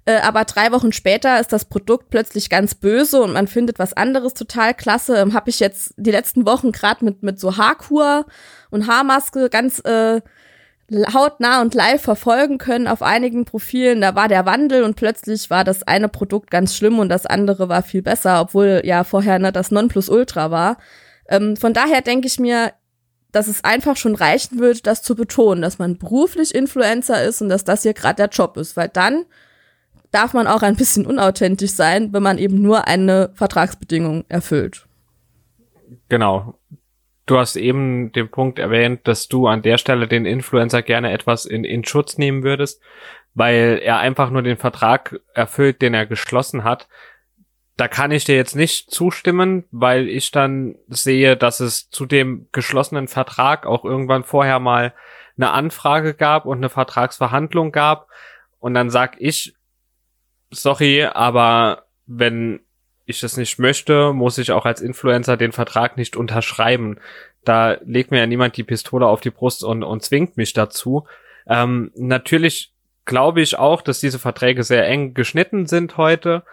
äh, 0.06 0.18
aber 0.22 0.44
drei 0.44 0.72
Wochen 0.72 0.92
später 0.92 1.40
ist 1.40 1.54
das 1.54 1.66
Produkt 1.66 2.10
plötzlich 2.10 2.50
ganz 2.50 2.74
böse 2.74 3.22
und 3.22 3.34
man 3.34 3.48
findet 3.48 3.78
was 3.78 3.94
anderes 3.94 4.34
total 4.34 4.74
klasse. 4.74 5.18
Ähm, 5.18 5.34
Habe 5.34 5.52
ich 5.52 5.60
jetzt 5.60 5.94
die 5.98 6.12
letzten 6.12 6.48
Wochen 6.48 6.72
gerade 6.72 7.06
mit, 7.06 7.22
mit 7.22 7.40
so 7.40 7.58
Haarkur 7.58 8.26
und 8.72 8.88
Haarmaske 8.88 9.50
ganz 9.50 9.80
äh, 9.86 10.22
hautnah 10.92 11.62
und 11.62 11.74
live 11.74 12.02
verfolgen 12.02 12.58
können 12.58 12.88
auf 12.88 13.02
einigen 13.02 13.46
Profilen. 13.46 14.02
Da 14.02 14.16
war 14.16 14.28
der 14.28 14.46
Wandel 14.46 14.84
und 14.84 14.96
plötzlich 14.96 15.50
war 15.50 15.64
das 15.64 15.84
eine 15.84 16.10
Produkt 16.10 16.52
ganz 16.52 16.76
schlimm 16.76 17.00
und 17.00 17.10
das 17.10 17.26
andere 17.26 17.70
war 17.70 17.84
viel 17.84 18.02
besser, 18.02 18.42
obwohl 18.42 18.82
ja 18.84 19.04
vorher 19.04 19.40
ne, 19.40 19.52
das 19.52 19.72
Nonplusultra 19.72 20.52
war. 20.52 20.78
Ähm, 21.28 21.56
von 21.56 21.74
daher 21.74 22.02
denke 22.02 22.28
ich 22.28 22.40
mir, 22.40 22.74
dass 23.32 23.48
es 23.48 23.64
einfach 23.64 23.98
schon 23.98 24.16
reichen 24.16 24.60
wird, 24.60 24.86
das 24.86 25.02
zu 25.02 25.16
betonen, 25.16 25.62
dass 25.62 25.80
man 25.80 25.98
beruflich 25.98 26.54
Influencer 26.54 27.24
ist 27.24 27.42
und 27.42 27.50
dass 27.50 27.64
das 27.64 27.82
hier 27.82 27.94
gerade 27.94 28.18
der 28.18 28.30
Job 28.30 28.58
ist, 28.58 28.78
weil 28.78 28.90
dann 28.90 29.26
darf 30.12 30.34
man 30.34 30.46
auch 30.46 30.62
ein 30.62 30.76
bisschen 30.76 31.08
unauthentisch 31.08 31.72
sein, 31.72 32.14
wenn 32.14 32.22
man 32.22 32.38
eben 32.38 32.62
nur 32.62 32.88
eine 32.88 33.32
Vertragsbedingung 33.34 34.26
erfüllt. 34.30 34.86
Genau 36.10 36.60
du 37.26 37.38
hast 37.38 37.56
eben 37.56 38.12
den 38.12 38.30
Punkt 38.30 38.60
erwähnt, 38.60 39.08
dass 39.08 39.28
du 39.28 39.48
an 39.48 39.62
der 39.62 39.78
Stelle 39.78 40.08
den 40.08 40.26
Influencer 40.26 40.82
gerne 40.82 41.12
etwas 41.12 41.46
in, 41.46 41.64
in 41.64 41.86
Schutz 41.86 42.18
nehmen 42.18 42.44
würdest, 42.44 42.82
weil 43.34 43.80
er 43.82 44.00
einfach 44.00 44.30
nur 44.30 44.42
den 44.42 44.58
Vertrag 44.58 45.20
erfüllt, 45.34 45.82
den 45.82 45.94
er 45.94 46.06
geschlossen 46.06 46.64
hat. 46.64 46.88
Da 47.76 47.88
kann 47.88 48.12
ich 48.12 48.26
dir 48.26 48.36
jetzt 48.36 48.56
nicht 48.56 48.92
zustimmen, 48.92 49.64
weil 49.72 50.08
ich 50.08 50.32
dann 50.32 50.76
sehe, 50.88 51.36
dass 51.36 51.60
es 51.60 51.90
zu 51.90 52.06
dem 52.06 52.48
geschlossenen 52.52 53.08
Vertrag 53.08 53.66
auch 53.66 53.84
irgendwann 53.84 54.24
vorher 54.24 54.60
mal 54.60 54.94
eine 55.36 55.52
Anfrage 55.52 56.14
gab 56.14 56.46
und 56.46 56.58
eine 56.58 56.70
Vertragsverhandlung 56.70 57.72
gab. 57.72 58.08
Und 58.60 58.76
dann 58.76 58.92
sag 58.92 59.16
ich, 59.20 59.56
sorry, 60.52 61.06
aber 61.06 61.86
wenn 62.06 62.63
ich 63.06 63.20
das 63.20 63.38
nicht 63.38 63.60
möchte, 63.60 64.14
muss 64.14 64.38
ich 64.38 64.52
auch 64.52 64.66
als 64.66 64.82
Influencer 64.82 65.38
den 65.38 65.52
Vertrag 65.52 65.98
nicht 65.98 66.16
unterschreiben. 66.16 67.00
Da 67.44 67.78
legt 67.84 68.12
mir 68.12 68.20
ja 68.20 68.28
niemand 68.28 68.56
die 68.56 68.64
Pistole 68.64 69.08
auf 69.08 69.22
die 69.22 69.30
Brust 69.30 69.64
und, 69.64 69.84
und 69.84 70.04
zwingt 70.04 70.38
mich 70.38 70.54
dazu. 70.54 71.06
Ähm, 71.48 71.92
natürlich 71.96 72.72
glaube 73.06 73.42
ich 73.42 73.58
auch, 73.58 73.82
dass 73.82 74.00
diese 74.00 74.20
Verträge 74.20 74.64
sehr 74.64 74.88
eng 74.88 75.14
geschnitten 75.14 75.66
sind 75.66 75.98
heute. 75.98 76.44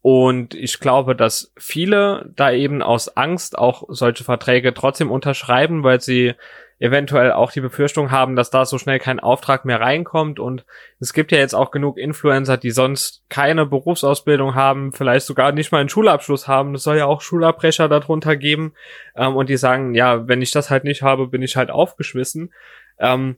Und 0.00 0.54
ich 0.54 0.80
glaube, 0.80 1.14
dass 1.14 1.52
viele 1.58 2.30
da 2.34 2.52
eben 2.52 2.82
aus 2.82 3.16
Angst 3.16 3.58
auch 3.58 3.84
solche 3.88 4.24
Verträge 4.24 4.72
trotzdem 4.72 5.10
unterschreiben, 5.10 5.82
weil 5.82 6.00
sie 6.00 6.34
eventuell 6.78 7.32
auch 7.32 7.50
die 7.50 7.60
Befürchtung 7.60 8.10
haben, 8.10 8.36
dass 8.36 8.50
da 8.50 8.64
so 8.64 8.78
schnell 8.78 8.98
kein 8.98 9.18
Auftrag 9.18 9.64
mehr 9.64 9.80
reinkommt. 9.80 10.38
Und 10.38 10.64
es 11.00 11.12
gibt 11.12 11.32
ja 11.32 11.38
jetzt 11.38 11.54
auch 11.54 11.70
genug 11.70 11.98
Influencer, 11.98 12.56
die 12.56 12.70
sonst 12.70 13.24
keine 13.28 13.66
Berufsausbildung 13.66 14.54
haben, 14.54 14.92
vielleicht 14.92 15.26
sogar 15.26 15.52
nicht 15.52 15.72
mal 15.72 15.78
einen 15.78 15.88
Schulabschluss 15.88 16.46
haben. 16.46 16.74
Es 16.74 16.84
soll 16.84 16.98
ja 16.98 17.06
auch 17.06 17.20
Schulabbrecher 17.20 17.88
darunter 17.88 18.36
geben. 18.36 18.74
Ähm, 19.16 19.34
und 19.34 19.48
die 19.48 19.56
sagen, 19.56 19.94
ja, 19.94 20.28
wenn 20.28 20.42
ich 20.42 20.52
das 20.52 20.70
halt 20.70 20.84
nicht 20.84 21.02
habe, 21.02 21.26
bin 21.26 21.42
ich 21.42 21.56
halt 21.56 21.70
aufgeschmissen. 21.70 22.52
Ähm, 22.98 23.36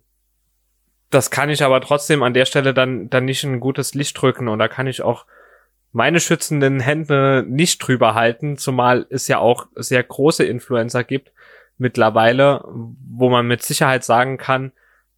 das 1.08 1.30
kann 1.30 1.50
ich 1.50 1.62
aber 1.62 1.80
trotzdem 1.80 2.22
an 2.22 2.34
der 2.34 2.44
Stelle 2.44 2.74
dann, 2.74 3.10
dann 3.10 3.24
nicht 3.24 3.42
ein 3.44 3.60
gutes 3.60 3.94
Licht 3.94 4.20
drücken. 4.20 4.48
Und 4.48 4.58
da 4.58 4.68
kann 4.68 4.86
ich 4.86 5.02
auch 5.02 5.26
meine 5.92 6.20
schützenden 6.20 6.78
Hände 6.78 7.44
nicht 7.48 7.78
drüber 7.78 8.14
halten, 8.14 8.56
zumal 8.56 9.06
es 9.10 9.26
ja 9.28 9.38
auch 9.38 9.66
sehr 9.74 10.02
große 10.02 10.44
Influencer 10.44 11.04
gibt, 11.04 11.32
mittlerweile, 11.80 12.64
wo 12.66 13.30
man 13.30 13.46
mit 13.46 13.62
Sicherheit 13.62 14.04
sagen 14.04 14.38
kann, 14.38 14.72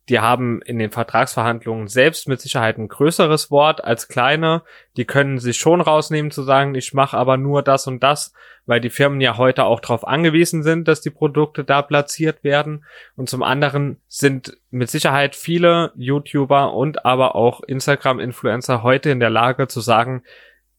die 0.09 0.18
haben 0.18 0.61
in 0.62 0.81
den 0.81 0.90
Vertragsverhandlungen 0.90 1.87
selbst 1.87 2.27
mit 2.27 2.40
Sicherheit 2.40 2.77
ein 2.77 2.88
größeres 2.88 3.53
Wort 3.53 3.85
als 3.85 4.09
kleine. 4.09 4.62
Die 4.96 5.05
können 5.05 5.38
sich 5.38 5.59
schon 5.59 5.81
rausnehmen 5.81 6.33
zu 6.33 6.42
sagen, 6.42 6.75
ich 6.75 6.92
mache 6.92 7.16
aber 7.16 7.37
nur 7.37 7.62
das 7.62 7.87
und 7.87 8.03
das, 8.03 8.33
weil 8.66 8.81
die 8.81 8.90
Firmen 8.90 9.20
ja 9.20 9.37
heute 9.37 9.64
auch 9.64 9.79
darauf 9.79 10.07
angewiesen 10.07 10.64
sind, 10.64 10.88
dass 10.88 11.03
die 11.03 11.11
Produkte 11.11 11.62
da 11.62 11.83
platziert 11.83 12.42
werden. 12.42 12.85
Und 13.14 13.29
zum 13.29 13.44
anderen 13.44 14.01
sind 14.09 14.57
mit 14.70 14.90
Sicherheit 14.90 15.37
viele 15.37 15.92
YouTuber 15.94 16.75
und 16.75 17.05
aber 17.05 17.37
auch 17.37 17.62
Instagram-Influencer 17.62 18.83
heute 18.83 19.11
in 19.11 19.20
der 19.20 19.31
Lage 19.31 19.68
zu 19.68 19.81
sagen, 19.81 20.25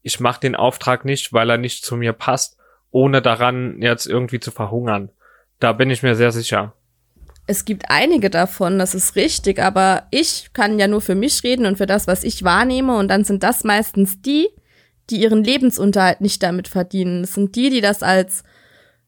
ich 0.01 0.19
mache 0.19 0.41
den 0.41 0.55
Auftrag 0.55 1.05
nicht, 1.05 1.31
weil 1.31 1.49
er 1.49 1.57
nicht 1.57 1.85
zu 1.85 1.95
mir 1.95 2.11
passt, 2.11 2.57
ohne 2.91 3.21
daran 3.21 3.81
jetzt 3.81 4.05
irgendwie 4.05 4.41
zu 4.41 4.51
verhungern. 4.51 5.11
Da 5.59 5.73
bin 5.73 5.89
ich 5.89 6.03
mir 6.03 6.15
sehr 6.15 6.31
sicher. 6.31 6.73
Es 7.45 7.65
gibt 7.65 7.85
einige 7.89 8.29
davon, 8.29 8.79
das 8.79 8.95
ist 8.95 9.15
richtig, 9.15 9.61
aber 9.61 10.03
ich 10.11 10.51
kann 10.53 10.79
ja 10.79 10.87
nur 10.87 11.01
für 11.01 11.15
mich 11.15 11.43
reden 11.43 11.65
und 11.65 11.77
für 11.77 11.85
das, 11.85 12.07
was 12.07 12.23
ich 12.23 12.43
wahrnehme. 12.43 12.95
Und 12.97 13.09
dann 13.09 13.25
sind 13.25 13.43
das 13.43 13.65
meistens 13.65 14.21
die, 14.21 14.47
die 15.09 15.21
ihren 15.21 15.43
Lebensunterhalt 15.43 16.21
nicht 16.21 16.41
damit 16.41 16.69
verdienen. 16.69 17.21
Das 17.21 17.33
sind 17.33 17.55
die, 17.55 17.69
die 17.69 17.81
das 17.81 18.01
als, 18.01 18.43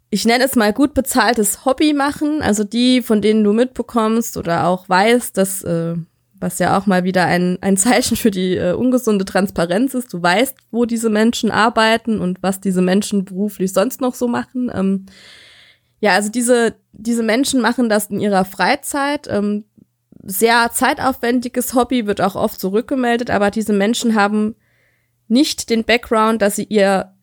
ich 0.09 0.25
nenne 0.25 0.43
es 0.43 0.57
mal 0.57 0.73
gut 0.73 0.93
bezahltes 0.93 1.63
Hobby 1.63 1.93
machen. 1.93 2.41
Also 2.41 2.65
die, 2.65 3.01
von 3.01 3.21
denen 3.21 3.43
du 3.43 3.53
mitbekommst 3.53 4.35
oder 4.35 4.67
auch 4.67 4.89
weißt, 4.89 5.37
dass, 5.37 5.63
äh, 5.63 5.95
was 6.37 6.59
ja 6.59 6.77
auch 6.77 6.87
mal 6.87 7.05
wieder 7.05 7.25
ein, 7.25 7.57
ein 7.61 7.77
Zeichen 7.77 8.17
für 8.17 8.31
die 8.31 8.57
äh, 8.57 8.73
ungesunde 8.73 9.23
Transparenz 9.23 9.93
ist. 9.93 10.13
Du 10.13 10.21
weißt, 10.21 10.57
wo 10.71 10.83
diese 10.83 11.09
Menschen 11.09 11.51
arbeiten 11.51 12.19
und 12.19 12.43
was 12.43 12.59
diese 12.59 12.81
Menschen 12.81 13.23
beruflich 13.23 13.71
sonst 13.71 14.01
noch 14.01 14.13
so 14.13 14.27
machen. 14.27 14.69
Ähm, 14.75 15.05
ja, 15.99 16.13
also 16.13 16.29
diese, 16.29 16.75
diese 16.91 17.23
Menschen 17.23 17.61
machen 17.61 17.89
das 17.89 18.07
in 18.07 18.19
ihrer 18.19 18.45
Freizeit. 18.45 19.27
Ähm, 19.29 19.65
sehr 20.23 20.71
zeitaufwendiges 20.73 21.73
Hobby 21.73 22.07
wird 22.07 22.21
auch 22.21 22.35
oft 22.35 22.59
zurückgemeldet, 22.59 23.29
aber 23.29 23.51
diese 23.51 23.73
Menschen 23.73 24.15
haben 24.15 24.55
nicht 25.27 25.69
den 25.69 25.83
Background, 25.83 26.41
dass 26.41 26.55
sie 26.55 26.65
ihr 26.65 27.15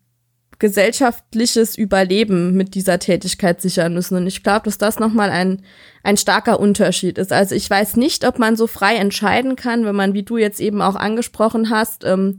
gesellschaftliches 0.59 1.77
Überleben 1.77 2.55
mit 2.55 2.77
dieser 2.77 3.01
Tätigkeit 3.01 3.61
sichern 3.61 3.95
müssen. 3.95 4.17
Und 4.17 4.29
ich 4.29 4.45
glaube, 4.45 4.67
dass 4.67 4.79
das 4.79 5.01
nochmal 5.01 5.29
ein, 5.31 5.63
ein 6.05 6.17
starker 6.17 6.61
Unterschied 6.61 7.19
ist. 7.19 7.33
Also 7.33 7.57
ich 7.57 7.69
weiß 7.69 7.97
nicht, 7.97 8.25
ob 8.25 8.39
man 8.39 8.55
so 8.55 8.69
frei 8.69 8.95
entscheiden 8.95 9.57
kann, 9.57 9.85
wenn 9.85 9.97
man, 9.97 10.15
wie 10.15 10.23
du 10.23 10.37
jetzt 10.37 10.61
eben 10.61 10.81
auch 10.81 10.95
angesprochen 10.95 11.69
hast, 11.69 12.05
ähm, 12.05 12.39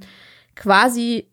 quasi 0.56 1.28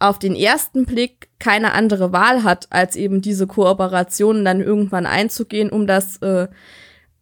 auf 0.00 0.18
den 0.18 0.34
ersten 0.34 0.86
Blick 0.86 1.28
keine 1.44 1.74
andere 1.74 2.10
Wahl 2.10 2.42
hat, 2.42 2.68
als 2.70 2.96
eben 2.96 3.20
diese 3.20 3.46
Kooperationen 3.46 4.46
dann 4.46 4.62
irgendwann 4.62 5.04
einzugehen, 5.04 5.68
um 5.68 5.86
das 5.86 6.16
äh, 6.22 6.48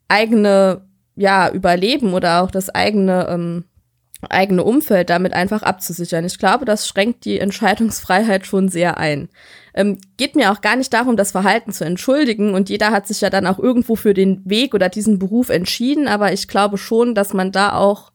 eigene 0.07 0.83
ja, 1.17 1.51
Überleben 1.51 2.15
oder 2.15 2.43
auch 2.43 2.53
das 2.53 2.71
eigene 2.71 3.27
ähm, 3.29 3.65
eigene 4.31 4.63
Umfeld 4.63 5.11
damit 5.11 5.33
einfach 5.33 5.65
abzusichern. 5.65 6.25
Ich 6.25 6.39
glaube, 6.39 6.65
das 6.65 6.87
schränkt 6.87 7.25
die 7.25 7.41
Entscheidungsfreiheit 7.41 8.47
schon 8.47 8.69
sehr 8.69 8.97
ein. 8.97 9.29
Ähm, 9.75 9.99
geht 10.17 10.37
mir 10.37 10.53
auch 10.53 10.61
gar 10.61 10.77
nicht 10.77 10.93
darum, 10.93 11.17
das 11.17 11.33
Verhalten 11.33 11.73
zu 11.73 11.85
entschuldigen 11.85 12.55
und 12.55 12.71
jeder 12.71 12.93
hat 12.93 13.09
sich 13.09 13.21
ja 13.21 13.31
dann 13.31 13.49
auch 13.49 13.59
irgendwo 13.59 13.97
für 13.97 14.15
den 14.15 14.41
Weg 14.45 14.75
oder 14.75 14.89
diesen 14.89 15.19
Beruf 15.19 15.49
entschieden, 15.49 16.07
aber 16.07 16.33
ich 16.33 16.47
glaube 16.47 16.79
schon, 16.79 17.17
dass 17.17 17.35
man 17.35 17.51
da 17.51 17.75
auch 17.75 18.12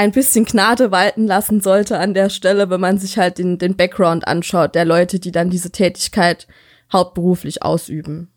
ein 0.00 0.12
bisschen 0.12 0.46
Gnade 0.46 0.90
walten 0.90 1.26
lassen 1.26 1.60
sollte 1.60 1.98
an 1.98 2.14
der 2.14 2.30
Stelle, 2.30 2.70
wenn 2.70 2.80
man 2.80 2.96
sich 2.96 3.18
halt 3.18 3.36
den, 3.36 3.58
den 3.58 3.76
Background 3.76 4.26
anschaut 4.26 4.74
der 4.74 4.86
Leute, 4.86 5.20
die 5.20 5.30
dann 5.30 5.50
diese 5.50 5.72
Tätigkeit 5.72 6.48
hauptberuflich 6.90 7.62
ausüben. 7.62 8.30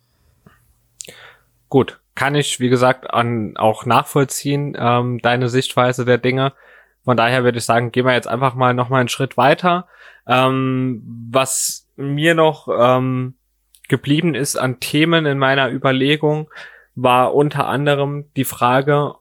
Gut, 1.69 2.01
kann 2.15 2.35
ich, 2.35 2.59
wie 2.59 2.67
gesagt, 2.67 3.09
an, 3.13 3.55
auch 3.55 3.85
nachvollziehen, 3.85 4.75
ähm, 4.77 5.19
deine 5.19 5.47
Sichtweise 5.47 6.03
der 6.03 6.17
Dinge. 6.17 6.51
Von 7.05 7.15
daher 7.15 7.45
würde 7.45 7.59
ich 7.59 7.65
sagen, 7.65 7.93
gehen 7.93 8.05
wir 8.05 8.13
jetzt 8.13 8.27
einfach 8.27 8.55
mal 8.55 8.73
noch 8.73 8.89
mal 8.89 8.99
einen 8.99 9.07
Schritt 9.07 9.37
weiter. 9.37 9.87
Ähm, 10.27 11.01
was 11.31 11.87
mir 11.95 12.35
noch 12.35 12.67
ähm, 12.77 13.35
geblieben 13.87 14.35
ist 14.35 14.57
an 14.57 14.81
Themen 14.81 15.25
in 15.25 15.37
meiner 15.37 15.71
Überlegung, 15.71 16.49
war 16.93 17.33
unter 17.33 17.67
anderem 17.67 18.25
die 18.35 18.43
Frage, 18.43 19.15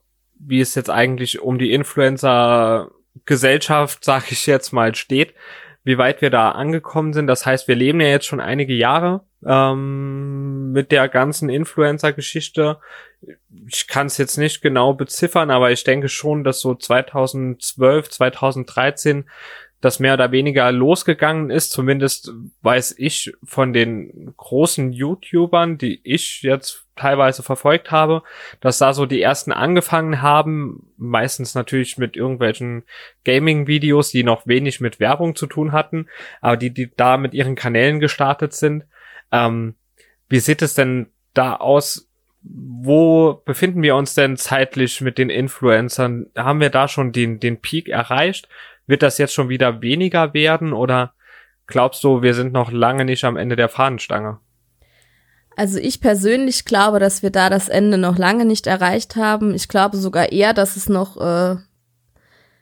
wie 0.47 0.61
es 0.61 0.75
jetzt 0.75 0.91
eigentlich 0.91 1.41
um 1.41 1.59
die 1.59 1.73
Influencer-Gesellschaft, 1.73 4.05
sag 4.05 4.31
ich 4.33 4.47
jetzt 4.47 4.73
mal, 4.73 4.95
steht, 4.95 5.35
wie 5.85 5.99
weit 5.99 6.23
wir 6.23 6.31
da 6.31 6.53
angekommen 6.53 7.13
sind. 7.13 7.27
Das 7.27 7.45
heißt, 7.45 7.69
wir 7.69 7.75
leben 7.75 8.01
ja 8.01 8.09
jetzt 8.09 8.27
schon 8.27 8.41
einige 8.41 8.75
Jahre 8.75 9.23
ähm, 9.45 10.73
mit 10.73 10.93
der 10.93 11.09
ganzen 11.09 11.49
Influencer-Geschichte. 11.49 12.79
Ich 13.67 13.89
kann 13.89 14.07
es 14.07 14.19
jetzt 14.19 14.37
nicht 14.37 14.63
genau 14.63 14.95
beziffern, 14.95 15.51
aber 15.51 15.73
ich 15.73 15.85
denke 15.85 16.09
schon, 16.09 16.45
dass 16.45 16.61
so 16.61 16.75
2012, 16.75 18.11
2013 18.11 19.29
das 19.81 19.99
mehr 19.99 20.15
oder 20.15 20.31
weniger 20.31 20.71
losgegangen 20.71 21.51
ist. 21.51 21.73
Zumindest 21.73 22.33
weiß 22.63 22.95
ich 22.99 23.33
von 23.43 23.73
den 23.73 24.33
großen 24.37 24.93
YouTubern, 24.93 25.77
die 25.77 26.01
ich 26.05 26.43
jetzt 26.43 26.82
teilweise 26.97 27.43
verfolgt 27.43 27.91
habe, 27.91 28.23
dass 28.61 28.79
da 28.79 28.93
so 28.93 29.07
die 29.07 29.23
ersten 29.23 29.53
angefangen 29.53 30.21
haben, 30.21 30.93
meistens 30.97 31.55
natürlich 31.55 31.99
mit 31.99 32.17
irgendwelchen 32.17 32.85
Gaming-Videos, 33.25 34.11
die 34.11 34.25
noch 34.25 34.47
wenig 34.47 34.81
mit 34.81 35.01
Werbung 35.01 35.35
zu 35.35 35.47
tun 35.47 35.73
hatten, 35.73 36.09
aber 36.41 36.57
die, 36.57 36.71
die 36.71 36.91
da 36.95 37.17
mit 37.17 37.35
ihren 37.35 37.55
Kanälen 37.55 38.01
gestartet 38.01 38.53
sind. 38.53 38.85
Ähm, 39.31 39.75
wie 40.29 40.41
sieht 40.41 40.63
es 40.63 40.75
denn 40.75 41.09
da 41.35 41.57
aus? 41.57 42.09
Wo 42.43 43.41
befinden 43.45 43.83
wir 43.83 43.95
uns 43.97 44.15
denn 44.15 44.37
zeitlich 44.37 45.01
mit 45.01 45.17
den 45.17 45.31
Influencern? 45.31 46.27
Haben 46.37 46.61
wir 46.61 46.71
da 46.71 46.89
schon 46.89 47.13
den, 47.13 47.39
den 47.39 47.61
Peak 47.61 47.89
erreicht? 47.89 48.49
Wird 48.87 49.03
das 49.03 49.19
jetzt 49.19 49.33
schon 49.33 49.49
wieder 49.49 49.81
weniger 49.81 50.35
werden 50.35 50.73
oder 50.73 51.15
glaubst 51.67 52.03
du, 52.05 52.23
wir 52.23 52.35
sind 52.35 52.53
noch 52.53 52.73
lange 52.73 53.05
nicht 53.05 53.25
am 53.25 53.37
Ende 53.37 53.57
der 53.57 53.69
Fahnenstange? 53.69 54.41
Also 55.57 55.79
ich 55.79 56.01
persönlich 56.01 56.65
glaube, 56.65 56.99
dass 56.99 57.23
wir 57.23 57.31
da 57.31 57.51
das 57.51 57.69
Ende 57.69 57.99
noch 57.99 58.17
lange 58.19 58.45
nicht 58.45 58.67
erreicht 58.67 59.17
haben. 59.17 59.55
Ich 59.55 59.69
glaube 59.69 59.97
sogar 59.97 60.33
eher, 60.33 60.55
dass 60.55 60.77
es 60.77 60.89
noch, 60.89 61.17
äh, 61.19 61.57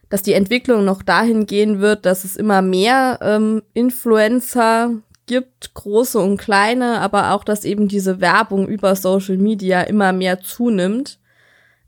dass 0.09 0.23
die 0.23 0.33
Entwicklung 0.33 0.85
noch 0.85 1.03
dahin 1.03 1.47
gehen 1.47 1.81
wird, 1.81 2.05
dass 2.05 2.25
es 2.25 2.37
immer 2.37 2.63
mehr 2.63 3.19
ähm, 3.23 3.63
Influencer 3.75 4.91
gibt, 5.27 5.75
große 5.75 6.19
und 6.19 6.39
kleine, 6.39 7.01
aber 7.01 7.33
auch, 7.33 7.45
dass 7.45 7.65
eben 7.65 7.87
diese 7.87 8.21
Werbung 8.21 8.67
über 8.67 8.97
Social 8.97 9.37
Media 9.37 9.83
immer 9.83 10.13
mehr 10.13 10.41
zunimmt. 10.41 11.21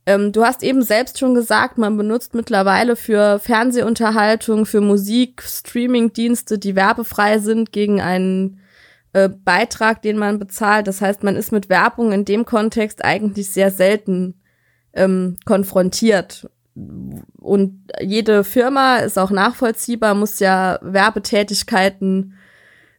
Ähm, 0.07 0.30
du 0.30 0.44
hast 0.44 0.62
eben 0.62 0.82
selbst 0.82 1.18
schon 1.18 1.34
gesagt, 1.34 1.78
man 1.78 1.96
benutzt 1.96 2.34
mittlerweile 2.34 2.94
für 2.94 3.40
Fernsehunterhaltung, 3.40 4.66
für 4.66 4.80
Musik, 4.80 5.42
Streamingdienste, 5.42 6.59
die 6.59 6.76
werbefrei 6.76 7.38
sind, 7.38 7.72
gegen 7.72 8.00
einen 8.00 8.61
äh, 9.12 9.28
Beitrag, 9.28 10.02
den 10.02 10.18
man 10.18 10.38
bezahlt. 10.38 10.86
Das 10.86 11.00
heißt, 11.00 11.22
man 11.22 11.36
ist 11.36 11.52
mit 11.52 11.68
Werbung 11.68 12.12
in 12.12 12.24
dem 12.24 12.44
Kontext 12.44 13.04
eigentlich 13.04 13.50
sehr 13.50 13.70
selten 13.70 14.40
ähm, 14.94 15.36
konfrontiert. 15.44 16.48
Und 17.38 17.92
jede 18.00 18.44
Firma 18.44 18.98
ist 18.98 19.18
auch 19.18 19.30
nachvollziehbar, 19.30 20.14
muss 20.14 20.38
ja 20.38 20.78
Werbetätigkeiten 20.80 22.34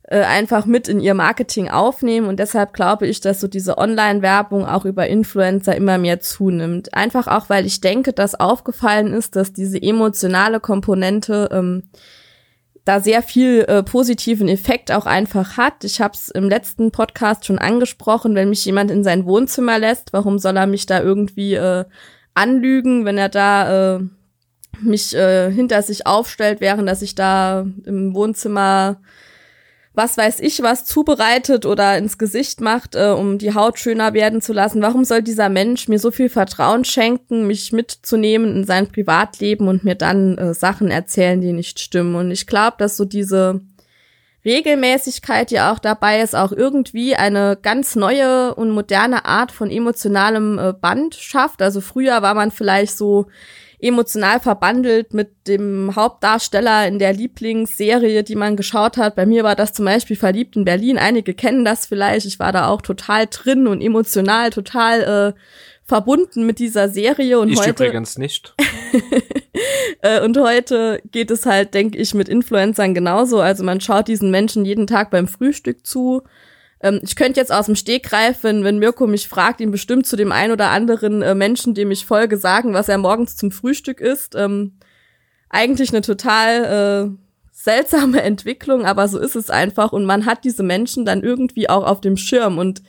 äh, 0.04 0.22
einfach 0.22 0.66
mit 0.66 0.88
in 0.88 1.00
ihr 1.00 1.16
Marketing 1.16 1.70
aufnehmen 1.70 2.28
und 2.28 2.38
deshalb 2.38 2.74
glaube 2.74 3.08
ich, 3.08 3.22
dass 3.22 3.40
so 3.40 3.48
diese 3.48 3.78
Online-Werbung 3.80 4.66
auch 4.66 4.86
über 4.86 5.08
Influencer 5.08 5.76
immer 5.76 5.98
mehr 5.98 6.20
zunimmt. 6.20 6.94
Einfach 6.94 7.28
auch, 7.28 7.50
weil 7.50 7.66
ich 7.66 7.82
denke, 7.82 8.14
dass 8.14 8.36
aufgefallen 8.36 9.14
ist, 9.14 9.36
dass 9.36 9.54
diese 9.54 9.82
emotionale 9.82 10.60
Komponente 10.60 11.50
ähm, 11.52 11.90
da 12.86 13.00
sehr 13.00 13.22
viel 13.22 13.62
äh, 13.62 13.84
positiven 13.84 14.50
Effekt 14.50 14.92
auch 14.92 15.06
einfach 15.06 15.58
hat. 15.58 15.84
Ich 15.84 16.02
habe 16.02 16.14
es 16.14 16.30
im 16.30 16.50
letzten 16.50 16.92
Podcast 16.92 17.46
schon 17.46 17.60
angesprochen, 17.60 18.36
wenn 18.36 18.50
mich 18.50 18.66
jemand 18.66 18.92
in 18.92 19.04
sein 19.04 19.26
Wohnzimmer 19.26 19.80
lässt, 19.80 20.12
warum 20.12 20.38
soll 20.38 20.58
er 20.58 20.68
mich 20.68 20.86
da 20.86 21.02
irgendwie 21.02 21.54
äh, 21.54 21.86
anlügen, 22.34 23.06
wenn 23.06 23.18
er 23.18 23.30
da 23.30 23.96
äh, 23.96 24.00
mich 24.82 25.16
äh, 25.16 25.52
hinter 25.52 25.82
sich 25.82 26.06
aufstellt, 26.08 26.60
während 26.60 26.90
dass 26.90 27.02
ich 27.02 27.16
da 27.16 27.66
im 27.86 28.14
Wohnzimmer 28.16 29.00
was 29.94 30.18
weiß 30.18 30.40
ich 30.40 30.64
was 30.64 30.86
zubereitet 30.86 31.66
oder 31.66 31.98
ins 31.98 32.18
Gesicht 32.18 32.62
macht, 32.62 32.96
äh, 32.96 33.10
um 33.10 33.38
die 33.38 33.54
Haut 33.54 33.78
schöner 33.78 34.14
werden 34.14 34.42
zu 34.42 34.54
lassen. 34.54 34.82
Warum 34.82 35.06
soll 35.06 35.22
dieser 35.22 35.50
Mensch 35.50 35.88
mir 35.88 36.00
so 36.00 36.10
viel 36.10 36.30
Vertrauen 36.30 36.84
schenken, 36.84 37.46
mich 37.46 37.72
mitzunehmen 37.72 38.56
in 38.56 38.64
sein 38.66 38.88
Privatleben 38.88 39.68
und 39.68 39.84
mir 39.84 39.96
dann 39.96 40.38
äh, 40.38 40.54
Sachen 40.54 40.90
erzählen, 40.90 41.42
die 41.42 41.54
nicht 41.54 41.80
stimmen? 41.80 42.16
Und 42.16 42.32
ich 42.32 42.48
glaube, 42.48 42.78
dass 42.80 42.98
so 42.98 43.06
diese 43.06 43.62
Regelmäßigkeit 44.46 45.52
ja 45.52 45.72
auch 45.72 45.80
dabei 45.80 46.22
ist, 46.22 46.36
auch 46.36 46.52
irgendwie 46.52 47.16
eine 47.16 47.58
ganz 47.62 47.96
neue 47.96 48.56
und 48.56 48.72
moderne 48.72 49.26
Art 49.26 49.52
von 49.52 49.70
emotionalem 49.70 50.60
äh, 50.60 50.74
Band 50.74 51.16
schafft. 51.16 51.62
Also 51.62 51.82
früher 51.82 52.22
war 52.22 52.34
man 52.34 52.52
vielleicht 52.52 52.98
so 52.98 53.28
emotional 53.84 54.40
verbandelt 54.40 55.14
mit 55.14 55.30
dem 55.48 55.96
Hauptdarsteller 55.96 56.88
in 56.88 57.00
der 57.00 57.12
Lieblingsserie, 57.12 58.24
die 58.24 58.36
man 58.36 58.56
geschaut 58.56 58.96
hat. 58.98 59.16
Bei 59.16 59.26
mir 59.26 59.44
war 59.44 59.56
das 59.56 59.74
zum 59.74 59.86
Beispiel 59.86 60.16
Verliebt 60.16 60.56
in 60.56 60.64
Berlin. 60.64 60.98
Einige 60.98 61.34
kennen 61.34 61.66
das 61.66 61.86
vielleicht. 61.86 62.26
Ich 62.26 62.40
war 62.40 62.54
da 62.54 62.68
auch 62.70 62.82
total 62.82 63.28
drin 63.28 63.68
und 63.68 63.82
emotional 63.82 64.52
total 64.52 65.34
äh, 65.36 65.40
verbunden 65.84 66.46
mit 66.46 66.60
dieser 66.60 66.88
Serie. 66.88 67.40
Und 67.40 67.50
ich 67.50 67.60
heute, 67.60 67.86
übrigens 67.86 68.18
nicht. 68.18 68.56
Äh, 70.02 70.22
und 70.22 70.38
heute 70.38 71.02
geht 71.12 71.32
es 71.32 71.46
halt, 71.46 71.74
denke 71.74 71.98
ich, 71.98 72.14
mit 72.14 72.28
Influencern 72.28 72.94
genauso. 72.94 73.40
Also 73.40 73.64
man 73.64 73.80
schaut 73.80 74.10
diesen 74.10 74.32
Menschen 74.32 74.66
jeden 74.66 74.86
Tag 74.86 75.12
beim 75.12 75.30
Frühstück 75.30 75.86
zu 75.86 76.24
ähm, 76.84 77.00
ich 77.02 77.16
könnte 77.16 77.40
jetzt 77.40 77.52
aus 77.52 77.66
dem 77.66 77.76
Stegreif, 77.76 78.44
wenn, 78.44 78.64
wenn 78.64 78.78
Mirko 78.78 79.08
mich 79.08 79.28
fragt, 79.28 79.62
ihm 79.62 79.72
bestimmt 79.72 80.06
zu 80.06 80.18
dem 80.18 80.32
ein 80.32 80.52
oder 80.52 80.70
anderen 80.70 81.22
äh, 81.22 81.34
Menschen, 81.34 81.74
dem 81.74 81.90
ich 81.90 82.06
folge, 82.06 82.38
sagen, 82.38 82.74
was 82.74 82.90
er 82.90 82.98
morgens 82.98 83.38
zum 83.38 83.52
Frühstück 83.52 84.02
isst. 84.02 84.36
Ähm, 84.36 84.78
eigentlich 85.50 85.92
eine 85.92 86.02
total 86.02 87.16
äh, 87.16 87.18
seltsame 87.54 88.22
Entwicklung, 88.24 88.86
aber 88.86 89.08
so 89.08 89.18
ist 89.18 89.36
es 89.36 89.50
einfach. 89.50 89.94
Und 89.94 90.06
man 90.06 90.26
hat 90.26 90.44
diese 90.44 90.64
Menschen 90.64 91.06
dann 91.06 91.24
irgendwie 91.24 91.70
auch 91.70 91.86
auf 91.86 92.02
dem 92.02 92.18
Schirm. 92.18 92.58
Und 92.58 92.84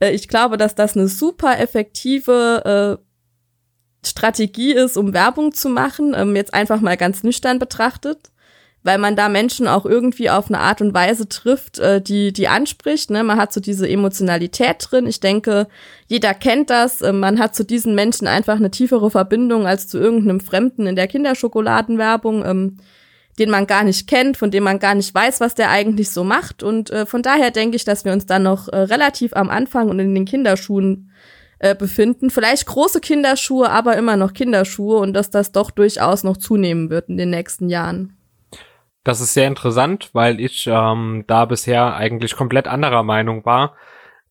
äh, 0.00 0.12
ich 0.12 0.28
glaube, 0.28 0.56
dass 0.56 0.74
das 0.74 0.96
eine 0.96 1.06
super 1.06 1.60
effektive 1.60 2.98
äh, 2.98 4.08
Strategie 4.08 4.72
ist, 4.72 4.96
um 4.96 5.12
Werbung 5.12 5.52
zu 5.52 5.68
machen, 5.68 6.14
ähm, 6.16 6.36
jetzt 6.36 6.54
einfach 6.54 6.80
mal 6.80 6.96
ganz 6.96 7.22
nüchtern 7.22 7.58
betrachtet 7.58 8.30
weil 8.86 8.98
man 8.98 9.16
da 9.16 9.28
Menschen 9.28 9.66
auch 9.66 9.84
irgendwie 9.84 10.30
auf 10.30 10.46
eine 10.46 10.60
Art 10.60 10.80
und 10.80 10.94
Weise 10.94 11.28
trifft, 11.28 11.80
äh, 11.80 12.00
die, 12.00 12.32
die 12.32 12.46
anspricht. 12.46 13.10
Ne? 13.10 13.24
Man 13.24 13.36
hat 13.36 13.52
so 13.52 13.58
diese 13.58 13.88
Emotionalität 13.88 14.76
drin. 14.78 15.08
Ich 15.08 15.18
denke, 15.18 15.66
jeder 16.06 16.34
kennt 16.34 16.70
das. 16.70 17.02
Äh, 17.02 17.12
man 17.12 17.40
hat 17.40 17.56
zu 17.56 17.64
diesen 17.64 17.96
Menschen 17.96 18.28
einfach 18.28 18.54
eine 18.54 18.70
tiefere 18.70 19.10
Verbindung 19.10 19.66
als 19.66 19.88
zu 19.88 19.98
irgendeinem 19.98 20.38
Fremden 20.38 20.86
in 20.86 20.94
der 20.94 21.08
Kinderschokoladenwerbung, 21.08 22.44
ähm, 22.44 22.76
den 23.40 23.50
man 23.50 23.66
gar 23.66 23.82
nicht 23.82 24.06
kennt, 24.06 24.36
von 24.36 24.52
dem 24.52 24.62
man 24.62 24.78
gar 24.78 24.94
nicht 24.94 25.12
weiß, 25.12 25.40
was 25.40 25.56
der 25.56 25.70
eigentlich 25.70 26.10
so 26.10 26.22
macht. 26.22 26.62
Und 26.62 26.90
äh, 26.90 27.06
von 27.06 27.22
daher 27.22 27.50
denke 27.50 27.74
ich, 27.74 27.84
dass 27.84 28.04
wir 28.04 28.12
uns 28.12 28.26
da 28.26 28.38
noch 28.38 28.68
äh, 28.68 28.76
relativ 28.76 29.34
am 29.34 29.50
Anfang 29.50 29.88
und 29.88 29.98
in 29.98 30.14
den 30.14 30.26
Kinderschuhen 30.26 31.10
äh, 31.58 31.74
befinden. 31.74 32.30
Vielleicht 32.30 32.66
große 32.66 33.00
Kinderschuhe, 33.00 33.68
aber 33.68 33.96
immer 33.96 34.16
noch 34.16 34.32
Kinderschuhe 34.32 34.98
und 34.98 35.12
dass 35.12 35.30
das 35.30 35.50
doch 35.50 35.72
durchaus 35.72 36.22
noch 36.22 36.36
zunehmen 36.36 36.88
wird 36.88 37.08
in 37.08 37.16
den 37.16 37.30
nächsten 37.30 37.68
Jahren. 37.68 38.12
Das 39.06 39.20
ist 39.20 39.34
sehr 39.34 39.46
interessant, 39.46 40.10
weil 40.14 40.40
ich 40.40 40.66
ähm, 40.66 41.22
da 41.28 41.44
bisher 41.44 41.94
eigentlich 41.94 42.34
komplett 42.34 42.66
anderer 42.66 43.04
Meinung 43.04 43.44
war. 43.44 43.76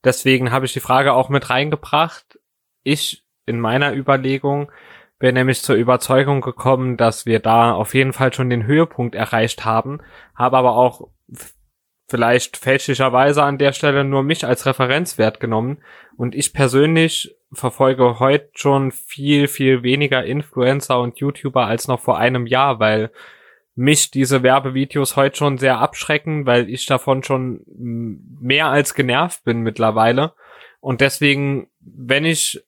Deswegen 0.04 0.52
habe 0.52 0.66
ich 0.66 0.74
die 0.74 0.82
Frage 0.82 1.14
auch 1.14 1.30
mit 1.30 1.50
reingebracht. 1.50 2.40
Ich 2.84 3.24
in 3.46 3.62
meiner 3.62 3.96
Überlegung 3.96 4.70
bin 5.18 5.36
nämlich 5.36 5.62
zur 5.62 5.78
Überzeugung 5.78 6.42
gekommen, 6.42 6.98
dass 6.98 7.26
wir 7.26 7.40
da 7.40 7.72
auf 7.72 7.94
jeden 7.94 8.12
Fall 8.12 8.34
schon 8.34 8.50
den 8.50 8.66
Höhepunkt 8.66 9.16
erreicht 9.16 9.64
haben, 9.64 10.02
habe 10.36 10.58
aber 10.58 10.76
auch 10.76 11.08
vielleicht 12.10 12.58
fälschlicherweise 12.58 13.44
an 13.44 13.58
der 13.58 13.72
Stelle 13.72 14.04
nur 14.04 14.24
mich 14.24 14.46
als 14.46 14.66
Referenzwert 14.66 15.40
genommen 15.40 15.78
und 16.18 16.36
ich 16.36 16.52
persönlich 16.52 17.34
verfolge 17.54 18.20
heute 18.20 18.50
schon 18.56 18.92
viel, 18.92 19.48
viel 19.48 19.84
weniger 19.84 20.26
Influencer 20.26 21.00
und 21.00 21.18
YouTuber 21.18 21.66
als 21.66 21.88
noch 21.88 22.02
vor 22.02 22.18
einem 22.18 22.46
Jahr, 22.46 22.82
weil 22.82 23.10
mich 23.76 24.10
diese 24.10 24.42
Werbevideos 24.42 25.18
heute 25.18 25.36
schon 25.36 25.58
sehr 25.58 25.80
abschrecken, 25.80 26.46
weil 26.46 26.70
ich 26.70 26.86
davon 26.86 27.24
schon 27.24 27.62
mehr 27.68 28.68
als 28.68 28.94
genervt 28.94 29.44
bin 29.44 29.60
mittlerweile. 29.60 30.34
Und 30.80 31.02
deswegen, 31.02 31.68
wenn 31.80 32.26
ich 32.26 32.64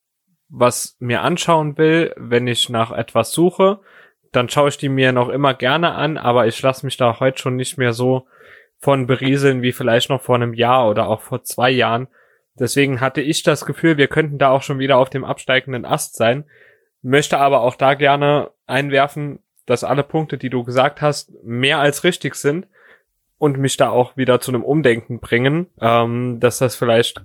was 0.50 0.98
mir 1.00 1.22
anschauen 1.22 1.78
will, 1.78 2.14
wenn 2.18 2.48
ich 2.48 2.70
nach 2.70 2.92
etwas 2.92 3.32
suche, 3.32 3.80
dann 4.32 4.50
schaue 4.50 4.70
ich 4.70 4.78
die 4.78 4.90
mir 4.90 5.12
noch 5.12 5.30
immer 5.30 5.54
gerne 5.54 5.94
an, 5.94 6.18
aber 6.18 6.48
ich 6.48 6.62
lasse 6.62 6.86
mich 6.86 6.98
da 6.98 7.20
heute 7.20 7.40
schon 7.40 7.56
nicht 7.56 7.78
mehr 7.78 7.94
so 7.94 8.28
von 8.80 9.08
berieseln 9.08 9.62
wie 9.62 9.72
vielleicht 9.72 10.10
noch 10.10 10.22
vor 10.22 10.36
einem 10.36 10.54
Jahr 10.54 10.90
oder 10.90 11.08
auch 11.08 11.22
vor 11.22 11.44
zwei 11.44 11.72
Jahren. 11.72 12.08
Deswegen 12.60 13.02
hatte 13.02 13.22
ich 13.22 13.44
das 13.44 13.66
Gefühl, 13.66 13.98
wir 13.98 14.08
könnten 14.08 14.38
da 14.38 14.50
auch 14.50 14.62
schon 14.62 14.80
wieder 14.80 14.98
auf 14.98 15.10
dem 15.10 15.24
absteigenden 15.24 15.86
Ast 15.86 16.16
sein. 16.16 16.46
Möchte 17.02 17.38
aber 17.38 17.62
auch 17.62 17.76
da 17.76 17.94
gerne 17.94 18.52
einwerfen, 18.66 19.40
dass 19.68 19.84
alle 19.84 20.04
Punkte, 20.04 20.40
die 20.40 20.50
du 20.50 20.64
gesagt 20.64 21.02
hast, 21.02 21.32
mehr 21.44 21.78
als 21.80 22.04
richtig 22.04 22.34
sind 22.34 22.66
und 23.38 23.60
mich 23.60 23.78
da 23.78 23.90
auch 23.90 24.18
wieder 24.18 24.40
zu 24.40 24.50
einem 24.50 24.64
Umdenken 24.64 25.20
bringen, 25.20 25.68
ähm, 25.80 26.40
dass 26.40 26.58
das 26.58 26.76
vielleicht 26.76 27.22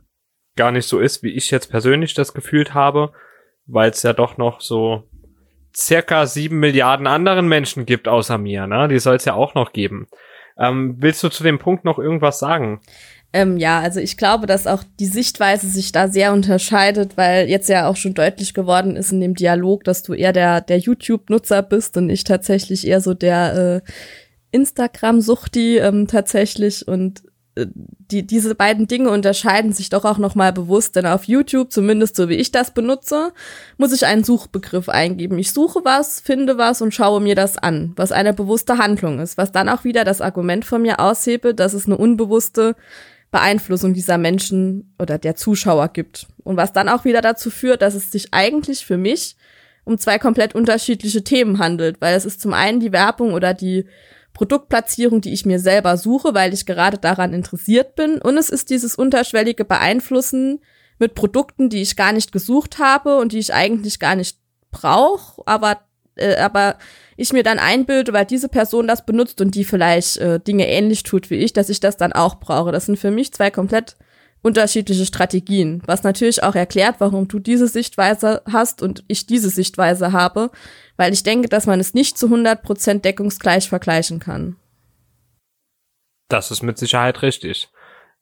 gar 0.56 0.70
nicht 0.70 0.86
so 0.86 1.00
ist, 1.00 1.22
wie 1.22 1.30
ich 1.30 1.50
jetzt 1.50 1.70
persönlich 1.70 2.12
das 2.12 2.34
gefühlt 2.34 2.74
habe, 2.74 3.12
weil 3.66 3.90
es 3.90 4.02
ja 4.02 4.12
doch 4.12 4.36
noch 4.36 4.60
so 4.60 5.04
circa 5.74 6.26
sieben 6.26 6.60
Milliarden 6.60 7.06
anderen 7.06 7.48
Menschen 7.48 7.86
gibt 7.86 8.08
außer 8.08 8.36
mir, 8.36 8.66
ne? 8.66 8.88
Die 8.88 8.98
soll 8.98 9.16
es 9.16 9.24
ja 9.24 9.32
auch 9.32 9.54
noch 9.54 9.72
geben. 9.72 10.08
Ähm, 10.58 10.96
willst 10.98 11.22
du 11.22 11.30
zu 11.30 11.42
dem 11.42 11.58
Punkt 11.58 11.84
noch 11.84 11.98
irgendwas 11.98 12.38
sagen? 12.38 12.80
Ähm, 13.34 13.56
ja, 13.56 13.80
also 13.80 13.98
ich 13.98 14.18
glaube, 14.18 14.46
dass 14.46 14.66
auch 14.66 14.84
die 15.00 15.06
Sichtweise 15.06 15.66
sich 15.66 15.90
da 15.90 16.08
sehr 16.08 16.32
unterscheidet, 16.34 17.16
weil 17.16 17.48
jetzt 17.48 17.68
ja 17.68 17.88
auch 17.88 17.96
schon 17.96 18.12
deutlich 18.12 18.52
geworden 18.52 18.94
ist 18.94 19.10
in 19.10 19.20
dem 19.20 19.34
Dialog, 19.34 19.84
dass 19.84 20.02
du 20.02 20.12
eher 20.12 20.34
der, 20.34 20.60
der 20.60 20.78
YouTube-Nutzer 20.78 21.62
bist 21.62 21.96
und 21.96 22.10
ich 22.10 22.24
tatsächlich 22.24 22.86
eher 22.86 23.00
so 23.00 23.14
der 23.14 23.82
äh, 23.84 23.90
Instagram-Suchti 24.50 25.78
ähm, 25.78 26.06
tatsächlich 26.08 26.86
und 26.86 27.22
äh, 27.54 27.66
die, 27.74 28.26
diese 28.26 28.54
beiden 28.54 28.86
Dinge 28.86 29.08
unterscheiden 29.08 29.72
sich 29.72 29.88
doch 29.88 30.04
auch 30.04 30.18
nochmal 30.18 30.52
bewusst, 30.52 30.96
denn 30.96 31.06
auf 31.06 31.24
YouTube, 31.24 31.72
zumindest 31.72 32.16
so 32.16 32.28
wie 32.28 32.34
ich 32.34 32.52
das 32.52 32.74
benutze, 32.74 33.32
muss 33.78 33.94
ich 33.94 34.04
einen 34.04 34.24
Suchbegriff 34.24 34.90
eingeben. 34.90 35.38
Ich 35.38 35.52
suche 35.52 35.80
was, 35.84 36.20
finde 36.20 36.58
was 36.58 36.82
und 36.82 36.92
schaue 36.92 37.22
mir 37.22 37.34
das 37.34 37.56
an, 37.56 37.94
was 37.96 38.12
eine 38.12 38.34
bewusste 38.34 38.76
Handlung 38.76 39.20
ist, 39.20 39.38
was 39.38 39.52
dann 39.52 39.70
auch 39.70 39.84
wieder 39.84 40.04
das 40.04 40.20
Argument 40.20 40.66
von 40.66 40.82
mir 40.82 41.00
aushebe, 41.00 41.54
dass 41.54 41.72
es 41.72 41.86
eine 41.86 41.96
unbewusste 41.96 42.76
Beeinflussung 43.32 43.94
dieser 43.94 44.18
Menschen 44.18 44.94
oder 45.00 45.18
der 45.18 45.34
Zuschauer 45.34 45.88
gibt. 45.88 46.28
Und 46.44 46.56
was 46.56 46.72
dann 46.72 46.88
auch 46.88 47.04
wieder 47.04 47.22
dazu 47.22 47.50
führt, 47.50 47.82
dass 47.82 47.94
es 47.94 48.12
sich 48.12 48.32
eigentlich 48.32 48.86
für 48.86 48.98
mich 48.98 49.36
um 49.84 49.98
zwei 49.98 50.18
komplett 50.20 50.54
unterschiedliche 50.54 51.24
Themen 51.24 51.58
handelt, 51.58 52.00
weil 52.00 52.14
es 52.14 52.24
ist 52.24 52.40
zum 52.40 52.52
einen 52.52 52.78
die 52.78 52.92
Werbung 52.92 53.32
oder 53.32 53.54
die 53.54 53.86
Produktplatzierung, 54.34 55.20
die 55.20 55.32
ich 55.32 55.44
mir 55.44 55.58
selber 55.58 55.96
suche, 55.96 56.34
weil 56.34 56.54
ich 56.54 56.66
gerade 56.66 56.98
daran 56.98 57.32
interessiert 57.32 57.96
bin. 57.96 58.20
Und 58.20 58.36
es 58.36 58.50
ist 58.50 58.70
dieses 58.70 58.94
unterschwellige 58.94 59.64
Beeinflussen 59.64 60.60
mit 60.98 61.14
Produkten, 61.14 61.68
die 61.68 61.82
ich 61.82 61.96
gar 61.96 62.12
nicht 62.12 62.32
gesucht 62.32 62.78
habe 62.78 63.16
und 63.16 63.32
die 63.32 63.38
ich 63.38 63.52
eigentlich 63.52 63.98
gar 63.98 64.14
nicht 64.14 64.38
brauche, 64.70 65.42
aber, 65.46 65.80
äh, 66.16 66.36
aber 66.36 66.76
ich 67.16 67.32
mir 67.32 67.42
dann 67.42 67.58
einbilde, 67.58 68.12
weil 68.12 68.26
diese 68.26 68.48
Person 68.48 68.86
das 68.86 69.04
benutzt 69.04 69.40
und 69.40 69.54
die 69.54 69.64
vielleicht 69.64 70.16
äh, 70.18 70.40
Dinge 70.40 70.68
ähnlich 70.68 71.02
tut 71.02 71.30
wie 71.30 71.36
ich, 71.36 71.52
dass 71.52 71.68
ich 71.68 71.80
das 71.80 71.96
dann 71.96 72.12
auch 72.12 72.36
brauche. 72.36 72.72
Das 72.72 72.86
sind 72.86 72.98
für 72.98 73.10
mich 73.10 73.32
zwei 73.32 73.50
komplett 73.50 73.96
unterschiedliche 74.42 75.06
Strategien, 75.06 75.82
was 75.86 76.02
natürlich 76.02 76.42
auch 76.42 76.54
erklärt, 76.54 76.96
warum 76.98 77.28
du 77.28 77.38
diese 77.38 77.68
Sichtweise 77.68 78.42
hast 78.50 78.82
und 78.82 79.04
ich 79.06 79.26
diese 79.26 79.50
Sichtweise 79.50 80.12
habe, 80.12 80.50
weil 80.96 81.12
ich 81.12 81.22
denke, 81.22 81.48
dass 81.48 81.66
man 81.66 81.80
es 81.80 81.94
nicht 81.94 82.18
zu 82.18 82.26
100% 82.26 83.00
deckungsgleich 83.00 83.68
vergleichen 83.68 84.18
kann. 84.18 84.56
Das 86.28 86.50
ist 86.50 86.62
mit 86.62 86.78
Sicherheit 86.78 87.22
richtig. 87.22 87.68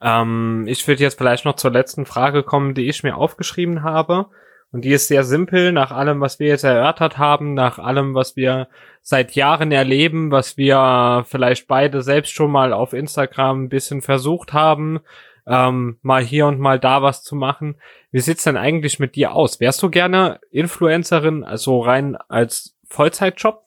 Ähm, 0.03 0.66
ich 0.68 0.86
würde 0.86 1.03
jetzt 1.03 1.16
vielleicht 1.18 1.45
noch 1.45 1.57
zur 1.57 1.70
letzten 1.70 2.07
Frage 2.07 2.43
kommen, 2.43 2.74
die 2.74 2.88
ich 2.88 3.03
mir 3.03 3.16
aufgeschrieben 3.16 3.82
habe. 3.82 4.26
Und 4.73 4.85
die 4.85 4.93
ist 4.93 5.09
sehr 5.09 5.25
simpel, 5.25 5.73
nach 5.73 5.91
allem, 5.91 6.21
was 6.21 6.39
wir 6.39 6.49
jetzt 6.49 6.62
erörtert 6.62 7.18
haben, 7.18 7.55
nach 7.55 7.79
allem, 7.79 8.14
was 8.14 8.37
wir 8.37 8.68
seit 9.03 9.35
Jahren 9.35 9.73
erleben, 9.73 10.31
was 10.31 10.57
wir 10.57 11.25
vielleicht 11.27 11.66
beide 11.66 12.03
selbst 12.03 12.33
schon 12.33 12.53
mal 12.53 12.73
auf 12.73 12.93
Instagram 12.93 13.64
ein 13.64 13.68
bisschen 13.68 14.01
versucht 14.01 14.53
haben, 14.53 15.01
ähm, 15.47 15.99
mal 16.03 16.23
hier 16.23 16.47
und 16.47 16.61
mal 16.61 16.79
da 16.79 17.03
was 17.03 17.25
zu 17.25 17.35
machen. 17.35 17.77
Wie 18.12 18.21
sieht's 18.21 18.45
denn 18.45 18.57
eigentlich 18.57 19.01
mit 19.01 19.16
dir 19.16 19.33
aus? 19.33 19.59
Wärst 19.59 19.83
du 19.83 19.91
gerne 19.91 20.39
Influencerin, 20.51 21.43
also 21.43 21.81
rein 21.81 22.16
als 22.29 22.77
Vollzeitjob? 22.89 23.64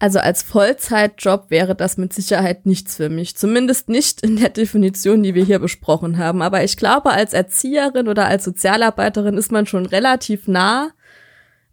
Also 0.00 0.20
als 0.20 0.44
Vollzeitjob 0.44 1.50
wäre 1.50 1.74
das 1.74 1.96
mit 1.96 2.12
Sicherheit 2.12 2.66
nichts 2.66 2.96
für 2.96 3.08
mich. 3.08 3.36
Zumindest 3.36 3.88
nicht 3.88 4.22
in 4.22 4.36
der 4.36 4.50
Definition, 4.50 5.24
die 5.24 5.34
wir 5.34 5.44
hier 5.44 5.58
besprochen 5.58 6.18
haben. 6.18 6.40
Aber 6.40 6.62
ich 6.62 6.76
glaube, 6.76 7.10
als 7.10 7.32
Erzieherin 7.32 8.06
oder 8.06 8.26
als 8.26 8.44
Sozialarbeiterin 8.44 9.36
ist 9.36 9.50
man 9.50 9.66
schon 9.66 9.86
relativ 9.86 10.46
nah 10.46 10.90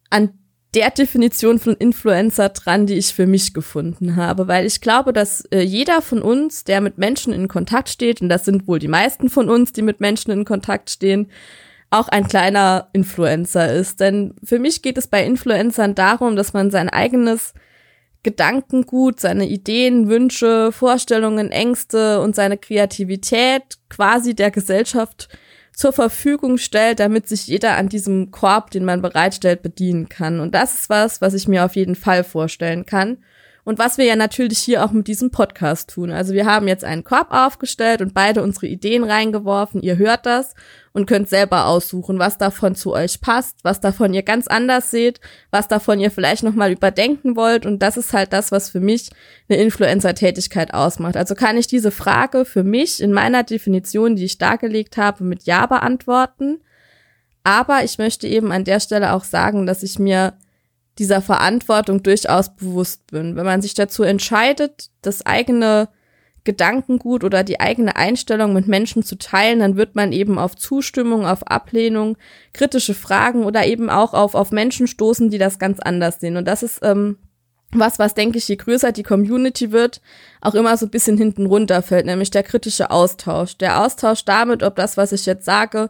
an 0.09 0.31
der 0.73 0.89
Definition 0.89 1.59
von 1.59 1.75
Influencer 1.75 2.49
dran, 2.49 2.85
die 2.85 2.95
ich 2.95 3.13
für 3.13 3.27
mich 3.27 3.53
gefunden 3.53 4.17
habe, 4.17 4.47
weil 4.47 4.65
ich 4.65 4.81
glaube, 4.81 5.13
dass 5.13 5.45
äh, 5.45 5.61
jeder 5.61 6.01
von 6.01 6.21
uns, 6.21 6.65
der 6.65 6.81
mit 6.81 6.97
Menschen 6.97 7.31
in 7.31 7.47
Kontakt 7.47 7.87
steht, 7.87 8.21
und 8.21 8.27
das 8.27 8.43
sind 8.43 8.67
wohl 8.67 8.79
die 8.79 8.89
meisten 8.89 9.29
von 9.29 9.49
uns, 9.49 9.71
die 9.71 9.81
mit 9.81 10.01
Menschen 10.01 10.31
in 10.31 10.43
Kontakt 10.43 10.89
stehen, 10.89 11.31
auch 11.91 12.09
ein 12.09 12.27
kleiner 12.27 12.89
Influencer 12.91 13.71
ist. 13.71 14.01
Denn 14.01 14.33
für 14.43 14.59
mich 14.59 14.81
geht 14.81 14.97
es 14.97 15.07
bei 15.07 15.25
Influencern 15.25 15.95
darum, 15.95 16.35
dass 16.35 16.51
man 16.51 16.71
sein 16.71 16.89
eigenes 16.89 17.53
Gedankengut, 18.25 19.19
seine 19.19 19.47
Ideen, 19.47 20.09
Wünsche, 20.09 20.71
Vorstellungen, 20.71 21.51
Ängste 21.51 22.19
und 22.21 22.35
seine 22.35 22.57
Kreativität 22.57 23.61
quasi 23.87 24.33
der 24.33 24.49
Gesellschaft 24.49 25.29
zur 25.73 25.93
Verfügung 25.93 26.57
stellt, 26.57 26.99
damit 26.99 27.27
sich 27.27 27.45
jeder 27.45 27.77
an 27.77 27.87
diesem 27.87 28.31
Korb, 28.31 28.71
den 28.71 28.83
man 28.83 29.03
bereitstellt, 29.03 29.61
bedienen 29.61 30.09
kann. 30.09 30.39
Und 30.39 30.55
das 30.55 30.73
ist 30.73 30.89
was, 30.89 31.21
was 31.21 31.35
ich 31.35 31.47
mir 31.47 31.65
auf 31.65 31.75
jeden 31.75 31.93
Fall 31.93 32.23
vorstellen 32.23 32.87
kann. 32.87 33.17
Und 33.65 33.79
was 33.79 33.97
wir 33.97 34.05
ja 34.05 34.15
natürlich 34.15 34.59
hier 34.59 34.85
auch 34.85 34.91
mit 34.91 35.07
diesem 35.07 35.31
Podcast 35.31 35.89
tun. 35.89 36.11
Also 36.11 36.33
wir 36.35 36.45
haben 36.45 36.67
jetzt 36.67 36.83
einen 36.83 37.03
Korb 37.03 37.31
aufgestellt 37.31 37.99
und 37.99 38.13
beide 38.13 38.43
unsere 38.43 38.67
Ideen 38.67 39.03
reingeworfen. 39.03 39.81
Ihr 39.81 39.97
hört 39.97 40.27
das 40.27 40.53
und 40.93 41.07
könnt 41.07 41.27
selber 41.27 41.65
aussuchen, 41.65 42.19
was 42.19 42.37
davon 42.37 42.75
zu 42.75 42.93
euch 42.93 43.21
passt, 43.21 43.57
was 43.63 43.79
davon 43.79 44.13
ihr 44.13 44.21
ganz 44.21 44.45
anders 44.45 44.91
seht, 44.91 45.19
was 45.49 45.67
davon 45.67 45.99
ihr 45.99 46.11
vielleicht 46.11 46.43
nochmal 46.43 46.71
überdenken 46.71 47.35
wollt. 47.35 47.65
Und 47.65 47.79
das 47.79 47.97
ist 47.97 48.13
halt 48.13 48.33
das, 48.33 48.51
was 48.51 48.69
für 48.69 48.79
mich 48.79 49.09
eine 49.49 49.59
Influencer-Tätigkeit 49.59 50.71
ausmacht. 50.71 51.17
Also 51.17 51.33
kann 51.33 51.57
ich 51.57 51.65
diese 51.65 51.89
Frage 51.89 52.45
für 52.45 52.63
mich 52.63 53.01
in 53.01 53.11
meiner 53.11 53.41
Definition, 53.41 54.15
die 54.15 54.25
ich 54.25 54.37
dargelegt 54.37 54.97
habe, 54.97 55.23
mit 55.23 55.43
Ja 55.45 55.65
beantworten. 55.65 56.61
Aber 57.43 57.83
ich 57.83 57.97
möchte 57.97 58.27
eben 58.27 58.51
an 58.51 58.63
der 58.63 58.79
Stelle 58.79 59.13
auch 59.13 59.23
sagen, 59.23 59.65
dass 59.65 59.81
ich 59.81 59.97
mir 59.97 60.33
dieser 60.97 61.21
Verantwortung 61.21 62.03
durchaus 62.03 62.55
bewusst 62.55 63.07
bin. 63.07 63.35
Wenn 63.35 63.45
man 63.45 63.61
sich 63.61 63.73
dazu 63.73 64.03
entscheidet, 64.03 64.89
das 65.01 65.25
eigene 65.25 65.89
Gedankengut 66.45 67.23
oder 67.23 67.43
die 67.43 67.59
eigene 67.59 67.95
Einstellung 67.95 68.53
mit 68.53 68.67
Menschen 68.67 69.03
zu 69.03 69.17
teilen, 69.17 69.59
dann 69.59 69.75
wird 69.75 69.95
man 69.95 70.11
eben 70.11 70.37
auf 70.37 70.55
Zustimmung, 70.55 71.25
auf 71.25 71.47
Ablehnung, 71.47 72.17
kritische 72.53 72.93
Fragen 72.93 73.43
oder 73.43 73.65
eben 73.65 73.89
auch 73.89 74.13
auf, 74.13 74.35
auf 74.35 74.51
Menschen 74.51 74.87
stoßen, 74.87 75.29
die 75.29 75.39
das 75.39 75.59
ganz 75.59 75.79
anders 75.79 76.19
sehen. 76.19 76.37
Und 76.37 76.47
das 76.47 76.63
ist 76.63 76.79
ähm, 76.83 77.17
was, 77.79 77.99
was 77.99 78.13
denke 78.13 78.37
ich, 78.37 78.47
je 78.47 78.55
größer 78.55 78.91
die 78.91 79.03
Community 79.03 79.71
wird, 79.71 80.01
auch 80.39 80.53
immer 80.53 80.77
so 80.77 80.85
ein 80.85 80.91
bisschen 80.91 81.17
hinten 81.17 81.45
runterfällt, 81.45 82.05
nämlich 82.05 82.31
der 82.31 82.43
kritische 82.43 82.91
Austausch. 82.91 83.57
Der 83.57 83.81
Austausch 83.81 84.23
damit, 84.23 84.63
ob 84.63 84.75
das, 84.75 84.97
was 84.97 85.11
ich 85.11 85.25
jetzt 85.25 85.45
sage, 85.45 85.89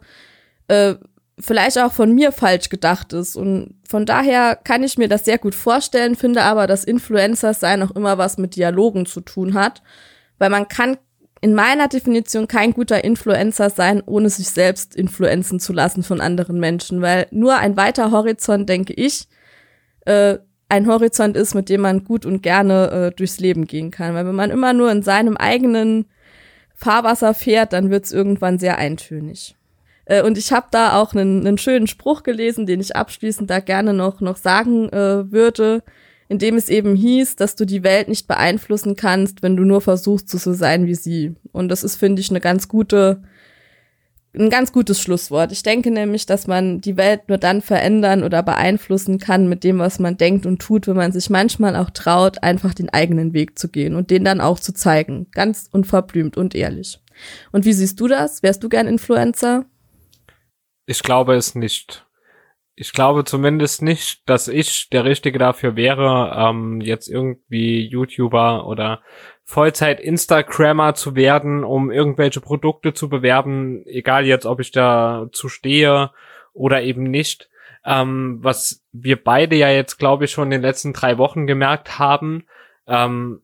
äh, 0.67 0.95
vielleicht 1.39 1.77
auch 1.77 1.91
von 1.91 2.13
mir 2.13 2.31
falsch 2.31 2.69
gedacht 2.69 3.13
ist. 3.13 3.35
Und 3.35 3.75
von 3.87 4.05
daher 4.05 4.55
kann 4.55 4.83
ich 4.83 4.97
mir 4.97 5.07
das 5.07 5.25
sehr 5.25 5.37
gut 5.37 5.55
vorstellen, 5.55 6.15
finde 6.15 6.43
aber, 6.43 6.67
dass 6.67 6.83
Influencers 6.83 7.59
sein 7.59 7.83
auch 7.83 7.91
immer 7.91 8.17
was 8.17 8.37
mit 8.37 8.55
Dialogen 8.55 9.05
zu 9.05 9.21
tun 9.21 9.53
hat, 9.53 9.81
weil 10.37 10.49
man 10.49 10.67
kann 10.67 10.97
in 11.41 11.53
meiner 11.53 11.87
Definition 11.87 12.47
kein 12.47 12.73
guter 12.73 13.03
Influencer 13.03 13.69
sein, 13.69 14.01
ohne 14.05 14.29
sich 14.29 14.49
selbst 14.49 14.95
influenzen 14.95 15.59
zu 15.59 15.73
lassen 15.73 16.01
von 16.01 16.21
anderen 16.21 16.59
Menschen, 16.59 17.01
weil 17.01 17.27
nur 17.29 17.57
ein 17.57 17.77
weiter 17.77 18.11
Horizont, 18.11 18.67
denke 18.69 18.93
ich, 18.93 19.27
äh, 20.05 20.37
ein 20.69 20.87
Horizont 20.87 21.37
ist, 21.37 21.53
mit 21.53 21.69
dem 21.69 21.81
man 21.81 22.03
gut 22.03 22.25
und 22.25 22.41
gerne 22.41 22.89
äh, 22.89 23.15
durchs 23.15 23.39
Leben 23.39 23.67
gehen 23.67 23.91
kann. 23.91 24.15
Weil 24.15 24.25
wenn 24.25 24.35
man 24.35 24.49
immer 24.49 24.73
nur 24.73 24.91
in 24.91 25.03
seinem 25.03 25.37
eigenen 25.37 26.05
Fahrwasser 26.73 27.33
fährt, 27.33 27.73
dann 27.73 27.91
wird 27.91 28.05
es 28.05 28.11
irgendwann 28.11 28.57
sehr 28.57 28.77
eintönig. 28.77 29.55
Äh, 30.05 30.23
und 30.23 30.37
ich 30.37 30.51
habe 30.51 30.67
da 30.71 30.99
auch 30.99 31.13
einen, 31.13 31.45
einen 31.45 31.57
schönen 31.57 31.87
Spruch 31.87 32.23
gelesen, 32.23 32.65
den 32.65 32.79
ich 32.79 32.95
abschließend 32.95 33.49
da 33.49 33.59
gerne 33.59 33.93
noch, 33.93 34.21
noch 34.21 34.37
sagen 34.37 34.89
äh, 34.89 35.31
würde, 35.31 35.83
in 36.27 36.39
dem 36.39 36.55
es 36.55 36.69
eben 36.69 36.95
hieß, 36.95 37.35
dass 37.35 37.55
du 37.55 37.65
die 37.65 37.83
Welt 37.83 38.07
nicht 38.07 38.27
beeinflussen 38.27 38.95
kannst, 38.95 39.43
wenn 39.43 39.55
du 39.55 39.63
nur 39.63 39.81
versuchst, 39.81 40.29
so 40.29 40.39
zu 40.39 40.53
sein 40.53 40.87
wie 40.87 40.95
sie. 40.95 41.35
Und 41.51 41.69
das 41.69 41.83
ist, 41.83 41.97
finde 41.97 42.21
ich, 42.21 42.29
eine 42.29 42.41
ganz 42.41 42.67
gute 42.67 43.21
ein 44.37 44.49
ganz 44.49 44.71
gutes 44.71 44.99
Schlusswort. 44.99 45.51
Ich 45.51 45.63
denke 45.63 45.91
nämlich, 45.91 46.25
dass 46.25 46.47
man 46.47 46.81
die 46.81 46.97
Welt 46.97 47.29
nur 47.29 47.37
dann 47.37 47.61
verändern 47.61 48.23
oder 48.23 48.43
beeinflussen 48.43 49.17
kann 49.17 49.47
mit 49.47 49.63
dem, 49.63 49.79
was 49.79 49.99
man 49.99 50.17
denkt 50.17 50.45
und 50.45 50.61
tut, 50.61 50.87
wenn 50.87 50.95
man 50.95 51.11
sich 51.11 51.29
manchmal 51.29 51.75
auch 51.75 51.89
traut, 51.89 52.43
einfach 52.43 52.73
den 52.73 52.89
eigenen 52.89 53.33
Weg 53.33 53.57
zu 53.57 53.69
gehen 53.69 53.95
und 53.95 54.11
den 54.11 54.23
dann 54.23 54.41
auch 54.41 54.59
zu 54.59 54.73
zeigen. 54.73 55.27
Ganz 55.31 55.69
unverblümt 55.71 56.37
und 56.37 56.55
ehrlich. 56.55 56.99
Und 57.51 57.65
wie 57.65 57.73
siehst 57.73 57.99
du 57.99 58.07
das? 58.07 58.43
Wärst 58.43 58.63
du 58.63 58.69
gern 58.69 58.87
Influencer? 58.87 59.65
Ich 60.85 61.01
glaube 61.01 61.35
es 61.35 61.55
nicht. 61.55 62.05
Ich 62.75 62.91
glaube 62.91 63.23
zumindest 63.23 63.81
nicht, 63.81 64.29
dass 64.29 64.47
ich 64.47 64.89
der 64.89 65.05
Richtige 65.05 65.39
dafür 65.39 65.75
wäre, 65.75 66.35
ähm, 66.37 66.81
jetzt 66.81 67.07
irgendwie 67.07 67.87
YouTuber 67.87 68.67
oder 68.67 69.01
Vollzeit-Instagrammer 69.45 70.93
zu 70.93 71.15
werden, 71.15 71.63
um 71.63 71.89
irgendwelche 71.89 72.41
Produkte 72.41 72.93
zu 72.93 73.07
bewerben, 73.09 73.85
egal 73.85 74.25
jetzt, 74.25 74.45
ob 74.45 74.59
ich 74.59 74.71
da 74.71 75.27
zu 75.31 75.47
stehe 75.47 76.11
oder 76.53 76.81
eben 76.81 77.03
nicht. 77.03 77.49
Ähm, 77.85 78.39
was 78.41 78.83
wir 78.91 79.23
beide 79.23 79.55
ja 79.55 79.69
jetzt, 79.69 79.97
glaube 79.97 80.25
ich, 80.25 80.31
schon 80.31 80.45
in 80.45 80.51
den 80.51 80.61
letzten 80.61 80.93
drei 80.93 81.17
Wochen 81.17 81.47
gemerkt 81.47 81.99
haben, 81.99 82.45
ähm, 82.87 83.41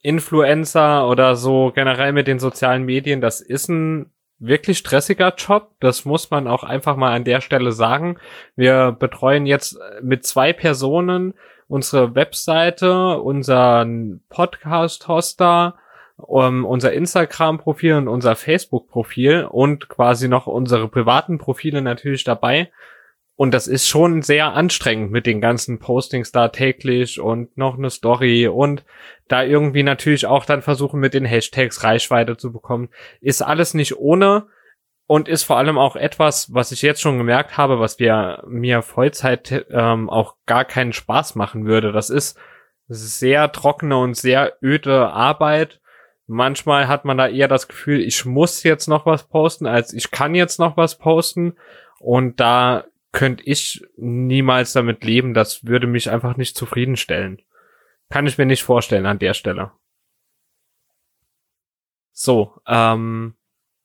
Influencer 0.00 1.08
oder 1.08 1.36
so 1.36 1.70
generell 1.72 2.12
mit 2.12 2.26
den 2.26 2.40
sozialen 2.40 2.84
Medien, 2.84 3.20
das 3.20 3.40
ist 3.40 3.68
ein 3.68 4.10
wirklich 4.42 4.78
stressiger 4.78 5.34
Job. 5.36 5.70
Das 5.80 6.04
muss 6.04 6.30
man 6.30 6.46
auch 6.46 6.64
einfach 6.64 6.96
mal 6.96 7.12
an 7.12 7.24
der 7.24 7.40
Stelle 7.40 7.72
sagen. 7.72 8.18
Wir 8.56 8.92
betreuen 8.92 9.46
jetzt 9.46 9.78
mit 10.02 10.26
zwei 10.26 10.52
Personen 10.52 11.34
unsere 11.68 12.14
Webseite, 12.14 13.18
unseren 13.20 14.20
Podcast-Hoster, 14.28 15.76
um, 16.16 16.64
unser 16.64 16.92
Instagram-Profil 16.92 17.94
und 17.94 18.08
unser 18.08 18.36
Facebook-Profil 18.36 19.48
und 19.50 19.88
quasi 19.88 20.28
noch 20.28 20.46
unsere 20.46 20.88
privaten 20.88 21.38
Profile 21.38 21.80
natürlich 21.80 22.24
dabei. 22.24 22.70
Und 23.34 23.54
das 23.54 23.66
ist 23.66 23.88
schon 23.88 24.22
sehr 24.22 24.52
anstrengend 24.52 25.10
mit 25.10 25.26
den 25.26 25.40
ganzen 25.40 25.78
Postings 25.78 26.32
da 26.32 26.48
täglich 26.48 27.18
und 27.18 27.56
noch 27.56 27.78
eine 27.78 27.90
Story 27.90 28.46
und 28.46 28.84
da 29.26 29.42
irgendwie 29.42 29.82
natürlich 29.82 30.26
auch 30.26 30.44
dann 30.44 30.62
versuchen 30.62 31.00
mit 31.00 31.14
den 31.14 31.24
Hashtags 31.24 31.82
Reichweite 31.82 32.36
zu 32.36 32.52
bekommen. 32.52 32.90
Ist 33.20 33.42
alles 33.42 33.74
nicht 33.74 33.96
ohne 33.96 34.46
und 35.06 35.28
ist 35.28 35.44
vor 35.44 35.56
allem 35.56 35.78
auch 35.78 35.96
etwas, 35.96 36.54
was 36.54 36.72
ich 36.72 36.82
jetzt 36.82 37.00
schon 37.00 37.18
gemerkt 37.18 37.56
habe, 37.56 37.80
was 37.80 37.98
wir 37.98 38.44
mir 38.46 38.82
Vollzeit 38.82 39.66
ähm, 39.70 40.10
auch 40.10 40.36
gar 40.46 40.64
keinen 40.64 40.92
Spaß 40.92 41.34
machen 41.34 41.66
würde. 41.66 41.92
Das 41.92 42.10
ist 42.10 42.38
sehr 42.88 43.50
trockene 43.52 43.96
und 43.96 44.16
sehr 44.16 44.54
öde 44.62 45.08
Arbeit. 45.08 45.80
Manchmal 46.26 46.88
hat 46.88 47.04
man 47.04 47.18
da 47.18 47.28
eher 47.28 47.48
das 47.48 47.68
Gefühl, 47.68 48.00
ich 48.00 48.24
muss 48.24 48.62
jetzt 48.62 48.88
noch 48.88 49.06
was 49.06 49.28
posten, 49.28 49.66
als 49.66 49.92
ich 49.92 50.10
kann 50.10 50.34
jetzt 50.34 50.58
noch 50.58 50.76
was 50.76 50.98
posten. 50.98 51.54
Und 51.98 52.40
da 52.40 52.84
könnte 53.12 53.44
ich 53.44 53.82
niemals 53.96 54.72
damit 54.72 55.04
leben. 55.04 55.34
Das 55.34 55.66
würde 55.66 55.86
mich 55.86 56.10
einfach 56.10 56.36
nicht 56.36 56.56
zufriedenstellen. 56.56 57.42
Kann 58.10 58.26
ich 58.26 58.38
mir 58.38 58.46
nicht 58.46 58.64
vorstellen 58.64 59.06
an 59.06 59.18
der 59.18 59.34
Stelle. 59.34 59.72
So, 62.12 62.60
ähm, 62.66 63.34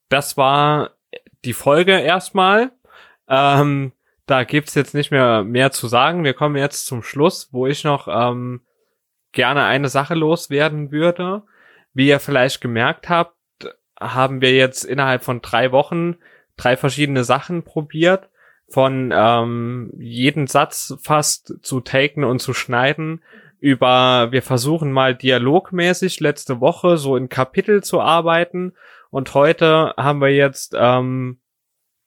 das 0.10 0.38
war 0.38 0.92
die 1.46 1.54
Folge 1.54 2.00
erstmal. 2.00 2.72
Ähm, 3.28 3.94
da 4.26 4.44
gibt's 4.44 4.76
jetzt 4.76 4.94
nicht 4.94 5.12
mehr 5.12 5.44
mehr 5.44 5.72
zu 5.72 5.88
sagen. 5.88 6.24
Wir 6.24 6.34
kommen 6.34 6.56
jetzt 6.58 6.86
zum 6.86 7.04
Schluss, 7.04 7.50
wo 7.52 7.68
ich 7.68 7.84
noch 7.84 8.08
ähm, 8.10 8.66
gerne 9.32 9.64
eine 9.66 9.90
Sache 9.90 10.16
loswerden 10.16 10.92
würde. 10.92 11.44
Wie 11.94 12.10
ihr 12.10 12.20
vielleicht 12.20 12.62
gemerkt 12.62 13.10
habt, 13.10 13.36
haben 14.00 14.42
wir 14.42 14.54
jetzt 14.54 14.84
innerhalb 14.84 15.24
von 15.24 15.42
drei 15.42 15.72
Wochen 15.72 16.18
drei 16.58 16.76
verschiedene 16.76 17.24
Sachen 17.24 17.64
probiert. 17.64 18.30
Von 18.70 19.14
ähm, 19.16 19.92
jeden 19.98 20.48
Satz 20.48 20.98
fast 21.02 21.56
zu 21.62 21.80
taken 21.80 22.24
und 22.24 22.40
zu 22.40 22.54
schneiden 22.54 23.22
über, 23.60 24.28
wir 24.32 24.44
versuchen 24.44 24.92
mal 24.92 25.16
dialogmäßig 25.16 26.20
letzte 26.20 26.60
Woche 26.60 26.98
so 26.98 27.16
in 27.16 27.30
Kapitel 27.30 27.84
zu 27.84 28.02
arbeiten. 28.02 28.74
Und 29.10 29.34
heute 29.34 29.94
haben 29.98 30.22
wir 30.22 30.34
jetzt 30.34 30.76
ähm, 30.78 31.40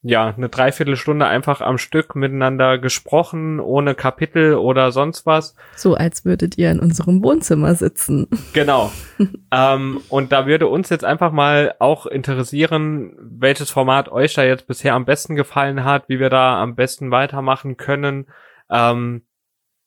ja 0.03 0.29
eine 0.29 0.49
Dreiviertelstunde 0.49 1.27
einfach 1.27 1.61
am 1.61 1.77
Stück 1.77 2.15
miteinander 2.17 2.79
gesprochen, 2.79 3.61
ohne 3.61 3.95
Kapitel 3.95 4.55
oder 4.55 4.93
sonst 4.93 5.27
was. 5.27 5.55
So 5.77 5.95
als 5.95 6.25
würdet 6.25 6.57
ihr 6.57 6.71
in 6.71 6.81
unserem 6.81 7.23
Wohnzimmer 7.23 7.75
sitzen. 7.75 8.27
Genau. 8.53 8.91
ähm, 9.53 10.01
und 10.09 10.33
da 10.33 10.47
würde 10.47 10.69
uns 10.69 10.89
jetzt 10.89 11.05
einfach 11.05 11.33
mal 11.33 11.75
auch 11.79 12.07
interessieren, 12.07 13.15
welches 13.21 13.71
Format 13.71 14.11
euch 14.11 14.35
da 14.35 14.43
jetzt 14.43 14.67
bisher 14.67 14.95
am 14.95 15.05
besten 15.05 15.37
gefallen 15.37 15.85
hat, 15.85 16.09
wie 16.09 16.19
wir 16.19 16.31
da 16.31 16.63
am 16.63 16.77
besten 16.77 17.11
weitermachen 17.11 17.77
können, 17.77 18.27
ähm, 18.71 19.23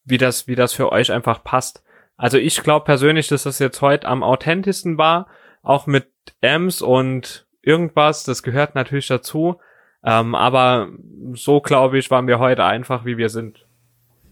wie 0.04 0.18
das, 0.18 0.48
wie 0.48 0.56
das 0.56 0.74
für 0.74 0.92
euch 0.92 1.12
einfach 1.12 1.44
passt. 1.44 1.84
Also 2.18 2.38
ich 2.38 2.62
glaube 2.62 2.86
persönlich, 2.86 3.28
dass 3.28 3.44
das 3.44 3.58
jetzt 3.58 3.82
heute 3.82 4.08
am 4.08 4.22
authentischsten 4.22 4.98
war 4.98 5.28
auch 5.64 5.88
mit 5.88 6.12
Ems 6.42 6.82
und 6.82 7.48
irgendwas, 7.62 8.26
das 8.26 8.44
gehört 8.44 8.76
natürlich 8.76 9.08
dazu. 9.08 9.60
Ähm, 10.06 10.36
aber 10.36 10.90
so, 11.34 11.62
glaube 11.62 11.98
ich, 11.98 12.12
waren 12.12 12.28
wir 12.28 12.40
heute 12.40 12.66
einfach, 12.66 13.06
wie 13.06 13.18
wir 13.18 13.30
sind. 13.30 13.66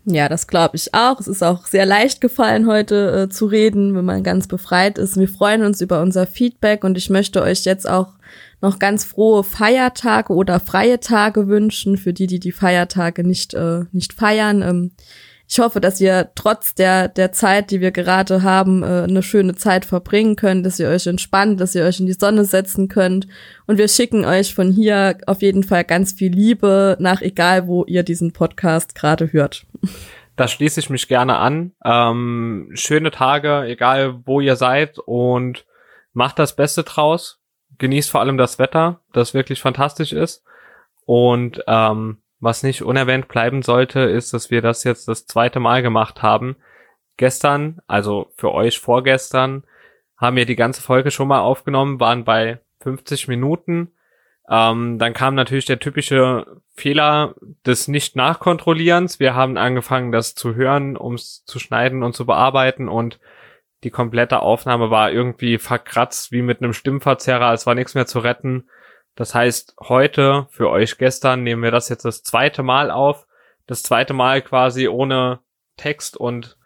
Ja, 0.05 0.27
das 0.27 0.47
glaube 0.47 0.75
ich 0.77 0.93
auch. 0.93 1.19
Es 1.19 1.27
ist 1.27 1.43
auch 1.43 1.67
sehr 1.67 1.85
leicht 1.85 2.21
gefallen, 2.21 2.65
heute 2.65 3.23
äh, 3.23 3.29
zu 3.29 3.45
reden, 3.45 3.95
wenn 3.95 4.05
man 4.05 4.23
ganz 4.23 4.47
befreit 4.47 4.97
ist. 4.97 5.17
Wir 5.17 5.29
freuen 5.29 5.63
uns 5.63 5.79
über 5.79 6.01
unser 6.01 6.25
Feedback 6.25 6.83
und 6.83 6.97
ich 6.97 7.09
möchte 7.11 7.41
euch 7.43 7.65
jetzt 7.65 7.87
auch 7.87 8.13
noch 8.61 8.79
ganz 8.79 9.05
frohe 9.05 9.43
Feiertage 9.43 10.33
oder 10.33 10.59
freie 10.59 10.99
Tage 10.99 11.47
wünschen 11.47 11.97
für 11.97 12.13
die, 12.13 12.27
die 12.27 12.39
die 12.39 12.51
Feiertage 12.51 13.23
nicht 13.23 13.53
äh, 13.53 13.81
nicht 13.91 14.13
feiern. 14.13 14.61
Ähm, 14.63 14.91
ich 15.51 15.59
hoffe, 15.59 15.81
dass 15.81 15.99
ihr 15.99 16.31
trotz 16.33 16.75
der, 16.75 17.09
der 17.09 17.33
Zeit, 17.33 17.71
die 17.71 17.81
wir 17.81 17.91
gerade 17.91 18.41
haben, 18.41 18.83
äh, 18.83 19.03
eine 19.03 19.21
schöne 19.21 19.53
Zeit 19.53 19.83
verbringen 19.83 20.37
könnt, 20.37 20.65
dass 20.65 20.79
ihr 20.79 20.87
euch 20.87 21.07
entspannt, 21.07 21.59
dass 21.59 21.75
ihr 21.75 21.83
euch 21.83 21.99
in 21.99 22.05
die 22.05 22.13
Sonne 22.13 22.45
setzen 22.45 22.87
könnt. 22.87 23.27
Und 23.67 23.77
wir 23.77 23.89
schicken 23.89 24.23
euch 24.23 24.55
von 24.55 24.71
hier 24.71 25.17
auf 25.27 25.41
jeden 25.41 25.63
Fall 25.63 25.83
ganz 25.83 26.13
viel 26.13 26.31
Liebe 26.31 26.95
nach 27.01 27.21
egal, 27.21 27.67
wo 27.67 27.83
ihr 27.83 28.03
diesen 28.03 28.31
Podcast 28.31 28.95
gerade 28.95 29.33
hört. 29.33 29.65
Da 30.37 30.47
schließe 30.47 30.79
ich 30.79 30.89
mich 30.89 31.09
gerne 31.09 31.35
an. 31.35 31.73
Ähm, 31.83 32.69
schöne 32.73 33.11
Tage, 33.11 33.63
egal 33.63 34.21
wo 34.25 34.39
ihr 34.39 34.55
seid 34.55 34.99
und 34.99 35.65
macht 36.13 36.39
das 36.39 36.55
Beste 36.55 36.83
draus. 36.83 37.41
Genießt 37.77 38.09
vor 38.09 38.21
allem 38.21 38.37
das 38.37 38.57
Wetter, 38.57 39.01
das 39.11 39.33
wirklich 39.33 39.59
fantastisch 39.59 40.13
ist. 40.13 40.45
Und 41.05 41.61
ähm, 41.67 42.21
was 42.41 42.63
nicht 42.63 42.81
unerwähnt 42.81 43.27
bleiben 43.27 43.61
sollte, 43.61 44.01
ist, 44.01 44.33
dass 44.33 44.51
wir 44.51 44.61
das 44.61 44.83
jetzt 44.83 45.07
das 45.07 45.25
zweite 45.25 45.59
Mal 45.59 45.81
gemacht 45.81 46.21
haben. 46.21 46.57
Gestern, 47.15 47.79
also 47.87 48.31
für 48.35 48.51
euch 48.51 48.79
vorgestern, 48.79 49.63
haben 50.17 50.35
wir 50.35 50.45
die 50.45 50.55
ganze 50.55 50.81
Folge 50.81 51.11
schon 51.11 51.27
mal 51.27 51.39
aufgenommen, 51.39 51.99
waren 51.99 52.25
bei 52.25 52.59
50 52.81 53.27
Minuten. 53.27 53.91
Ähm, 54.49 54.97
dann 54.97 55.13
kam 55.13 55.35
natürlich 55.35 55.65
der 55.65 55.79
typische 55.79 56.45
Fehler 56.73 57.35
des 57.65 57.87
Nicht-Nachkontrollierens. 57.87 59.19
Wir 59.19 59.35
haben 59.35 59.57
angefangen, 59.57 60.11
das 60.11 60.35
zu 60.35 60.55
hören, 60.55 60.97
um 60.97 61.13
es 61.13 61.45
zu 61.45 61.59
schneiden 61.59 62.03
und 62.03 62.15
zu 62.15 62.25
bearbeiten 62.25 62.89
und 62.89 63.19
die 63.83 63.89
komplette 63.89 64.41
Aufnahme 64.41 64.91
war 64.91 65.11
irgendwie 65.11 65.57
verkratzt 65.57 66.31
wie 66.31 66.41
mit 66.41 66.61
einem 66.61 66.73
Stimmverzerrer. 66.73 67.53
Es 67.53 67.65
war 67.65 67.75
nichts 67.75 67.95
mehr 67.95 68.05
zu 68.05 68.19
retten. 68.19 68.65
Das 69.15 69.35
heißt, 69.35 69.75
heute 69.79 70.47
für 70.51 70.69
euch 70.69 70.97
gestern 70.97 71.43
nehmen 71.43 71.63
wir 71.63 71.71
das 71.71 71.89
jetzt 71.89 72.05
das 72.05 72.23
zweite 72.23 72.63
Mal 72.63 72.91
auf. 72.91 73.27
Das 73.67 73.83
zweite 73.83 74.13
Mal 74.13 74.41
quasi 74.41 74.87
ohne 74.87 75.39
Text 75.77 76.17
und 76.17 76.57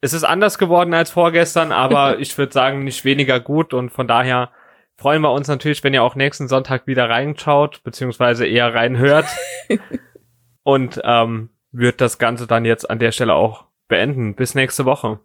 es 0.00 0.12
ist 0.12 0.24
anders 0.24 0.58
geworden 0.58 0.94
als 0.94 1.10
vorgestern, 1.10 1.72
aber 1.72 2.18
ich 2.20 2.36
würde 2.36 2.52
sagen, 2.52 2.84
nicht 2.84 3.04
weniger 3.04 3.40
gut 3.40 3.74
und 3.74 3.90
von 3.90 4.06
daher 4.06 4.50
freuen 4.96 5.22
wir 5.22 5.32
uns 5.32 5.48
natürlich, 5.48 5.82
wenn 5.84 5.94
ihr 5.94 6.02
auch 6.02 6.14
nächsten 6.14 6.48
Sonntag 6.48 6.86
wieder 6.86 7.08
reinschaut, 7.08 7.82
beziehungsweise 7.82 8.46
eher 8.46 8.74
reinhört 8.74 9.26
und 10.62 11.00
ähm, 11.04 11.50
wird 11.72 12.00
das 12.00 12.18
Ganze 12.18 12.46
dann 12.46 12.64
jetzt 12.64 12.88
an 12.88 12.98
der 12.98 13.12
Stelle 13.12 13.34
auch 13.34 13.66
beenden. 13.88 14.34
Bis 14.34 14.54
nächste 14.54 14.84
Woche. 14.84 15.20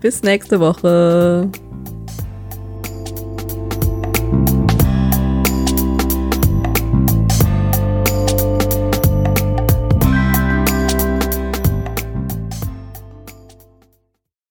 Bis 0.00 0.22
nächste 0.22 0.58
Woche. 0.58 1.50